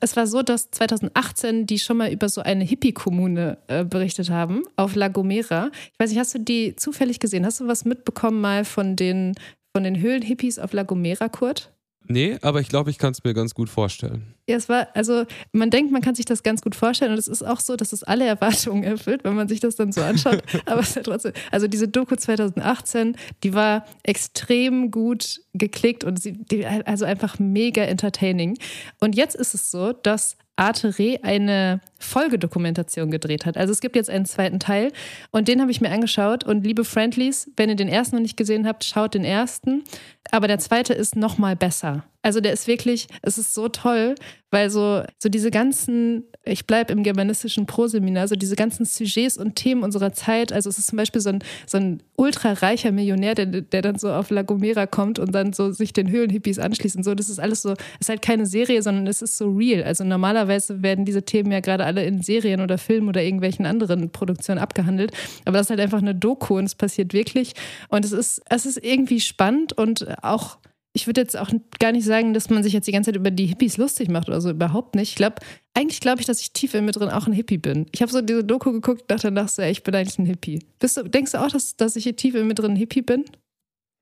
Es 0.01 0.17
war 0.17 0.27
so, 0.27 0.43
dass 0.43 0.71
2018 0.71 1.67
die 1.67 1.79
schon 1.79 1.99
mal 1.99 2.11
über 2.11 2.29
so 2.29 2.41
eine 2.41 2.65
Hippie-Kommune 2.65 3.59
äh, 3.69 3.85
berichtet 3.85 4.31
haben 4.31 4.63
auf 4.77 4.95
La 4.95 5.09
Gomera. 5.09 5.71
Ich 5.93 6.01
weiß 6.01 6.11
nicht, 6.11 6.19
hast 6.19 6.35
du 6.35 6.39
die 6.39 6.75
zufällig 6.77 7.21
gesehen? 7.21 7.45
Hast 7.45 7.61
du 7.61 7.69
was 7.69 7.85
mitbekommen 7.85 8.41
mal 8.41 8.65
von 8.65 8.97
den, 8.97 9.35
von 9.75 9.85
den 9.85 10.01
Höhlen-Hippies 10.01 10.59
auf 10.59 10.73
La 10.73 10.85
Gomera, 10.85 11.29
Kurt? 11.29 11.71
Nee, 12.11 12.39
aber 12.43 12.61
ich 12.61 12.69
glaube, 12.69 12.91
ich 12.91 12.99
kann 12.99 13.13
es 13.13 13.23
mir 13.23 13.35
ganz 13.35 13.55
gut 13.55 13.71
vorstellen. 13.71 14.35
Ja, 14.49 14.57
es 14.57 14.69
war, 14.69 14.89
also 14.95 15.27
man 15.53 15.71
denkt, 15.71 15.93
man 15.93 16.03
kann 16.03 16.17
sich 16.17 16.25
das 16.25 16.43
ganz 16.43 16.61
gut 16.61 16.75
vorstellen 16.75 17.13
und 17.13 17.19
es 17.19 17.29
ist 17.29 17.45
auch 17.45 17.61
so, 17.61 17.77
dass 17.77 17.93
es 17.93 18.03
alle 18.03 18.27
Erwartungen 18.27 18.83
erfüllt, 18.83 19.23
wenn 19.23 19.37
man 19.37 19.47
sich 19.47 19.61
das 19.61 19.77
dann 19.77 19.93
so 19.93 20.03
anschaut. 20.03 20.43
Aber 20.67 20.81
es 20.81 20.89
ist 20.89 20.97
ja 20.97 21.03
trotzdem, 21.03 21.35
also 21.53 21.69
diese 21.69 21.87
Doku 21.87 22.17
2018, 22.17 23.17
die 23.45 23.55
war 23.55 23.87
extrem 24.03 24.91
gut 24.91 25.41
geklickt 25.55 26.03
und 26.03 26.21
sie, 26.21 26.33
die, 26.33 26.67
also 26.67 27.05
einfach 27.05 27.39
mega 27.39 27.83
entertaining. 27.83 28.59
Und 28.99 29.15
jetzt 29.15 29.37
ist 29.37 29.55
es 29.55 29.71
so, 29.71 29.93
dass 29.93 30.37
Arte 30.57 30.99
Re 30.99 31.21
eine 31.23 31.81
Folgedokumentation 32.01 33.11
gedreht 33.11 33.47
hat. 33.47 33.57
Also 33.57 33.73
es 33.73 33.81
gibt 33.81 33.95
jetzt 33.95 34.11
einen 34.11 34.27
zweiten 34.27 34.59
Teil 34.59 34.93
und 35.31 35.47
den 35.47 35.61
habe 35.61 35.71
ich 35.71 35.81
mir 35.81 35.91
angeschaut. 35.91 36.45
Und 36.45 36.65
liebe 36.65 36.85
Friendlies, 36.85 37.51
wenn 37.57 37.69
ihr 37.69 37.77
den 37.77 37.89
ersten 37.89 38.17
noch 38.17 38.23
nicht 38.23 38.37
gesehen 38.37 38.67
habt, 38.67 38.85
schaut 38.85 39.15
den 39.15 39.25
ersten. 39.25 39.85
Aber 40.31 40.49
der 40.49 40.59
zweite 40.59 40.95
ist 40.95 41.17
noch 41.17 41.39
mal 41.39 41.57
besser. 41.57 42.05
Also 42.23 42.41
der 42.41 42.53
ist 42.53 42.67
wirklich, 42.67 43.09
es 43.23 43.39
ist 43.39 43.55
so 43.55 43.69
toll, 43.69 44.15
weil 44.51 44.69
so, 44.69 45.03
so 45.19 45.31
diese 45.31 45.51
ganzen, 45.51 46.25
ich 46.45 46.67
bleibe 46.67 46.93
im 46.93 47.03
germanistischen 47.03 47.65
Proseminar, 47.65 48.29
so 48.29 48.37
diese 48.37 48.57
ganzen 48.57 48.85
Sujets 48.85 49.39
und 49.39 49.55
Themen 49.55 49.83
unserer 49.83 50.13
Zeit. 50.13 50.53
Also 50.53 50.69
es 50.69 50.77
ist 50.77 50.89
zum 50.89 50.99
Beispiel 50.99 51.23
so 51.23 51.31
ein, 51.31 51.43
so 51.67 51.79
ein 51.79 52.03
ultrareicher 52.17 52.93
Millionär, 52.93 53.35
der, 53.35 53.47
der 53.47 53.81
dann 53.81 53.99
so 53.99 54.13
auf 54.13 54.29
La 54.29 54.43
Gomera 54.43 54.87
kommt 54.87 55.19
und 55.19 55.33
dann 55.33 55.55
so 55.55 55.73
sich 55.73 55.95
den 55.95 56.11
Höhlenhippies 56.11 56.59
anschließt 56.59 56.97
und 56.97 57.05
so. 57.05 57.15
Das 57.15 57.31
ist 57.31 57.41
alles 57.41 57.63
so, 57.63 57.71
es 57.71 57.79
ist 58.01 58.09
halt 58.11 58.23
keine 58.23 58.45
Serie, 58.45 58.83
sondern 58.83 59.07
es 59.07 59.23
ist 59.23 59.39
so 59.39 59.51
real. 59.51 59.83
Also 59.85 60.05
normalerweise 60.05 60.83
werden 60.83 61.07
diese 61.07 61.23
Themen 61.23 61.51
ja 61.53 61.61
gerade 61.61 61.87
alle 61.91 62.05
in 62.05 62.23
Serien 62.23 62.61
oder 62.61 62.79
Filmen 62.79 63.09
oder 63.09 63.23
irgendwelchen 63.23 63.67
anderen 63.67 64.11
Produktionen 64.11 64.61
abgehandelt. 64.61 65.13
Aber 65.45 65.59
das 65.59 65.67
ist 65.67 65.71
halt 65.71 65.81
einfach 65.81 66.01
eine 66.01 66.15
Doku 66.15 66.57
und 66.59 66.65
es 66.65 66.75
passiert 66.75 67.13
wirklich. 67.13 67.55
Und 67.89 68.05
es 68.05 68.13
ist, 68.13 68.43
es 68.49 68.67
ist 68.67 68.83
irgendwie 68.83 69.21
spannend 69.21 69.73
und 69.73 70.07
auch 70.23 70.59
ich 70.93 71.07
würde 71.07 71.21
jetzt 71.21 71.39
auch 71.39 71.51
gar 71.79 71.93
nicht 71.93 72.05
sagen, 72.05 72.35
dass 72.35 72.51
man 72.51 72.63
sich 72.63 72.73
jetzt 72.73 72.89
die 72.89 72.93
ganze 72.93 73.09
Zeit 73.09 73.17
über 73.17 73.31
die 73.31 73.47
Hippies 73.47 73.77
lustig 73.77 74.09
macht 74.09 74.29
oder 74.29 74.41
so, 74.41 74.51
überhaupt 74.51 74.97
nicht. 74.97 75.11
Ich 75.11 75.15
glaube, 75.15 75.37
eigentlich 75.73 76.01
glaube 76.01 76.21
ich, 76.21 76.27
dass 76.27 76.41
ich 76.41 76.53
tief 76.53 76.75
in 76.75 76.85
mir 76.85 76.91
drin 76.91 77.11
auch 77.11 77.27
ein 77.27 77.33
Hippie 77.33 77.59
bin. 77.59 77.87
Ich 77.93 78.03
habe 78.03 78.11
so 78.11 78.21
diese 78.21 78.43
Doku 78.43 78.73
geguckt 78.73 79.03
und 79.03 79.11
dachte 79.11 79.29
danach 79.29 79.49
so, 79.49 79.63
ey, 79.63 79.71
ich 79.71 79.85
bin 79.85 79.95
eigentlich 79.95 80.19
ein 80.19 80.27
Hippie. 80.27 80.59
Du, 80.81 80.89
denkst 81.05 81.33
du 81.33 81.41
auch, 81.41 81.51
dass, 81.51 81.77
dass 81.77 81.95
ich 81.95 82.05
tief 82.17 82.35
in 82.35 82.49
mir 82.49 82.55
drin 82.55 82.73
ein 82.73 82.77
Hippie 82.77 83.03
bin? 83.03 83.25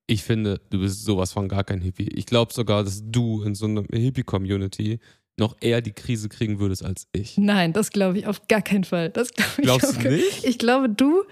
Ich 0.06 0.22
finde, 0.22 0.62
du 0.70 0.78
bist 0.78 1.04
sowas 1.04 1.32
von 1.32 1.48
gar 1.48 1.64
kein 1.64 1.82
Hippie. 1.82 2.08
Ich 2.14 2.24
glaube 2.24 2.54
sogar, 2.54 2.82
dass 2.82 3.02
du 3.04 3.42
in 3.42 3.54
so 3.54 3.66
einer 3.66 3.84
Hippie-Community 3.92 5.00
noch 5.38 5.56
eher 5.60 5.80
die 5.80 5.92
Krise 5.92 6.28
kriegen 6.28 6.58
würdest 6.58 6.84
als 6.84 7.06
ich. 7.12 7.38
Nein, 7.38 7.72
das 7.72 7.90
glaube 7.90 8.18
ich 8.18 8.26
auf 8.26 8.46
gar 8.48 8.62
keinen 8.62 8.84
Fall. 8.84 9.10
Das 9.10 9.32
glaub 9.32 9.48
ich 9.58 9.62
Glaubst 9.64 9.96
du 10.04 10.08
nicht? 10.10 10.44
Ich 10.44 10.58
glaube, 10.58 10.88
du, 10.88 11.22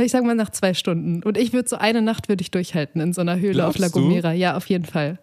ich 0.00 0.12
sag 0.12 0.24
mal 0.24 0.34
nach 0.34 0.50
zwei 0.50 0.74
Stunden. 0.74 1.22
Und 1.22 1.36
ich 1.38 1.52
würde 1.52 1.68
so 1.68 1.76
eine 1.76 2.02
Nacht 2.02 2.28
würde 2.28 2.42
ich 2.42 2.50
durchhalten 2.50 3.00
in 3.00 3.12
so 3.12 3.20
einer 3.20 3.38
Höhle 3.38 3.66
auf 3.66 3.76
La 3.78 3.88
Glaubst 3.88 3.96
du? 3.96 4.00
Gomera. 4.08 4.32
Ja, 4.32 4.56
auf 4.56 4.66
jeden 4.68 4.84
Fall. 4.84 5.18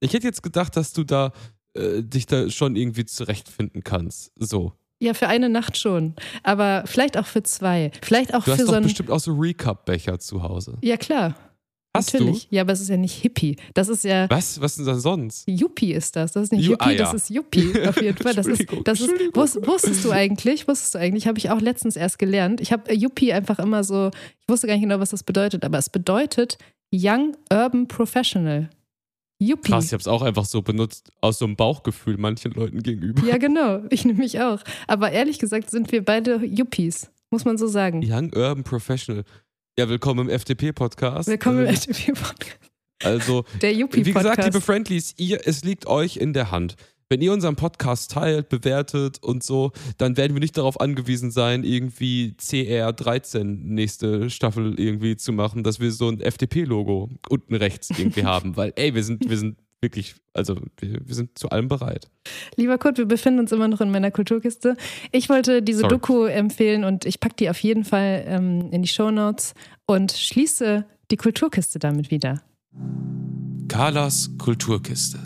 Ich 0.00 0.12
hätte 0.12 0.26
jetzt 0.26 0.42
gedacht, 0.42 0.76
dass 0.76 0.92
du 0.92 1.04
da 1.04 1.32
äh, 1.74 2.02
dich 2.02 2.26
da 2.26 2.48
schon 2.50 2.76
irgendwie 2.76 3.04
zurechtfinden 3.04 3.82
kannst. 3.84 4.32
So. 4.36 4.72
Ja, 5.00 5.14
für 5.14 5.28
eine 5.28 5.48
Nacht 5.48 5.76
schon. 5.76 6.14
Aber 6.42 6.82
vielleicht 6.86 7.16
auch 7.16 7.26
für 7.26 7.42
zwei. 7.42 7.92
Vielleicht 8.02 8.34
auch 8.34 8.44
Du 8.44 8.50
hast 8.52 8.58
für 8.60 8.64
doch 8.64 8.72
so 8.72 8.76
ein. 8.76 8.82
bestimmt 8.82 9.10
auch 9.10 9.20
so 9.20 9.32
Recap-Becher 9.34 10.18
zu 10.18 10.42
Hause. 10.42 10.78
Ja, 10.82 10.96
klar. 10.96 11.34
Hast 11.98 12.14
natürlich. 12.14 12.48
Ja, 12.50 12.62
aber 12.62 12.72
es 12.72 12.80
ist 12.80 12.88
ja 12.88 12.96
nicht 12.96 13.14
Hippie. 13.14 13.56
Das 13.74 13.88
ist 13.88 14.04
ja. 14.04 14.26
du? 14.26 14.34
Was? 14.34 14.60
Was 14.60 14.76
denn 14.76 14.86
da 14.86 14.94
sonst? 14.94 15.48
Yuppie 15.48 15.92
ist 15.92 16.16
das. 16.16 16.32
Das 16.32 16.44
ist 16.44 16.52
nicht 16.52 16.64
Ju- 16.64 16.70
Yuppie, 16.72 16.84
ah, 16.84 16.90
ja. 16.90 16.98
das 16.98 17.14
ist 17.14 17.30
Yuppie. 17.30 17.72
Auf 17.86 18.00
jeden 18.00 18.16
Fall. 18.16 18.34
Das 18.34 18.46
ist, 18.46 18.64
das 18.84 19.00
ist, 19.00 19.10
wusstest 19.34 20.04
du 20.04 20.10
eigentlich, 20.10 20.66
wusstest 20.68 20.94
du 20.94 20.98
eigentlich, 20.98 21.26
habe 21.26 21.38
ich 21.38 21.50
auch 21.50 21.60
letztens 21.60 21.96
erst 21.96 22.18
gelernt. 22.18 22.60
Ich 22.60 22.72
habe 22.72 22.92
Yuppie 22.92 23.32
einfach 23.32 23.58
immer 23.58 23.84
so, 23.84 24.10
ich 24.40 24.48
wusste 24.48 24.66
gar 24.66 24.74
nicht 24.74 24.82
genau, 24.82 25.00
was 25.00 25.10
das 25.10 25.22
bedeutet, 25.22 25.64
aber 25.64 25.78
es 25.78 25.90
bedeutet 25.90 26.58
Young 26.92 27.36
Urban 27.52 27.86
Professional. 27.88 28.70
Yuppie. 29.40 29.70
Krass, 29.70 29.86
ich 29.86 29.92
habe 29.92 30.00
es 30.00 30.08
auch 30.08 30.22
einfach 30.22 30.44
so 30.44 30.62
benutzt, 30.62 31.12
aus 31.20 31.38
so 31.38 31.44
einem 31.44 31.54
Bauchgefühl 31.54 32.16
manchen 32.16 32.52
Leuten 32.52 32.82
gegenüber. 32.82 33.22
Ja, 33.26 33.36
genau. 33.38 33.82
Ich 33.90 34.04
nehme 34.04 34.18
mich 34.18 34.40
auch. 34.40 34.62
Aber 34.86 35.12
ehrlich 35.12 35.38
gesagt 35.38 35.70
sind 35.70 35.92
wir 35.92 36.04
beide 36.04 36.44
Yuppies, 36.44 37.10
muss 37.30 37.44
man 37.44 37.56
so 37.56 37.66
sagen. 37.68 38.02
Young 38.04 38.32
Urban 38.34 38.64
Professional. 38.64 39.24
Ja, 39.78 39.88
willkommen 39.88 40.26
im 40.26 40.28
FDP-Podcast. 40.28 41.28
Willkommen 41.28 41.60
im 41.60 41.66
Äh, 41.66 41.74
FDP-Podcast. 41.74 42.58
Also, 43.04 43.44
Der 43.62 43.76
wie 43.76 43.86
gesagt, 44.12 44.42
liebe. 44.42 44.60
Friendlies, 44.60 45.14
ihr, 45.18 45.46
es 45.46 45.62
liegt 45.62 45.86
euch 45.86 46.16
in 46.16 46.32
der 46.32 46.50
Hand. 46.50 46.74
Wenn 47.08 47.20
ihr 47.22 47.32
unseren 47.32 47.54
Podcast 47.54 48.10
teilt, 48.10 48.48
bewertet 48.48 49.22
und 49.22 49.44
so, 49.44 49.70
dann 49.96 50.16
werden 50.16 50.34
wir 50.34 50.40
nicht 50.40 50.58
darauf 50.58 50.80
angewiesen 50.80 51.30
sein, 51.30 51.62
irgendwie 51.62 52.34
CR13 52.40 53.44
nächste 53.44 54.30
Staffel 54.30 54.74
irgendwie 54.80 55.14
zu 55.16 55.32
machen, 55.32 55.62
dass 55.62 55.78
wir 55.78 55.92
so 55.92 56.08
ein 56.08 56.20
FDP-Logo 56.20 57.10
unten 57.28 57.54
rechts 57.54 57.90
irgendwie 57.96 58.24
haben. 58.24 58.56
Weil, 58.56 58.72
ey, 58.74 58.96
wir 58.96 59.04
sind, 59.04 59.30
wir 59.30 59.38
sind 59.38 59.58
wirklich, 59.80 60.14
also 60.34 60.56
wir, 60.78 60.98
wir 61.04 61.14
sind 61.14 61.38
zu 61.38 61.50
allem 61.50 61.68
bereit. 61.68 62.08
Lieber 62.56 62.78
Kurt, 62.78 62.98
wir 62.98 63.06
befinden 63.06 63.40
uns 63.40 63.52
immer 63.52 63.68
noch 63.68 63.80
in 63.80 63.90
meiner 63.90 64.10
Kulturkiste. 64.10 64.76
Ich 65.12 65.28
wollte 65.28 65.62
diese 65.62 65.80
Sorry. 65.80 65.94
Doku 65.94 66.24
empfehlen 66.24 66.84
und 66.84 67.04
ich 67.04 67.20
packe 67.20 67.36
die 67.36 67.50
auf 67.50 67.58
jeden 67.60 67.84
Fall 67.84 68.24
ähm, 68.26 68.70
in 68.72 68.82
die 68.82 68.88
Shownotes 68.88 69.54
und 69.86 70.12
schließe 70.12 70.84
die 71.10 71.16
Kulturkiste 71.16 71.78
damit 71.78 72.10
wieder. 72.10 72.42
Carlas 73.68 74.30
Kulturkiste. 74.38 75.18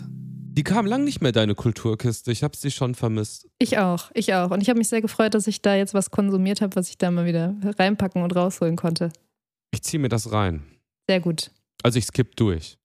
Die 0.55 0.63
kam 0.63 0.85
lang 0.85 1.03
nicht 1.03 1.21
mehr, 1.21 1.31
deine 1.31 1.55
Kulturkiste. 1.55 2.31
Ich 2.31 2.43
habe 2.43 2.55
sie 2.55 2.69
schon 2.69 2.93
vermisst. 2.93 3.49
Ich 3.57 3.79
auch, 3.79 4.11
ich 4.13 4.35
auch. 4.35 4.51
Und 4.51 4.61
ich 4.61 4.69
habe 4.69 4.77
mich 4.77 4.87
sehr 4.87 5.01
gefreut, 5.01 5.33
dass 5.33 5.47
ich 5.47 5.63
da 5.63 5.75
jetzt 5.75 5.95
was 5.95 6.11
konsumiert 6.11 6.61
habe, 6.61 6.75
was 6.75 6.89
ich 6.89 6.99
da 6.99 7.09
mal 7.09 7.25
wieder 7.25 7.55
reinpacken 7.79 8.21
und 8.21 8.35
rausholen 8.35 8.75
konnte. 8.75 9.11
Ich 9.71 9.81
ziehe 9.81 9.99
mir 9.99 10.09
das 10.09 10.31
rein. 10.31 10.61
Sehr 11.09 11.21
gut. 11.21 11.49
Also 11.81 11.97
ich 11.97 12.05
skipp 12.05 12.35
durch. 12.35 12.77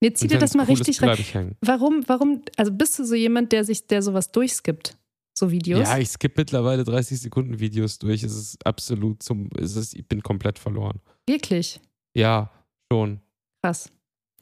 Jetzt 0.00 0.20
zieh 0.20 0.28
dir 0.28 0.38
das 0.38 0.54
mal 0.54 0.64
richtig 0.64 1.02
rein. 1.02 1.56
Warum, 1.60 2.02
warum, 2.06 2.42
also 2.56 2.72
bist 2.72 2.98
du 2.98 3.04
so 3.04 3.14
jemand, 3.14 3.52
der 3.52 3.64
sich, 3.64 3.86
der 3.86 4.02
sowas 4.02 4.32
durchskippt? 4.32 4.96
So 5.36 5.50
Videos? 5.50 5.88
Ja, 5.88 5.98
ich 5.98 6.08
skippe 6.08 6.40
mittlerweile 6.40 6.84
30 6.84 7.20
Sekunden 7.20 7.60
Videos 7.60 7.98
durch. 7.98 8.22
Es 8.22 8.34
ist 8.34 8.66
absolut 8.66 9.22
zum, 9.22 9.48
es 9.58 9.76
ist, 9.76 9.94
ich 9.94 10.06
bin 10.06 10.22
komplett 10.22 10.58
verloren. 10.58 11.00
Wirklich? 11.28 11.80
Ja, 12.14 12.50
schon. 12.90 13.20
Krass. 13.62 13.90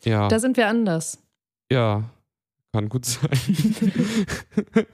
Ja, 0.05 0.29
Da 0.29 0.39
sind 0.39 0.57
wir 0.57 0.69
anders. 0.69 1.19
ja, 1.71 2.09
kann 2.73 2.89
gut 2.89 3.05
sein. 3.05 3.29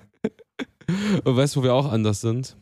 Und 1.24 1.36
weißt 1.36 1.56
du, 1.56 1.60
wo 1.60 1.64
wir 1.64 1.74
auch 1.74 1.90
anders 1.90 2.20
sind? 2.20 2.56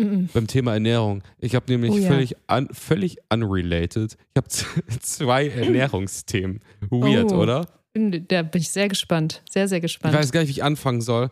Mhm. 0.00 0.28
Beim 0.32 0.46
Thema 0.46 0.74
Ernährung. 0.74 1.22
Ich 1.38 1.54
habe 1.54 1.70
nämlich 1.72 1.90
Oh 1.92 1.96
ja. 1.98 2.08
völlig, 2.08 2.36
un, 2.50 2.68
völlig 2.72 3.18
unrelated. 3.32 4.16
Ich 4.34 4.36
habe 4.36 4.48
zwei 5.00 5.48
Ernährungsthemen. 5.48 6.60
Weird, 6.90 7.32
Oh. 7.32 7.42
oder? 7.42 7.66
Da 7.94 8.42
bin 8.42 8.60
ich 8.62 8.70
sehr 8.70 8.88
gespannt. 8.88 9.42
Sehr, 9.50 9.66
sehr 9.66 9.78
Ich 9.78 9.82
gespannt. 9.82 10.14
weiß 10.14 10.30
gar 10.30 10.40
nicht, 10.40 10.48
wie 10.48 10.52
ich 10.52 10.62
anfangen 10.62 11.00
soll. 11.00 11.30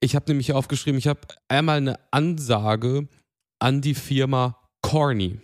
Ich 0.00 0.14
habe 0.14 0.26
nämlich 0.28 0.52
aufgeschrieben, 0.52 0.98
ich 0.98 1.08
habe 1.08 1.20
einmal 1.48 1.78
eine 1.78 1.98
Ansage 2.12 3.08
an 3.58 3.80
die 3.80 3.94
Firma 3.94 4.58
Corny. 4.82 5.38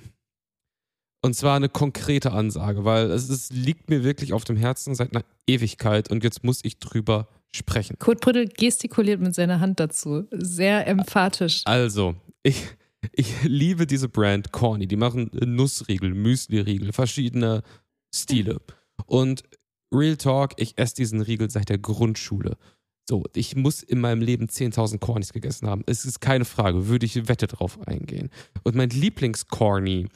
Und 1.23 1.35
zwar 1.35 1.57
eine 1.57 1.69
konkrete 1.69 2.33
Ansage, 2.33 2.85
weil 2.85 3.11
es, 3.11 3.29
es 3.29 3.51
liegt 3.51 3.91
mir 3.91 4.05
wirklich 4.05 4.33
auf 4.33 4.45
dem 4.45 4.57
Herzen 4.57 4.95
seit 4.95 5.15
einer 5.15 5.25
Ewigkeit 5.47 6.11
und 6.11 6.23
jetzt 6.25 6.45
muss 6.45 6.61
ich 6.63 6.79
drüber 6.79 7.29
sprechen. 7.55 7.97
Kurt 7.99 8.21
Brüttel 8.21 8.47
gestikuliert 8.49 9.21
mit 9.21 9.35
seiner 9.35 9.61
Hand 9.61 9.81
dazu. 9.81 10.27
Sehr 10.31 10.87
emphatisch. 10.87 11.63
Also, 11.65 12.15
ich, 12.43 12.67
ich 13.13 13.43
liebe 13.43 13.87
diese 13.87 14.09
Brand 14.09 14.53
Corny. 14.53 14.87
Die 14.87 14.97
machen 14.97 15.31
Nussriegel, 15.33 16.15
Müsli-Riegel, 16.15 16.93
verschiedene 16.93 17.63
Stile. 18.15 18.61
Und 19.07 19.43
Real 19.93 20.17
Talk, 20.17 20.53
ich 20.57 20.79
esse 20.79 20.95
diesen 20.95 21.21
Riegel 21.21 21.51
seit 21.51 21.69
der 21.69 21.79
Grundschule. 21.79 22.57
So, 23.09 23.25
ich 23.35 23.57
muss 23.57 23.83
in 23.83 24.01
meinem 24.01 24.23
Leben 24.23 24.47
10.000 24.47 24.99
Cornys 24.99 25.33
gegessen 25.33 25.69
haben. 25.69 25.83
Es 25.87 26.05
ist 26.05 26.21
keine 26.21 26.45
Frage, 26.45 26.87
würde 26.87 27.07
ich 27.07 27.29
Wette 27.29 27.49
drauf 27.49 27.81
eingehen. 27.87 28.31
Und 28.63 28.77
mein 28.77 28.91
Lieblings-Corny 28.91 30.07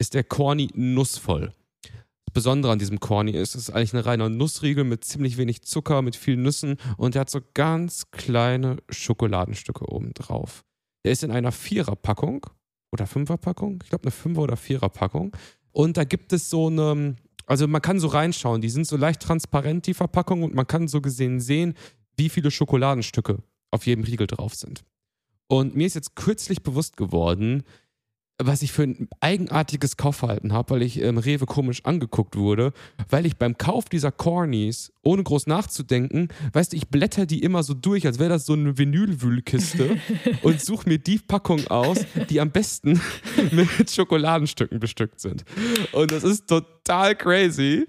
ist 0.00 0.14
der 0.14 0.24
Corny 0.24 0.70
Nussvoll. 0.74 1.52
Das 1.82 2.32
Besondere 2.32 2.72
an 2.72 2.78
diesem 2.78 2.98
Corny 2.98 3.32
ist, 3.32 3.54
es 3.54 3.68
ist 3.68 3.70
eigentlich 3.70 3.92
ein 3.92 4.00
reiner 4.00 4.30
Nussriegel 4.30 4.84
mit 4.84 5.04
ziemlich 5.04 5.36
wenig 5.36 5.62
Zucker, 5.62 6.00
mit 6.00 6.16
vielen 6.16 6.42
Nüssen 6.42 6.76
und 6.96 7.14
der 7.14 7.22
hat 7.22 7.30
so 7.30 7.40
ganz 7.52 8.10
kleine 8.10 8.78
Schokoladenstücke 8.88 9.92
oben 9.92 10.14
drauf. 10.14 10.64
Der 11.04 11.12
ist 11.12 11.22
in 11.22 11.30
einer 11.30 11.52
Viererpackung 11.52 12.46
oder 12.92 13.06
Fünferpackung. 13.06 13.80
Ich 13.82 13.90
glaube, 13.90 14.04
eine 14.04 14.10
Fünfer- 14.10 14.42
oder 14.42 14.56
Viererpackung. 14.56 15.36
Und 15.72 15.96
da 15.96 16.04
gibt 16.04 16.32
es 16.32 16.50
so 16.50 16.66
eine, 16.66 17.16
also 17.46 17.66
man 17.68 17.82
kann 17.82 18.00
so 18.00 18.08
reinschauen, 18.08 18.60
die 18.60 18.68
sind 18.68 18.86
so 18.86 18.96
leicht 18.96 19.22
transparent, 19.22 19.86
die 19.86 19.94
Verpackung, 19.94 20.42
und 20.42 20.54
man 20.54 20.66
kann 20.66 20.88
so 20.88 21.00
gesehen 21.00 21.40
sehen, 21.40 21.74
wie 22.16 22.28
viele 22.28 22.50
Schokoladenstücke 22.50 23.38
auf 23.70 23.86
jedem 23.86 24.04
Riegel 24.04 24.26
drauf 24.26 24.54
sind. 24.54 24.84
Und 25.46 25.74
mir 25.74 25.86
ist 25.86 25.94
jetzt 25.94 26.16
kürzlich 26.16 26.62
bewusst 26.62 26.96
geworden, 26.96 27.64
was 28.42 28.62
ich 28.62 28.72
für 28.72 28.82
ein 28.82 29.08
eigenartiges 29.20 29.96
Kaufverhalten 29.96 30.52
habe, 30.52 30.74
weil 30.74 30.82
ich 30.82 30.98
im 30.98 31.18
Rewe 31.18 31.46
komisch 31.46 31.84
angeguckt 31.84 32.36
wurde, 32.36 32.72
weil 33.08 33.26
ich 33.26 33.36
beim 33.36 33.58
Kauf 33.58 33.88
dieser 33.88 34.10
Cornies, 34.10 34.92
ohne 35.02 35.22
groß 35.22 35.46
nachzudenken, 35.46 36.28
weißt 36.52 36.72
du, 36.72 36.76
ich 36.76 36.88
blätter 36.88 37.26
die 37.26 37.42
immer 37.42 37.62
so 37.62 37.74
durch, 37.74 38.06
als 38.06 38.18
wäre 38.18 38.30
das 38.30 38.46
so 38.46 38.54
eine 38.54 38.76
Vinylwühlkiste 38.78 39.98
und 40.42 40.60
suche 40.60 40.88
mir 40.88 40.98
die 40.98 41.18
Packung 41.18 41.66
aus, 41.68 41.98
die 42.28 42.40
am 42.40 42.50
besten 42.50 43.00
mit 43.52 43.90
Schokoladenstücken 43.90 44.80
bestückt 44.80 45.20
sind. 45.20 45.44
Und 45.92 46.10
das 46.10 46.24
ist 46.24 46.48
total 46.48 47.14
crazy. 47.16 47.86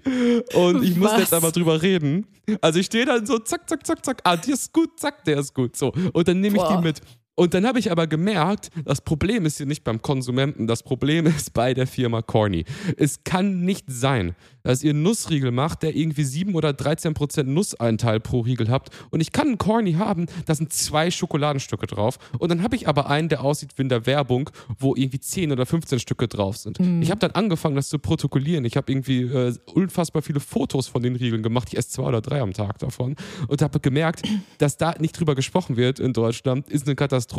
Und 0.54 0.82
ich 0.82 0.96
muss 0.96 1.12
Was? 1.12 1.20
jetzt 1.20 1.34
aber 1.34 1.50
drüber 1.50 1.80
reden. 1.82 2.26
Also 2.60 2.78
ich 2.78 2.86
stehe 2.86 3.06
dann 3.06 3.24
so, 3.24 3.38
zack, 3.38 3.68
zack, 3.68 3.86
zack, 3.86 4.04
zack, 4.04 4.20
ah, 4.24 4.36
die 4.36 4.52
ist 4.52 4.72
gut, 4.72 4.98
zack, 4.98 5.24
der 5.24 5.38
ist 5.38 5.54
gut. 5.54 5.76
So. 5.76 5.92
Und 6.12 6.28
dann 6.28 6.40
nehme 6.40 6.56
ich 6.56 6.62
Boah. 6.62 6.76
die 6.76 6.82
mit. 6.82 7.00
Und 7.42 7.54
dann 7.54 7.66
habe 7.66 7.80
ich 7.80 7.90
aber 7.90 8.06
gemerkt, 8.06 8.70
das 8.84 9.00
Problem 9.00 9.46
ist 9.46 9.56
hier 9.56 9.66
nicht 9.66 9.82
beim 9.82 10.00
Konsumenten, 10.00 10.68
das 10.68 10.84
Problem 10.84 11.26
ist 11.26 11.52
bei 11.52 11.74
der 11.74 11.88
Firma 11.88 12.22
Corny. 12.22 12.64
Es 12.96 13.24
kann 13.24 13.62
nicht 13.62 13.86
sein, 13.88 14.36
dass 14.62 14.84
ihr 14.84 14.90
einen 14.90 15.02
Nussriegel 15.02 15.50
macht, 15.50 15.82
der 15.82 15.96
irgendwie 15.96 16.22
7 16.22 16.54
oder 16.54 16.72
13 16.72 17.14
Prozent 17.14 17.48
Nusseinteil 17.48 18.20
pro 18.20 18.42
Riegel 18.42 18.70
habt. 18.70 18.90
Und 19.10 19.20
ich 19.20 19.32
kann 19.32 19.48
einen 19.48 19.58
Corny 19.58 19.94
haben, 19.94 20.26
da 20.46 20.54
sind 20.54 20.72
zwei 20.72 21.10
Schokoladenstücke 21.10 21.88
drauf. 21.88 22.20
Und 22.38 22.48
dann 22.52 22.62
habe 22.62 22.76
ich 22.76 22.86
aber 22.86 23.10
einen, 23.10 23.28
der 23.28 23.42
aussieht 23.42 23.72
wie 23.74 23.82
in 23.82 23.88
der 23.88 24.06
Werbung, 24.06 24.48
wo 24.78 24.94
irgendwie 24.94 25.18
10 25.18 25.50
oder 25.50 25.66
15 25.66 25.98
Stücke 25.98 26.28
drauf 26.28 26.58
sind. 26.58 26.78
Ich 27.02 27.10
habe 27.10 27.18
dann 27.18 27.32
angefangen, 27.32 27.74
das 27.74 27.88
zu 27.88 27.98
protokollieren. 27.98 28.64
Ich 28.64 28.76
habe 28.76 28.92
irgendwie 28.92 29.22
äh, 29.22 29.52
unfassbar 29.74 30.22
viele 30.22 30.38
Fotos 30.38 30.86
von 30.86 31.02
den 31.02 31.16
Riegeln 31.16 31.42
gemacht. 31.42 31.66
Ich 31.72 31.76
esse 31.76 31.90
zwei 31.90 32.04
oder 32.04 32.20
drei 32.20 32.40
am 32.40 32.52
Tag 32.52 32.78
davon. 32.78 33.16
Und 33.48 33.62
habe 33.62 33.80
gemerkt, 33.80 34.22
dass 34.58 34.76
da 34.76 34.94
nicht 35.00 35.18
drüber 35.18 35.34
gesprochen 35.34 35.76
wird 35.76 35.98
in 35.98 36.12
Deutschland, 36.12 36.70
ist 36.70 36.86
eine 36.86 36.94
Katastrophe. 36.94 37.31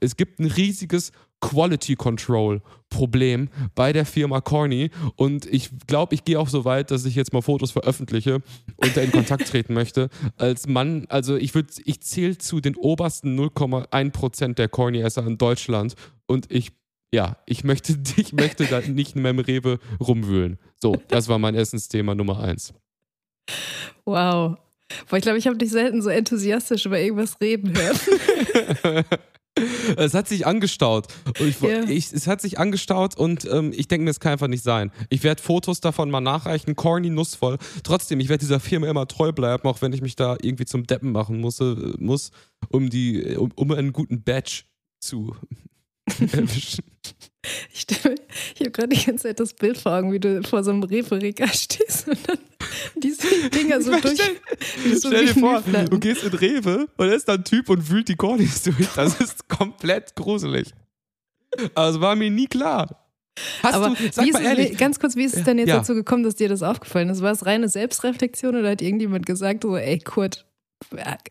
Es 0.00 0.16
gibt 0.16 0.38
ein 0.40 0.46
riesiges 0.46 1.12
Quality 1.42 1.96
Control 1.96 2.62
Problem 2.88 3.48
bei 3.74 3.92
der 3.92 4.06
Firma 4.06 4.40
Corny 4.40 4.90
und 5.16 5.46
ich 5.46 5.70
glaube, 5.86 6.14
ich 6.14 6.24
gehe 6.24 6.38
auch 6.38 6.48
so 6.48 6.64
weit, 6.64 6.90
dass 6.90 7.04
ich 7.04 7.14
jetzt 7.14 7.32
mal 7.32 7.42
Fotos 7.42 7.72
veröffentliche 7.72 8.42
und 8.76 8.96
da 8.96 9.00
in 9.00 9.10
Kontakt 9.10 9.48
treten 9.48 9.74
möchte. 9.74 10.08
Als 10.36 10.66
Mann, 10.68 11.06
also 11.08 11.36
ich 11.36 11.54
würde, 11.54 11.68
ich 11.84 12.00
zähle 12.02 12.38
zu 12.38 12.60
den 12.60 12.76
obersten 12.76 13.38
0,1% 13.38 14.54
der 14.54 14.68
Corny-Esser 14.68 15.26
in 15.26 15.38
Deutschland 15.38 15.94
und 16.26 16.50
ich, 16.50 16.72
ja, 17.12 17.38
ich 17.46 17.64
möchte, 17.64 17.98
ich 18.16 18.32
möchte 18.32 18.66
da 18.66 18.80
nicht 18.80 19.16
in 19.16 19.22
meinem 19.22 19.40
Rewe 19.40 19.78
rumwühlen. 20.00 20.58
So, 20.80 20.96
das 21.08 21.28
war 21.28 21.38
mein 21.38 21.54
Essensthema 21.54 22.14
Nummer 22.14 22.40
eins. 22.40 22.72
Wow. 24.04 24.58
Boah, 25.08 25.16
ich 25.16 25.22
glaube, 25.22 25.38
ich 25.38 25.46
habe 25.46 25.56
dich 25.56 25.70
selten 25.70 26.02
so 26.02 26.10
enthusiastisch 26.10 26.86
über 26.86 27.00
irgendwas 27.00 27.40
reden 27.40 27.72
hören. 27.74 29.04
Es 29.96 30.14
hat 30.14 30.28
sich 30.28 30.46
angestaut. 30.46 31.08
Ich, 31.38 31.60
Ja. 31.60 31.82
ich, 31.84 32.12
es 32.12 32.26
hat 32.26 32.40
sich 32.40 32.58
angestaut 32.58 33.16
und 33.16 33.44
ähm, 33.44 33.72
ich 33.74 33.86
denke 33.86 34.04
mir, 34.04 34.10
es 34.10 34.20
kann 34.20 34.32
einfach 34.32 34.48
nicht 34.48 34.64
sein. 34.64 34.90
Ich 35.10 35.22
werde 35.22 35.42
Fotos 35.42 35.80
davon 35.80 36.10
mal 36.10 36.20
nachreichen, 36.20 36.74
corny, 36.74 37.10
nussvoll. 37.10 37.58
Trotzdem, 37.82 38.20
ich 38.20 38.28
werde 38.28 38.40
dieser 38.40 38.60
Firma 38.60 38.88
immer 38.88 39.06
treu 39.06 39.32
bleiben, 39.32 39.68
auch 39.68 39.82
wenn 39.82 39.92
ich 39.92 40.00
mich 40.00 40.16
da 40.16 40.36
irgendwie 40.40 40.64
zum 40.64 40.86
Deppen 40.86 41.12
machen 41.12 41.40
muss, 41.40 41.60
äh, 41.60 41.74
muss 41.98 42.30
um, 42.70 42.88
die, 42.88 43.36
um, 43.36 43.50
um 43.54 43.70
einen 43.72 43.92
guten 43.92 44.22
Badge 44.22 44.62
zu 45.00 45.36
erwischen. 46.32 46.84
Ich, 47.72 47.80
stell- 47.80 48.14
ich 48.54 48.60
habe 48.60 48.70
gerade 48.70 48.88
die 48.90 49.04
ganze 49.04 49.24
Zeit 49.24 49.40
das 49.40 49.52
Bild 49.54 49.76
vor 49.76 49.90
Augen, 49.92 50.12
wie 50.12 50.20
du 50.20 50.44
vor 50.44 50.62
so 50.62 50.70
einem 50.70 50.84
Rewe-Regal 50.84 51.48
stehst 51.52 52.06
und 52.06 52.16
dann 52.28 52.38
diese 52.94 53.26
Dinger 53.50 53.80
so 53.82 53.90
durch. 54.00 54.16
wie 54.84 54.94
so 54.94 55.08
Stell 55.08 55.26
dir 55.26 55.34
vor, 55.34 55.60
du 55.60 55.98
gehst 55.98 56.22
in 56.22 56.32
Rewe 56.34 56.86
und 56.96 57.06
da 57.08 57.12
ist 57.12 57.26
da 57.28 57.32
ein 57.34 57.42
Typ 57.42 57.68
und 57.68 57.90
wühlt 57.90 58.06
die 58.08 58.14
Cornys 58.14 58.62
durch. 58.62 58.86
Das 58.94 59.20
ist 59.20 59.48
komplett 59.48 60.14
gruselig. 60.14 60.70
Also 61.74 62.00
war 62.00 62.14
mir 62.14 62.30
nie 62.30 62.46
klar. 62.46 63.10
Hast 63.64 63.74
Aber 63.74 63.88
du, 63.90 63.96
sag 64.12 64.24
mal 64.32 64.40
es, 64.40 64.46
ehrlich, 64.46 64.78
ganz 64.78 65.00
kurz, 65.00 65.16
wie 65.16 65.24
ist 65.24 65.36
es 65.36 65.42
denn 65.42 65.58
jetzt 65.58 65.68
Ja. 65.68 65.78
dazu 65.78 65.94
gekommen, 65.94 66.22
dass 66.22 66.36
dir 66.36 66.48
das 66.48 66.62
aufgefallen 66.62 67.08
ist? 67.08 67.22
War 67.22 67.32
es 67.32 67.44
reine 67.44 67.68
Selbstreflexion 67.68 68.54
oder 68.54 68.70
hat 68.70 68.82
irgendjemand 68.82 69.26
gesagt, 69.26 69.64
so, 69.64 69.76
ey, 69.76 69.98
Kurt, 69.98 70.46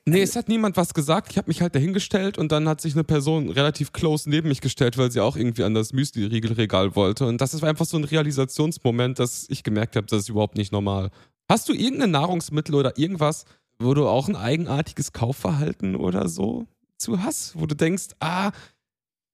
Nee, 0.06 0.22
es 0.22 0.36
hat 0.36 0.47
niemand 0.49 0.78
was 0.78 0.93
gesagt. 0.93 1.32
Ich 1.32 1.38
habe 1.38 1.47
mich 1.49 1.62
halt 1.62 1.76
dahingestellt 1.76 2.38
und 2.38 2.52
dann 2.52 2.68
hat 2.68 2.82
sich 2.82 2.93
eine 2.93 3.04
Person 3.04 3.49
relativ 3.49 3.91
close 3.93 4.30
neben 4.30 4.47
mich 4.49 4.62
gestellt, 4.62 4.97
weil 4.97 5.12
sie 5.12 5.20
auch 5.20 5.36
irgendwie 5.36 5.64
an 5.64 5.74
das 5.74 5.93
Müsli-Riegelregal 5.93 6.95
wollte. 6.95 7.26
Und 7.28 7.39
das 7.41 7.54
ist 7.54 7.64
einfach 7.64 7.86
so 7.86 7.97
ein 7.97 8.04
Realisationsmoment, 8.04 9.20
dass 9.20 9.45
ich 9.49 9.64
gemerkt 9.64 9.95
habe, 9.95 10.08
das 10.08 10.20
ist 10.24 10.30
überhaupt 10.30 10.58
nicht 10.58 10.72
normal. 10.72 11.10
Hast 11.49 11.68
du 11.70 11.74
irgendein 11.74 12.12
Nahrungsmittel 12.12 12.76
oder 12.76 12.97
irgendwas, 12.97 13.45
wo 13.80 13.93
du 13.93 14.08
auch 14.08 14.28
ein 14.30 14.36
eigenartiges 14.36 15.12
Kaufverhalten 15.12 15.95
oder 15.95 16.28
so 16.30 16.68
zu 16.97 17.22
hast, 17.24 17.60
wo 17.60 17.66
du 17.66 17.76
denkst, 17.76 18.10
ah, 18.20 18.52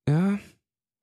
ja, 0.08 0.40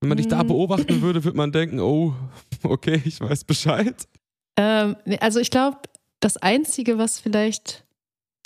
wenn 0.00 0.08
man 0.08 0.16
dich 0.16 0.28
da 0.28 0.42
Mm. 0.42 0.48
beobachten 0.48 1.02
würde, 1.02 1.24
würde 1.24 1.36
man 1.36 1.52
denken, 1.52 1.78
oh, 1.80 2.14
okay, 2.62 3.00
ich 3.04 3.20
weiß 3.20 3.44
Bescheid. 3.44 4.08
Ähm, 4.56 4.96
also 5.20 5.40
ich 5.40 5.50
glaube, 5.50 5.78
das 6.20 6.36
Einzige, 6.38 6.98
was 6.98 7.18
vielleicht 7.20 7.83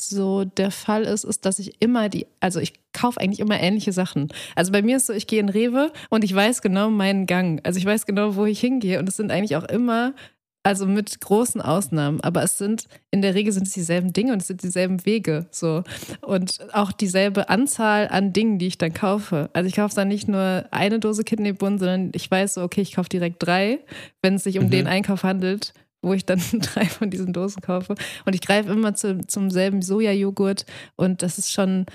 so 0.01 0.45
der 0.45 0.71
Fall 0.71 1.03
ist, 1.05 1.25
ist, 1.25 1.45
dass 1.45 1.59
ich 1.59 1.81
immer 1.81 2.09
die, 2.09 2.27
also 2.41 2.61
ich 2.61 2.75
kaufe 2.93 3.21
eigentlich 3.21 3.41
immer 3.41 3.61
ähnliche 3.61 3.93
Sachen. 3.93 4.29
Also 4.55 4.73
bei 4.73 4.83
mir 4.83 4.97
ist 4.99 5.07
so, 5.07 5.13
ich 5.13 5.27
gehe 5.27 5.41
in 5.41 5.49
Rewe 5.49 5.93
und 6.11 6.25
ich 6.25 6.35
weiß 6.35 6.63
genau 6.63 6.91
meinen 6.91 7.27
Gang. 7.27 7.61
Also 7.65 7.79
ich 7.79 7.85
weiß 7.85 8.07
genau, 8.07 8.37
wo 8.37 8.45
ich 8.47 8.61
hingehe 8.61 8.99
und 8.99 9.09
es 9.09 9.17
sind 9.17 9.31
eigentlich 9.31 9.57
auch 9.57 9.65
immer, 9.65 10.15
also 10.65 10.87
mit 10.87 11.21
großen 11.21 11.61
Ausnahmen, 11.63 12.21
aber 12.21 12.43
es 12.43 12.59
sind, 12.59 12.89
in 13.11 13.23
der 13.23 13.35
Regel 13.35 13.53
sind 13.53 13.67
es 13.67 13.73
dieselben 13.73 14.13
Dinge 14.13 14.33
und 14.33 14.43
es 14.43 14.49
sind 14.49 14.63
dieselben 14.63 15.05
Wege, 15.07 15.47
so. 15.51 15.83
Und 16.21 16.59
auch 16.73 16.93
dieselbe 16.93 17.49
Anzahl 17.49 18.09
an 18.09 18.33
Dingen, 18.33 18.59
die 18.59 18.67
ich 18.67 18.77
dann 18.77 18.93
kaufe. 18.93 19.49
Also 19.55 19.69
ich 19.69 19.77
kaufe 19.77 19.95
dann 19.95 20.09
nicht 20.09 20.29
nur 20.29 20.65
eine 20.71 20.99
Dose 20.99 21.25
Kidneybun, 21.25 21.79
sondern 21.79 22.11
ich 22.15 22.31
weiß 22.31 22.55
so, 22.55 22.63
okay, 22.63 22.83
ich 22.83 22.93
kaufe 22.95 23.09
direkt 23.09 23.43
drei, 23.43 23.79
wenn 24.21 24.35
es 24.35 24.45
sich 24.45 24.59
um 24.59 24.67
Mhm. 24.67 24.71
den 24.71 24.87
Einkauf 24.89 25.23
handelt, 25.23 25.73
wo 26.03 26.13
ich 26.13 26.25
dann 26.25 26.41
drei 26.53 26.87
von 26.87 27.11
diesen 27.11 27.33
Dosen 27.33 27.63
kaufe. 27.63 27.95
Und 28.25 28.35
ich 28.35 28.41
greife 28.41 28.71
immer 28.71 28.95
zu, 28.95 29.21
zum 29.27 29.51
selben 29.51 29.83
Sojajoghurt 29.83 30.67
und 30.97 31.23
das 31.23 31.39
ist 31.39 31.53
schon, 31.53 31.87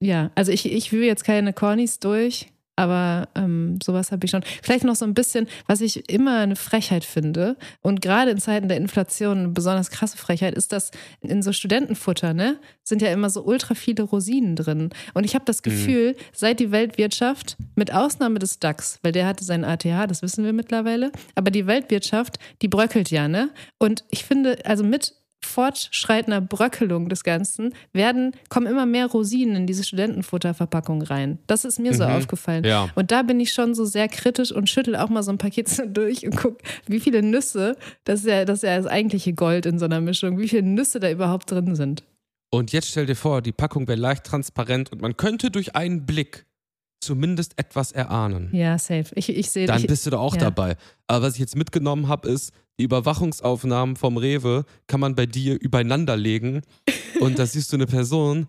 ja, 0.00 0.30
also 0.34 0.52
ich, 0.52 0.70
ich 0.70 0.92
will 0.92 1.04
jetzt 1.04 1.24
keine 1.24 1.52
Cornys 1.52 1.98
durch, 1.98 2.48
aber 2.80 3.28
ähm, 3.34 3.78
sowas 3.82 4.10
habe 4.10 4.24
ich 4.24 4.30
schon. 4.30 4.42
Vielleicht 4.62 4.84
noch 4.84 4.96
so 4.96 5.04
ein 5.04 5.12
bisschen, 5.12 5.46
was 5.66 5.82
ich 5.82 6.08
immer 6.08 6.38
eine 6.38 6.56
Frechheit 6.56 7.04
finde 7.04 7.58
und 7.82 8.00
gerade 8.00 8.30
in 8.30 8.38
Zeiten 8.38 8.68
der 8.68 8.78
Inflation 8.78 9.38
eine 9.38 9.48
besonders 9.48 9.90
krasse 9.90 10.16
Frechheit 10.16 10.54
ist, 10.54 10.72
dass 10.72 10.90
in 11.20 11.42
so 11.42 11.52
Studentenfutter, 11.52 12.32
ne, 12.32 12.58
sind 12.82 13.02
ja 13.02 13.12
immer 13.12 13.28
so 13.28 13.44
ultra 13.44 13.74
viele 13.74 14.04
Rosinen 14.04 14.56
drin. 14.56 14.88
Und 15.12 15.24
ich 15.24 15.34
habe 15.34 15.44
das 15.44 15.62
Gefühl, 15.62 16.16
seit 16.32 16.58
die 16.58 16.70
Weltwirtschaft, 16.70 17.58
mit 17.74 17.92
Ausnahme 17.92 18.38
des 18.38 18.60
DAX, 18.60 18.98
weil 19.02 19.12
der 19.12 19.26
hatte 19.26 19.44
seinen 19.44 19.64
ATH, 19.64 20.06
das 20.08 20.22
wissen 20.22 20.42
wir 20.42 20.54
mittlerweile, 20.54 21.12
aber 21.34 21.50
die 21.50 21.66
Weltwirtschaft, 21.66 22.38
die 22.62 22.68
bröckelt 22.68 23.10
ja, 23.10 23.28
ne? 23.28 23.50
Und 23.78 24.04
ich 24.10 24.24
finde, 24.24 24.64
also 24.64 24.84
mit 24.84 25.19
fortschreitender 25.44 26.40
Bröckelung 26.40 27.08
des 27.08 27.24
Ganzen 27.24 27.74
werden, 27.92 28.32
kommen 28.48 28.66
immer 28.66 28.86
mehr 28.86 29.06
Rosinen 29.06 29.56
in 29.56 29.66
diese 29.66 29.84
Studentenfutterverpackung 29.84 31.02
rein. 31.02 31.38
Das 31.46 31.64
ist 31.64 31.78
mir 31.78 31.94
so 31.94 32.04
Mhm. 32.04 32.10
aufgefallen. 32.10 32.64
Ja. 32.64 32.88
Und 32.94 33.10
da 33.10 33.22
bin 33.22 33.40
ich 33.40 33.52
schon 33.52 33.74
so 33.74 33.84
sehr 33.84 34.08
kritisch 34.08 34.52
und 34.52 34.68
schüttel 34.70 34.96
auch 34.96 35.08
mal 35.08 35.22
so 35.22 35.30
ein 35.32 35.38
Paket 35.38 35.68
so 35.68 35.82
durch 35.86 36.24
und 36.26 36.36
guck, 36.36 36.58
wie 36.86 37.00
viele 37.00 37.22
Nüsse, 37.22 37.76
das 38.04 38.20
ist 38.20 38.26
ja 38.26 38.44
das, 38.44 38.58
ist 38.58 38.62
ja 38.64 38.76
das 38.76 38.86
eigentliche 38.86 39.32
Gold 39.32 39.66
in 39.66 39.78
so 39.78 39.84
einer 39.86 40.00
Mischung, 40.00 40.38
wie 40.38 40.48
viele 40.48 40.62
Nüsse 40.62 41.00
da 41.00 41.10
überhaupt 41.10 41.50
drin 41.50 41.74
sind. 41.74 42.04
Und 42.52 42.72
jetzt 42.72 42.88
stell 42.88 43.06
dir 43.06 43.14
vor, 43.14 43.42
die 43.42 43.52
Packung 43.52 43.86
wäre 43.86 43.98
leicht 43.98 44.24
transparent 44.24 44.90
und 44.90 45.00
man 45.00 45.16
könnte 45.16 45.50
durch 45.52 45.76
einen 45.76 46.04
Blick 46.04 46.46
zumindest 47.00 47.58
etwas 47.58 47.92
erahnen. 47.92 48.50
Ja, 48.52 48.78
safe. 48.78 49.06
Ich, 49.14 49.28
ich 49.28 49.50
sehe 49.50 49.66
Dann 49.66 49.80
ich, 49.80 49.86
bist 49.86 50.06
du 50.06 50.10
da 50.10 50.18
auch 50.18 50.34
ja. 50.34 50.40
dabei. 50.40 50.76
Aber 51.06 51.26
was 51.26 51.34
ich 51.34 51.40
jetzt 51.40 51.56
mitgenommen 51.56 52.08
habe, 52.08 52.28
ist, 52.28 52.52
die 52.78 52.84
Überwachungsaufnahmen 52.84 53.96
vom 53.96 54.16
Rewe 54.16 54.64
kann 54.86 55.00
man 55.00 55.14
bei 55.14 55.26
dir 55.26 55.60
übereinander 55.60 56.16
legen. 56.16 56.62
und 57.20 57.38
da 57.38 57.46
siehst 57.46 57.72
du 57.72 57.76
eine 57.76 57.86
Person, 57.86 58.46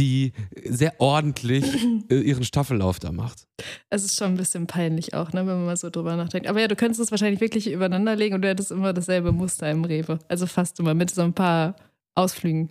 die 0.00 0.32
sehr 0.64 1.00
ordentlich 1.00 1.64
äh, 2.10 2.20
ihren 2.20 2.44
Staffellauf 2.44 2.98
da 2.98 3.12
macht. 3.12 3.46
Es 3.90 4.04
ist 4.04 4.16
schon 4.16 4.28
ein 4.28 4.36
bisschen 4.36 4.66
peinlich 4.66 5.14
auch, 5.14 5.32
ne, 5.32 5.40
wenn 5.40 5.56
man 5.56 5.66
mal 5.66 5.76
so 5.76 5.90
drüber 5.90 6.16
nachdenkt. 6.16 6.48
Aber 6.48 6.60
ja, 6.60 6.68
du 6.68 6.76
könntest 6.76 7.00
es 7.00 7.10
wahrscheinlich 7.10 7.40
wirklich 7.40 7.70
übereinander 7.70 8.16
legen 8.16 8.34
und 8.34 8.42
du 8.42 8.48
hättest 8.48 8.70
immer 8.70 8.92
dasselbe 8.92 9.32
Muster 9.32 9.70
im 9.70 9.84
Rewe. 9.84 10.18
Also 10.28 10.46
fast 10.46 10.80
immer 10.80 10.94
mit 10.94 11.10
so 11.10 11.22
ein 11.22 11.32
paar 11.32 11.76
Ausflügen. 12.14 12.70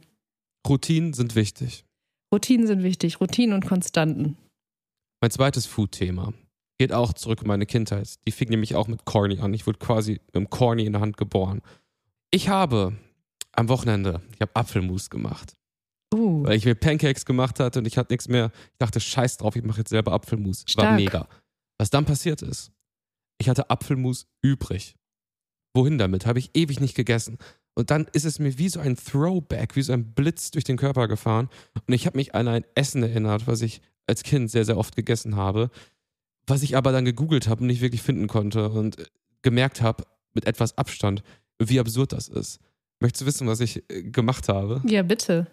Routinen 0.68 1.14
sind 1.14 1.36
wichtig. 1.36 1.86
Routinen 2.34 2.68
sind 2.68 2.84
wichtig, 2.84 3.22
Routinen 3.22 3.54
und 3.54 3.66
Konstanten. 3.66 4.38
Mein 5.24 5.32
zweites 5.32 5.66
Food-Thema 5.66 6.34
geht 6.78 6.92
auch 6.92 7.14
zurück 7.14 7.44
in 7.44 7.48
meine 7.48 7.66
Kindheit. 7.66 8.16
Die 8.28 8.32
fing 8.34 8.50
nämlich 8.50 8.76
auch 8.76 8.90
mit 8.90 9.06
Corny 9.06 9.40
an. 9.40 9.54
Ich 9.54 9.66
wurde 9.66 9.80
quasi 9.80 10.20
mit 10.26 10.36
einem 10.36 10.50
Corny 10.50 10.86
in 10.86 10.92
der 10.92 11.02
Hand 11.02 11.16
geboren. 11.16 11.62
Ich 12.30 12.50
habe 12.50 12.98
am 13.54 13.70
Wochenende, 13.70 14.22
ich 14.34 14.42
habe 14.42 14.54
Apfelmus 14.54 15.10
gemacht. 15.10 15.54
Uh, 16.14 16.44
weil 16.44 16.58
ich 16.58 16.66
mir 16.66 16.76
Pancakes 16.76 17.26
gemacht 17.26 17.62
hatte 17.62 17.80
und 17.80 17.86
ich 17.86 17.98
hatte 17.98 18.12
nichts 18.12 18.28
mehr. 18.28 18.52
Ich 18.74 18.80
dachte, 18.80 19.00
scheiß 19.00 19.38
drauf, 19.38 19.56
ich 19.56 19.64
mache 19.64 19.78
jetzt 19.78 19.92
selber 19.92 20.12
Apfelmus. 20.12 20.66
War 20.76 20.84
Stark. 20.84 20.96
mega. 20.98 21.30
Was 21.78 21.90
dann 21.90 22.04
passiert 22.04 22.42
ist, 22.42 22.74
ich 23.38 23.48
hatte 23.48 23.70
Apfelmus 23.70 24.28
übrig. 24.42 24.98
Wohin 25.74 25.98
damit? 25.98 26.26
Habe 26.26 26.40
ich 26.40 26.52
ewig 26.54 26.82
nicht 26.82 26.96
gegessen. 26.96 27.38
Und 27.76 27.92
dann 27.92 28.08
ist 28.12 28.26
es 28.26 28.40
mir 28.40 28.58
wie 28.58 28.68
so 28.68 28.82
ein 28.82 28.98
Throwback, 28.98 29.78
wie 29.78 29.84
so 29.84 29.94
ein 29.94 30.14
Blitz 30.14 30.52
durch 30.52 30.66
den 30.66 30.76
Körper 30.76 31.08
gefahren. 31.08 31.48
Und 31.88 31.94
ich 31.94 32.08
habe 32.08 32.18
mich 32.18 32.36
an 32.36 32.50
ein 32.50 32.66
Essen 32.76 33.04
erinnert, 33.04 33.48
was 33.48 33.62
ich 33.62 33.82
als 34.08 34.24
Kind 34.24 34.50
sehr, 34.52 34.66
sehr 34.66 34.78
oft 34.78 34.96
gegessen 34.96 35.36
habe, 35.36 35.70
was 36.48 36.64
ich 36.64 36.76
aber 36.76 36.92
dann 36.92 37.06
gegoogelt 37.06 37.48
habe 37.48 37.62
und 37.62 37.68
nicht 37.68 37.82
wirklich 37.82 38.02
finden 38.02 38.28
konnte 38.28 38.70
und 38.70 38.98
gemerkt 39.42 39.82
habe, 39.82 40.04
mit 40.34 40.46
etwas 40.48 40.78
Abstand, 40.78 41.24
wie 41.60 41.80
absurd 41.80 42.12
das 42.14 42.28
ist. 42.28 42.60
Möchtest 43.00 43.22
du 43.22 43.26
wissen, 43.26 43.48
was 43.48 43.60
ich 43.60 43.84
äh, 43.90 44.04
gemacht 44.04 44.50
habe? 44.50 44.82
ja, 44.86 45.04
bitte. 45.04 45.48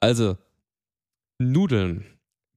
Also, 0.00 0.36
Nudeln 1.38 2.06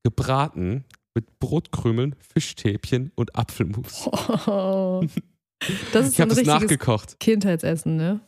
gebraten 0.03 0.85
mit 1.15 1.39
Brotkrümeln, 1.39 2.15
Fischstäbchen 2.19 3.11
und 3.15 3.35
Apfelmus. 3.35 4.07
Oh. 4.47 5.05
Das 5.93 6.07
ist 6.07 6.13
Ich 6.15 6.19
habe 6.19 6.35
das 6.35 6.43
nachgekocht. 6.43 7.21
Kindheitsessen, 7.21 7.95
ne? 7.95 8.19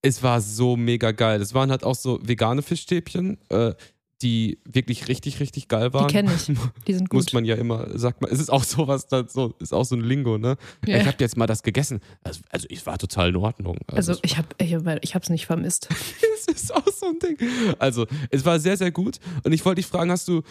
Es 0.00 0.22
war 0.22 0.40
so 0.40 0.78
mega 0.78 1.12
geil. 1.12 1.42
Es 1.42 1.52
waren 1.52 1.70
halt 1.70 1.84
auch 1.84 1.94
so 1.94 2.18
vegane 2.26 2.62
Fischstäbchen, 2.62 3.36
äh, 3.50 3.74
die 4.22 4.58
wirklich 4.64 5.08
richtig, 5.08 5.40
richtig 5.40 5.68
geil 5.68 5.92
waren. 5.92 6.08
Die 6.08 6.12
kenne 6.12 6.32
ich. 6.34 6.46
Die 6.86 6.92
sind 6.94 7.08
gut. 7.08 7.18
Muss 7.18 7.32
man 7.32 7.44
ja 7.44 7.54
immer, 7.54 7.98
sagt 7.98 8.20
man, 8.20 8.30
es 8.30 8.38
ist 8.38 8.50
auch 8.50 8.64
sowas, 8.64 9.06
das 9.06 9.32
so, 9.32 9.54
ist 9.58 9.72
auch 9.72 9.84
so 9.84 9.96
ein 9.96 10.02
Lingo, 10.02 10.38
ne? 10.38 10.56
Ja. 10.86 10.98
Ich 10.98 11.06
habe 11.06 11.16
jetzt 11.20 11.36
mal 11.36 11.46
das 11.46 11.62
gegessen. 11.62 12.00
Also, 12.22 12.40
also 12.50 12.66
ich 12.70 12.84
war 12.86 12.98
total 12.98 13.30
in 13.30 13.36
Ordnung. 13.36 13.78
Also 13.86 14.12
es 14.12 14.20
ich 14.22 14.36
habe 14.36 14.48
ich 14.58 14.74
hab, 14.74 15.04
ich 15.04 15.14
hab's 15.14 15.30
nicht 15.30 15.46
vermisst. 15.46 15.88
Es 16.40 16.62
ist 16.62 16.74
auch 16.74 16.88
so 16.88 17.06
ein 17.06 17.18
Ding. 17.18 17.36
Also, 17.78 18.06
es 18.30 18.46
war 18.46 18.58
sehr, 18.58 18.74
sehr 18.78 18.90
gut. 18.90 19.18
Und 19.44 19.52
ich 19.52 19.62
wollte 19.66 19.82
dich 19.82 19.86
fragen, 19.86 20.10
hast 20.10 20.26
du, 20.26 20.42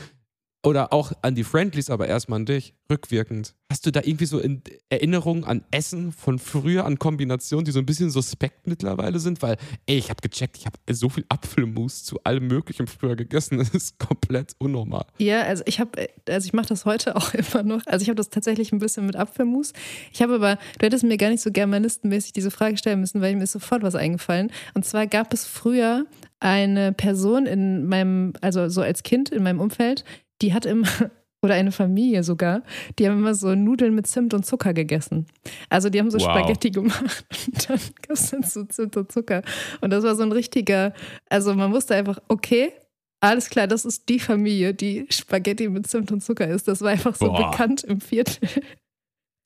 oder 0.66 0.92
auch 0.92 1.14
an 1.22 1.36
die 1.36 1.44
Friendlies, 1.44 1.90
aber 1.90 2.08
erstmal 2.08 2.40
an 2.40 2.46
dich, 2.46 2.74
rückwirkend, 2.92 3.56
hast 3.72 3.86
du 3.86 3.92
da 3.92 4.02
irgendwie 4.04 4.26
so 4.26 4.40
in 4.40 4.62
Erinnerungen 4.90 5.46
an 5.46 5.64
Essen 5.72 6.12
von 6.12 6.38
früher, 6.38 6.86
an 6.86 7.00
Kombinationen, 7.00 7.64
die 7.64 7.72
so 7.72 7.80
ein 7.80 7.86
bisschen 7.86 8.10
suspekt 8.10 8.68
mittlerweile 8.68 9.20
sind? 9.20 9.42
Weil, 9.42 9.58
ey, 9.86 9.98
ich 9.98 10.10
habe 10.10 10.22
gecheckt, 10.22 10.58
ich 10.58 10.66
habe 10.66 10.78
so 10.92 11.08
viel 11.08 11.24
Apfelmus 11.30 12.04
zu 12.04 12.22
allem 12.24 12.48
Möglichen 12.48 12.88
früher 12.88 13.16
gegessen. 13.16 13.60
Das 13.70 13.70
ist 13.72 14.00
komplett 14.00 14.54
unnormal. 14.58 15.06
Ja, 15.18 15.42
also 15.42 15.64
ich 15.68 15.80
habe, 15.80 16.08
also 16.28 16.46
ich 16.46 16.54
mache 16.54 16.68
das 16.68 16.86
heute 16.86 17.16
auch 17.18 17.34
immer 17.34 17.62
noch. 17.64 17.86
Also 17.86 18.04
ich 18.04 18.10
habe 18.10 18.16
das 18.16 18.30
tatsächlich 18.30 18.72
ein 18.72 18.80
bisschen 18.80 19.06
mit 19.06 19.16
Apfelmus. 19.16 19.74
Ich 20.14 20.22
habe 20.22 20.36
aber, 20.36 20.58
du 20.80 20.86
hättest 20.86 21.04
mir 21.04 21.18
gar 21.18 21.30
nicht 21.30 21.42
so 21.42 21.52
germanistenmäßig 21.52 22.32
diese 22.34 22.52
Frage 22.52 22.78
stellen 22.78 23.02
müssen, 23.02 23.22
weil 23.22 23.36
mir 23.36 23.44
ist 23.44 23.52
sofort 23.52 23.84
was 23.84 23.96
eingefallen. 23.96 24.52
Und 24.74 24.86
zwar 24.86 25.08
gab 25.08 25.34
es 25.34 25.46
früher 25.46 26.06
eine 26.40 26.94
Person 26.94 27.46
in 27.46 27.86
meinem, 27.86 28.34
also 28.42 28.70
so 28.70 28.82
als 28.82 29.04
Kind 29.04 29.30
in 29.30 29.44
meinem 29.44 29.60
Umfeld, 29.60 30.06
die 30.42 30.54
hat 30.54 30.66
immer, 30.66 30.88
oder 31.42 31.54
eine 31.54 31.72
Familie 31.72 32.24
sogar, 32.24 32.64
die 32.98 33.08
haben 33.08 33.18
immer 33.18 33.34
so 33.34 33.56
Nudeln 33.56 33.96
mit 33.96 34.08
Zimt 34.08 34.34
und 34.34 34.46
Zucker 34.46 34.74
gegessen. 34.74 35.26
Also 35.70 35.90
die 35.90 36.00
haben 36.00 36.12
so 36.12 36.18
Wow. 36.20 36.26
Spaghetti 36.26 36.70
gemacht 36.72 37.26
und 37.48 37.70
dann 37.70 37.80
gab 38.02 38.12
es 38.12 38.30
dann 38.32 38.44
so 38.44 38.64
Zimt 38.66 38.98
und 38.98 39.12
Zucker. 39.12 39.42
Und 39.82 39.92
das 39.92 40.04
war 40.04 40.16
so 40.16 40.24
ein 40.24 40.32
richtiger, 40.32 40.94
also 41.30 41.54
man 41.54 41.72
wusste 41.72 41.96
einfach, 41.96 42.20
okay, 42.28 42.72
alles 43.22 43.50
klar, 43.50 43.68
das 43.68 43.84
ist 43.84 44.08
die 44.08 44.20
Familie, 44.20 44.74
die 44.74 45.06
Spaghetti 45.10 45.68
mit 45.68 45.88
Zimt 45.88 46.12
und 46.12 46.22
Zucker 46.24 46.48
ist. 46.48 46.68
Das 46.68 46.82
war 46.82 46.90
einfach 46.92 47.16
so 47.16 47.28
Boah. 47.28 47.52
bekannt 47.52 47.84
im 47.84 48.00
Viertel. 48.00 48.48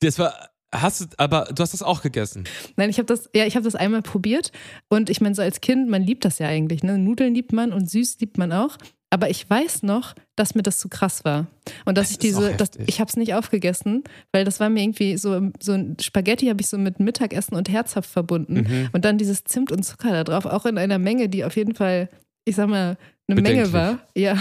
Das 0.00 0.18
war, 0.18 0.50
hast 0.72 1.00
du, 1.00 1.06
aber 1.16 1.48
du 1.54 1.62
hast 1.62 1.74
das 1.74 1.82
auch 1.82 2.02
gegessen. 2.02 2.44
Nein, 2.76 2.90
ich 2.90 2.98
habe 2.98 3.06
das, 3.06 3.30
ja, 3.34 3.46
ich 3.46 3.56
habe 3.56 3.64
das 3.64 3.74
einmal 3.74 4.02
probiert 4.02 4.52
und 4.88 5.10
ich 5.10 5.20
meine, 5.20 5.34
so 5.34 5.42
als 5.42 5.60
Kind, 5.60 5.88
man 5.88 6.02
liebt 6.02 6.24
das 6.24 6.38
ja 6.38 6.46
eigentlich, 6.48 6.82
ne? 6.82 6.98
Nudeln 6.98 7.34
liebt 7.34 7.52
man 7.52 7.72
und 7.72 7.90
süß 7.90 8.18
liebt 8.20 8.38
man 8.38 8.52
auch. 8.52 8.76
Aber 9.14 9.30
ich 9.30 9.48
weiß 9.48 9.84
noch, 9.84 10.16
dass 10.34 10.56
mir 10.56 10.64
das 10.64 10.78
zu 10.78 10.88
krass 10.88 11.24
war. 11.24 11.46
Und 11.84 11.96
dass 11.96 12.08
Das 12.08 12.10
ich 12.10 12.18
diese, 12.18 12.52
dass, 12.56 12.70
heftig. 12.70 12.88
ich 12.88 12.98
habe 12.98 13.08
es 13.08 13.16
nicht 13.16 13.32
aufgegessen, 13.34 14.02
weil 14.32 14.44
das 14.44 14.58
war 14.58 14.68
mir 14.70 14.82
irgendwie 14.82 15.16
so, 15.18 15.52
so 15.62 15.74
ein 15.74 15.96
Spaghetti 16.00 16.46
habe 16.46 16.60
ich 16.60 16.66
so 16.66 16.78
mit 16.78 16.98
Mittagessen 16.98 17.54
und 17.54 17.68
herzhaft 17.68 18.10
verbunden. 18.10 18.66
Mhm. 18.68 18.88
Und 18.90 19.04
dann 19.04 19.16
dieses 19.16 19.44
Zimt 19.44 19.70
und 19.70 19.84
Zucker 19.84 20.10
da 20.10 20.24
drauf, 20.24 20.46
auch 20.46 20.66
in 20.66 20.78
einer 20.78 20.98
Menge, 20.98 21.28
die 21.28 21.44
auf 21.44 21.54
jeden 21.54 21.76
Fall, 21.76 22.08
ich 22.44 22.56
sag 22.56 22.68
mal, 22.68 22.98
eine 23.28 23.40
Menge 23.40 23.72
war. 23.72 24.00
Ja. 24.16 24.36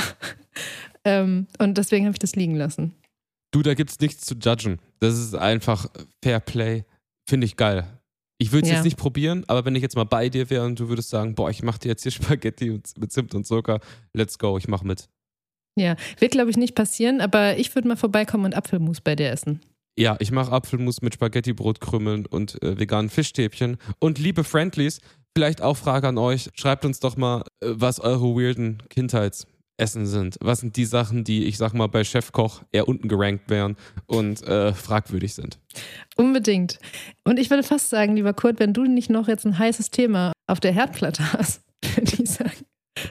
ähm, 1.05 1.45
und 1.59 1.77
deswegen 1.77 2.05
habe 2.05 2.15
ich 2.15 2.19
das 2.19 2.35
liegen 2.35 2.55
lassen. 2.55 2.95
Du, 3.51 3.61
da 3.61 3.75
gibt's 3.75 3.99
nichts 3.99 4.25
zu 4.25 4.33
judgen. 4.33 4.79
Das 5.01 5.19
ist 5.19 5.35
einfach 5.35 5.85
Fair 6.23 6.39
Play. 6.39 6.83
Finde 7.29 7.45
ich 7.45 7.57
geil. 7.57 7.85
Ich 8.39 8.51
würde 8.51 8.65
es 8.65 8.69
Ja. 8.69 8.75
jetzt 8.77 8.85
nicht 8.85 8.97
probieren, 8.97 9.43
aber 9.47 9.63
wenn 9.65 9.75
ich 9.75 9.81
jetzt 9.81 9.95
mal 9.95 10.03
bei 10.05 10.27
dir 10.29 10.49
wäre 10.49 10.65
und 10.65 10.79
du 10.79 10.89
würdest 10.89 11.09
sagen, 11.09 11.35
boah, 11.35 11.49
ich 11.49 11.63
mache 11.63 11.79
dir 11.79 11.89
jetzt 11.89 12.03
hier 12.03 12.11
Spaghetti 12.41 12.81
mit, 12.97 13.11
Zimt 13.11 13.33
und 13.35 13.45
Zucker, 13.45 13.79
let's 14.13 14.37
go, 14.39 14.57
ich 14.57 14.67
mache 14.67 14.85
mit. 14.85 15.07
Ja, 15.79 15.95
wird 16.19 16.31
glaube 16.33 16.51
ich 16.51 16.57
nicht 16.57 16.75
passieren, 16.75 17.21
aber 17.21 17.57
ich 17.57 17.73
würde 17.73 17.87
mal 17.87 17.95
vorbeikommen 17.97 18.45
und 18.45 18.55
Apfelmus 18.55 19.01
bei 19.01 19.15
dir 19.15 19.29
essen. 19.31 19.59
Ja, 19.97 20.17
ich 20.19 20.31
mache 20.31 20.51
Apfelmus 20.51 21.01
mit 21.01 21.13
Spaghetti-Brotkrümmeln 21.13 22.25
und 22.25 22.61
äh, 22.63 22.79
veganen 22.79 23.09
Fischstäbchen. 23.09 23.77
Und 23.99 24.17
liebe 24.17 24.43
Friendlies, 24.43 24.99
vielleicht 25.35 25.61
auch 25.61 25.77
Frage 25.77 26.07
an 26.07 26.17
euch, 26.17 26.49
schreibt 26.55 26.83
uns 26.85 26.99
doch 26.99 27.15
mal, 27.15 27.41
äh, 27.61 27.67
was 27.69 27.99
eure 27.99 28.35
weirden 28.35 28.81
Kindheitsessen 29.77 30.05
sind. 30.05 30.37
Was 30.41 30.59
sind 30.59 30.75
die 30.75 30.85
Sachen, 30.85 31.23
die, 31.23 31.45
ich 31.45 31.57
sag 31.57 31.73
mal, 31.73 31.87
bei 31.87 32.03
Chefkoch 32.03 32.63
eher 32.71 32.87
unten 32.87 33.07
gerankt 33.07 33.49
wären 33.49 33.75
und 34.05 34.41
äh, 34.43 34.73
fragwürdig 34.73 35.33
sind. 35.33 35.59
Unbedingt. 36.15 36.79
Und 37.23 37.39
ich 37.39 37.49
würde 37.49 37.63
fast 37.63 37.89
sagen, 37.89 38.15
lieber 38.15 38.33
Kurt, 38.33 38.59
wenn 38.59 38.73
du 38.73 38.83
nicht 38.83 39.09
noch 39.09 39.27
jetzt 39.27 39.45
ein 39.45 39.57
heißes 39.57 39.91
Thema 39.91 40.33
auf 40.47 40.59
der 40.59 40.71
Herdplatte 40.71 41.33
hast, 41.33 41.61
würde 41.95 42.23
ich 42.23 42.29
sagen, 42.29 42.65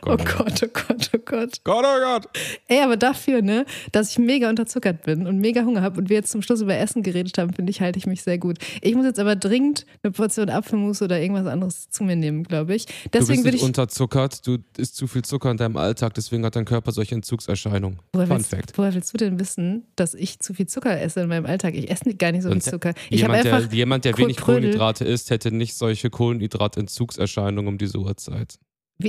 oh 0.07 0.17
Gott, 0.17 0.63
oh 0.63 0.69
Gott, 0.73 1.11
oh 1.15 1.19
Gott. 1.25 1.65
Gott, 1.65 1.85
oh 1.85 2.01
Gott. 2.01 2.29
Ey, 2.69 2.81
aber 2.83 2.97
dafür, 2.97 3.43
ne, 3.43 3.65
dass 3.93 4.11
ich 4.11 4.19
mega 4.19 4.49
unterzuckert 4.49 5.03
bin 5.03 5.27
und 5.27 5.39
mega 5.39 5.63
Hunger 5.65 5.83
habe 5.83 6.01
und 6.01 6.09
wir 6.09 6.17
jetzt 6.17 6.31
zum 6.31 6.43
Schluss 6.43 6.61
über 6.61 6.77
Essen 6.77 7.03
geredet 7.03 7.39
haben, 7.39 7.53
finde 7.53 7.71
ich, 7.71 7.81
halte 7.81 7.99
ich 7.99 8.07
mich 8.07 8.23
sehr 8.23 8.39
gut. 8.39 8.59
Ich 8.81 8.95
muss 8.95 9.05
jetzt 9.05 9.19
aber 9.19 9.37
dringend 9.37 9.87
eine 10.03 10.13
Portion 10.13 10.49
Apfelmus 10.51 11.03
oder 11.03 11.21
irgendwas 11.21 11.47
anderes 11.47 11.89
zu 11.91 12.05
mir 12.05 12.17
nehmen, 12.17 12.45
glaube 12.45 12.75
ich. 12.75 12.87
Du 12.87 12.93
Deswegen 13.13 13.29
bist 13.29 13.45
würde 13.45 13.55
nicht 13.57 13.63
ich. 13.63 13.69
unterzuckert, 13.69 14.47
du 14.47 14.59
isst 14.77 14.97
zu 14.97 15.07
viel 15.07 15.23
Zucker 15.23 15.51
in 15.51 15.57
deinem 15.57 15.77
Alltag, 15.77 16.15
deswegen 16.15 16.45
hat 16.45 16.57
dein 16.57 16.65
Körper 16.65 16.93
solche 16.93 17.15
Entzugserscheinungen. 17.15 17.99
Woher 18.13 18.27
Fun 18.27 18.37
willst, 18.37 18.51
Fact. 18.51 18.79
woher 18.79 18.95
willst 18.95 19.13
du 19.13 19.19
denn 19.19 19.39
wissen, 19.39 19.85
dass 19.97 20.15
ich 20.15 20.39
zu 20.41 20.55
viel 20.55 20.67
Zucker 20.67 21.01
esse 21.01 21.21
in 21.21 21.29
meinem 21.29 21.47
Alltag? 21.47 21.75
Ich 21.75 21.91
esse 21.91 22.15
gar 22.15 22.33
nicht 22.33 22.43
so 22.43 22.51
viel 22.51 22.63
Zucker. 22.63 22.95
Ich 23.11 23.25
habe 23.25 23.35
Jemand, 23.37 23.47
einfach. 23.55 23.69
der, 23.69 23.77
jemand, 23.77 24.05
der 24.05 24.19
wenig. 24.19 24.37
Kohlenhydrate 24.39 25.05
isst, 25.05 25.31
hätte 25.31 25.51
nicht 25.53 25.75
solche 25.75 26.11
Kohlenhydratentzugserscheinungen 26.11 27.69
um 27.69 27.79
diese 27.79 27.99
Uhrzeit. 27.99 28.59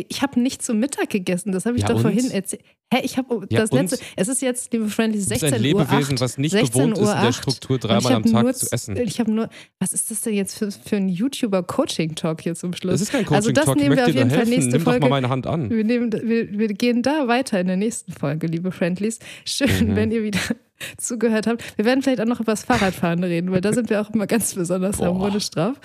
Ich 0.09 0.21
habe 0.21 0.39
nicht 0.39 0.61
zum 0.61 0.79
Mittag 0.79 1.09
gegessen, 1.09 1.51
das 1.51 1.65
habe 1.65 1.75
ich 1.77 1.81
Ja, 1.83 1.87
doch 1.89 1.95
und? 1.95 2.01
vorhin 2.01 2.31
erzählt. 2.31 2.61
Hä, 2.93 2.99
ich 3.03 3.17
habe 3.17 3.47
Ja, 3.49 3.61
das 3.61 3.71
und? 3.71 3.79
letzte. 3.81 3.97
Es 4.15 4.27
ist 4.27 4.41
jetzt, 4.41 4.71
liebe 4.71 4.87
Friendly, 4.87 5.17
Du 5.19 5.27
bist 5.29 5.39
16 5.41 5.53
ein 5.55 5.61
Lebewesen, 5.61 6.13
Uhr. 6.15 6.19
was 6.21 6.37
nicht 6.37 6.51
16 6.51 6.69
gewohnt 6.71 6.93
ist, 6.93 6.99
in 6.99 7.05
Uhr 7.07 7.13
der 7.13 7.23
8. 7.23 7.35
Struktur 7.35 7.79
dreimal 7.79 8.13
am 8.13 8.23
Tag 8.23 8.43
nur, 8.43 8.53
zu 8.53 8.71
essen. 8.71 8.95
Ich 8.97 9.19
habe 9.19 9.31
nur, 9.31 9.49
was 9.79 9.93
ist 9.93 10.11
das 10.11 10.21
denn 10.21 10.33
jetzt 10.35 10.57
für, 10.57 10.69
für 10.71 10.95
ein 10.97 11.09
YouTuber-Coaching-Talk 11.09 12.41
hier 12.41 12.55
zum 12.55 12.73
Schluss? 12.73 12.93
Das 12.93 13.01
ist 13.01 13.11
kein 13.11 13.27
Also 13.27 13.51
das 13.51 13.65
Coaching-Talk, 13.65 13.77
nehmen 13.77 13.95
wir 13.97 14.03
auf 14.05 14.13
jeden 14.13 14.29
Fall 14.29 14.45
nächste 14.45 14.71
Nimm 14.71 14.79
doch 14.79 14.85
mal 14.85 14.91
Folge. 14.93 15.09
meine 15.09 15.29
Hand 15.29 15.47
an. 15.47 15.69
Wir, 15.69 15.83
nehmen, 15.83 16.11
wir, 16.11 16.51
wir 16.57 16.67
gehen 16.69 17.01
da 17.01 17.27
weiter 17.27 17.59
in 17.59 17.67
der 17.67 17.77
nächsten 17.77 18.11
Folge, 18.11 18.47
liebe 18.47 18.71
Friendlies. 18.71 19.19
Schön, 19.45 19.69
Mhm. 19.89 19.95
wenn 19.95 20.11
ihr 20.11 20.23
wieder 20.23 20.39
zugehört 20.97 21.47
habt. 21.47 21.63
Wir 21.77 21.85
werden 21.85 22.01
vielleicht 22.01 22.21
auch 22.21 22.25
noch 22.25 22.39
über 22.41 22.51
das 22.51 22.63
Fahrradfahren 22.63 23.23
reden, 23.23 23.51
weil 23.51 23.61
da 23.61 23.73
sind 23.73 23.89
wir 23.89 24.01
auch 24.01 24.09
immer 24.11 24.27
ganz 24.27 24.53
besonders 24.53 24.97
Boah. 24.97 25.07
harmonisch 25.07 25.49
drauf. 25.49 25.75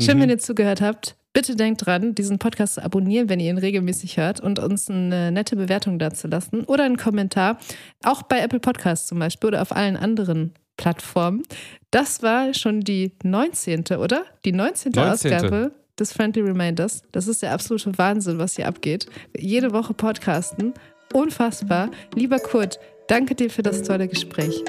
Schön, 0.00 0.18
Mhm. 0.18 0.22
wenn 0.22 0.30
ihr 0.30 0.38
zugehört 0.38 0.80
habt. 0.80 1.16
Bitte 1.34 1.56
denkt 1.56 1.84
dran, 1.84 2.14
diesen 2.14 2.38
Podcast 2.38 2.74
zu 2.74 2.84
abonnieren, 2.84 3.28
wenn 3.28 3.40
ihr 3.40 3.50
ihn 3.50 3.58
regelmäßig 3.58 4.16
hört 4.16 4.40
und 4.40 4.60
uns 4.60 4.88
eine 4.88 5.32
nette 5.32 5.56
Bewertung 5.56 5.98
dazulassen 5.98 6.64
oder 6.64 6.84
einen 6.84 6.96
Kommentar. 6.96 7.58
Auch 8.04 8.22
bei 8.22 8.38
Apple 8.38 8.60
Podcasts 8.60 9.08
zum 9.08 9.18
Beispiel 9.18 9.48
oder 9.48 9.60
auf 9.60 9.74
allen 9.74 9.96
anderen 9.96 10.54
Plattformen. 10.76 11.42
Das 11.90 12.22
war 12.22 12.54
schon 12.54 12.80
die 12.80 13.12
19. 13.24 13.84
oder? 13.98 14.22
Die 14.44 14.52
19. 14.52 14.92
19.. 14.92 15.02
Ausgabe 15.02 15.72
des 15.98 16.12
Friendly 16.12 16.40
Reminders. 16.40 17.02
Das 17.10 17.26
ist 17.26 17.42
der 17.42 17.52
absolute 17.52 17.98
Wahnsinn, 17.98 18.38
was 18.38 18.54
hier 18.54 18.68
abgeht. 18.68 19.06
Jede 19.36 19.72
Woche 19.72 19.92
podcasten. 19.92 20.72
Unfassbar. 21.12 21.90
Lieber 22.14 22.38
Kurt, 22.38 22.78
danke 23.08 23.34
dir 23.34 23.50
für 23.50 23.62
das 23.62 23.82
tolle 23.82 24.06
Gespräch. 24.06 24.64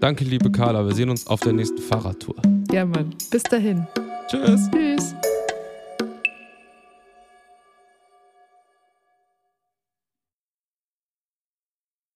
Danke, 0.00 0.24
liebe 0.24 0.52
Carla. 0.52 0.86
Wir 0.86 0.94
sehen 0.94 1.10
uns 1.10 1.26
auf 1.26 1.40
der 1.40 1.52
nächsten 1.52 1.78
Fahrradtour. 1.78 2.36
Ja, 2.70 2.84
Mann. 2.84 3.14
Bis 3.30 3.42
dahin. 3.44 3.86
Tschüss. 4.28 4.68
Tschüss. 4.70 5.14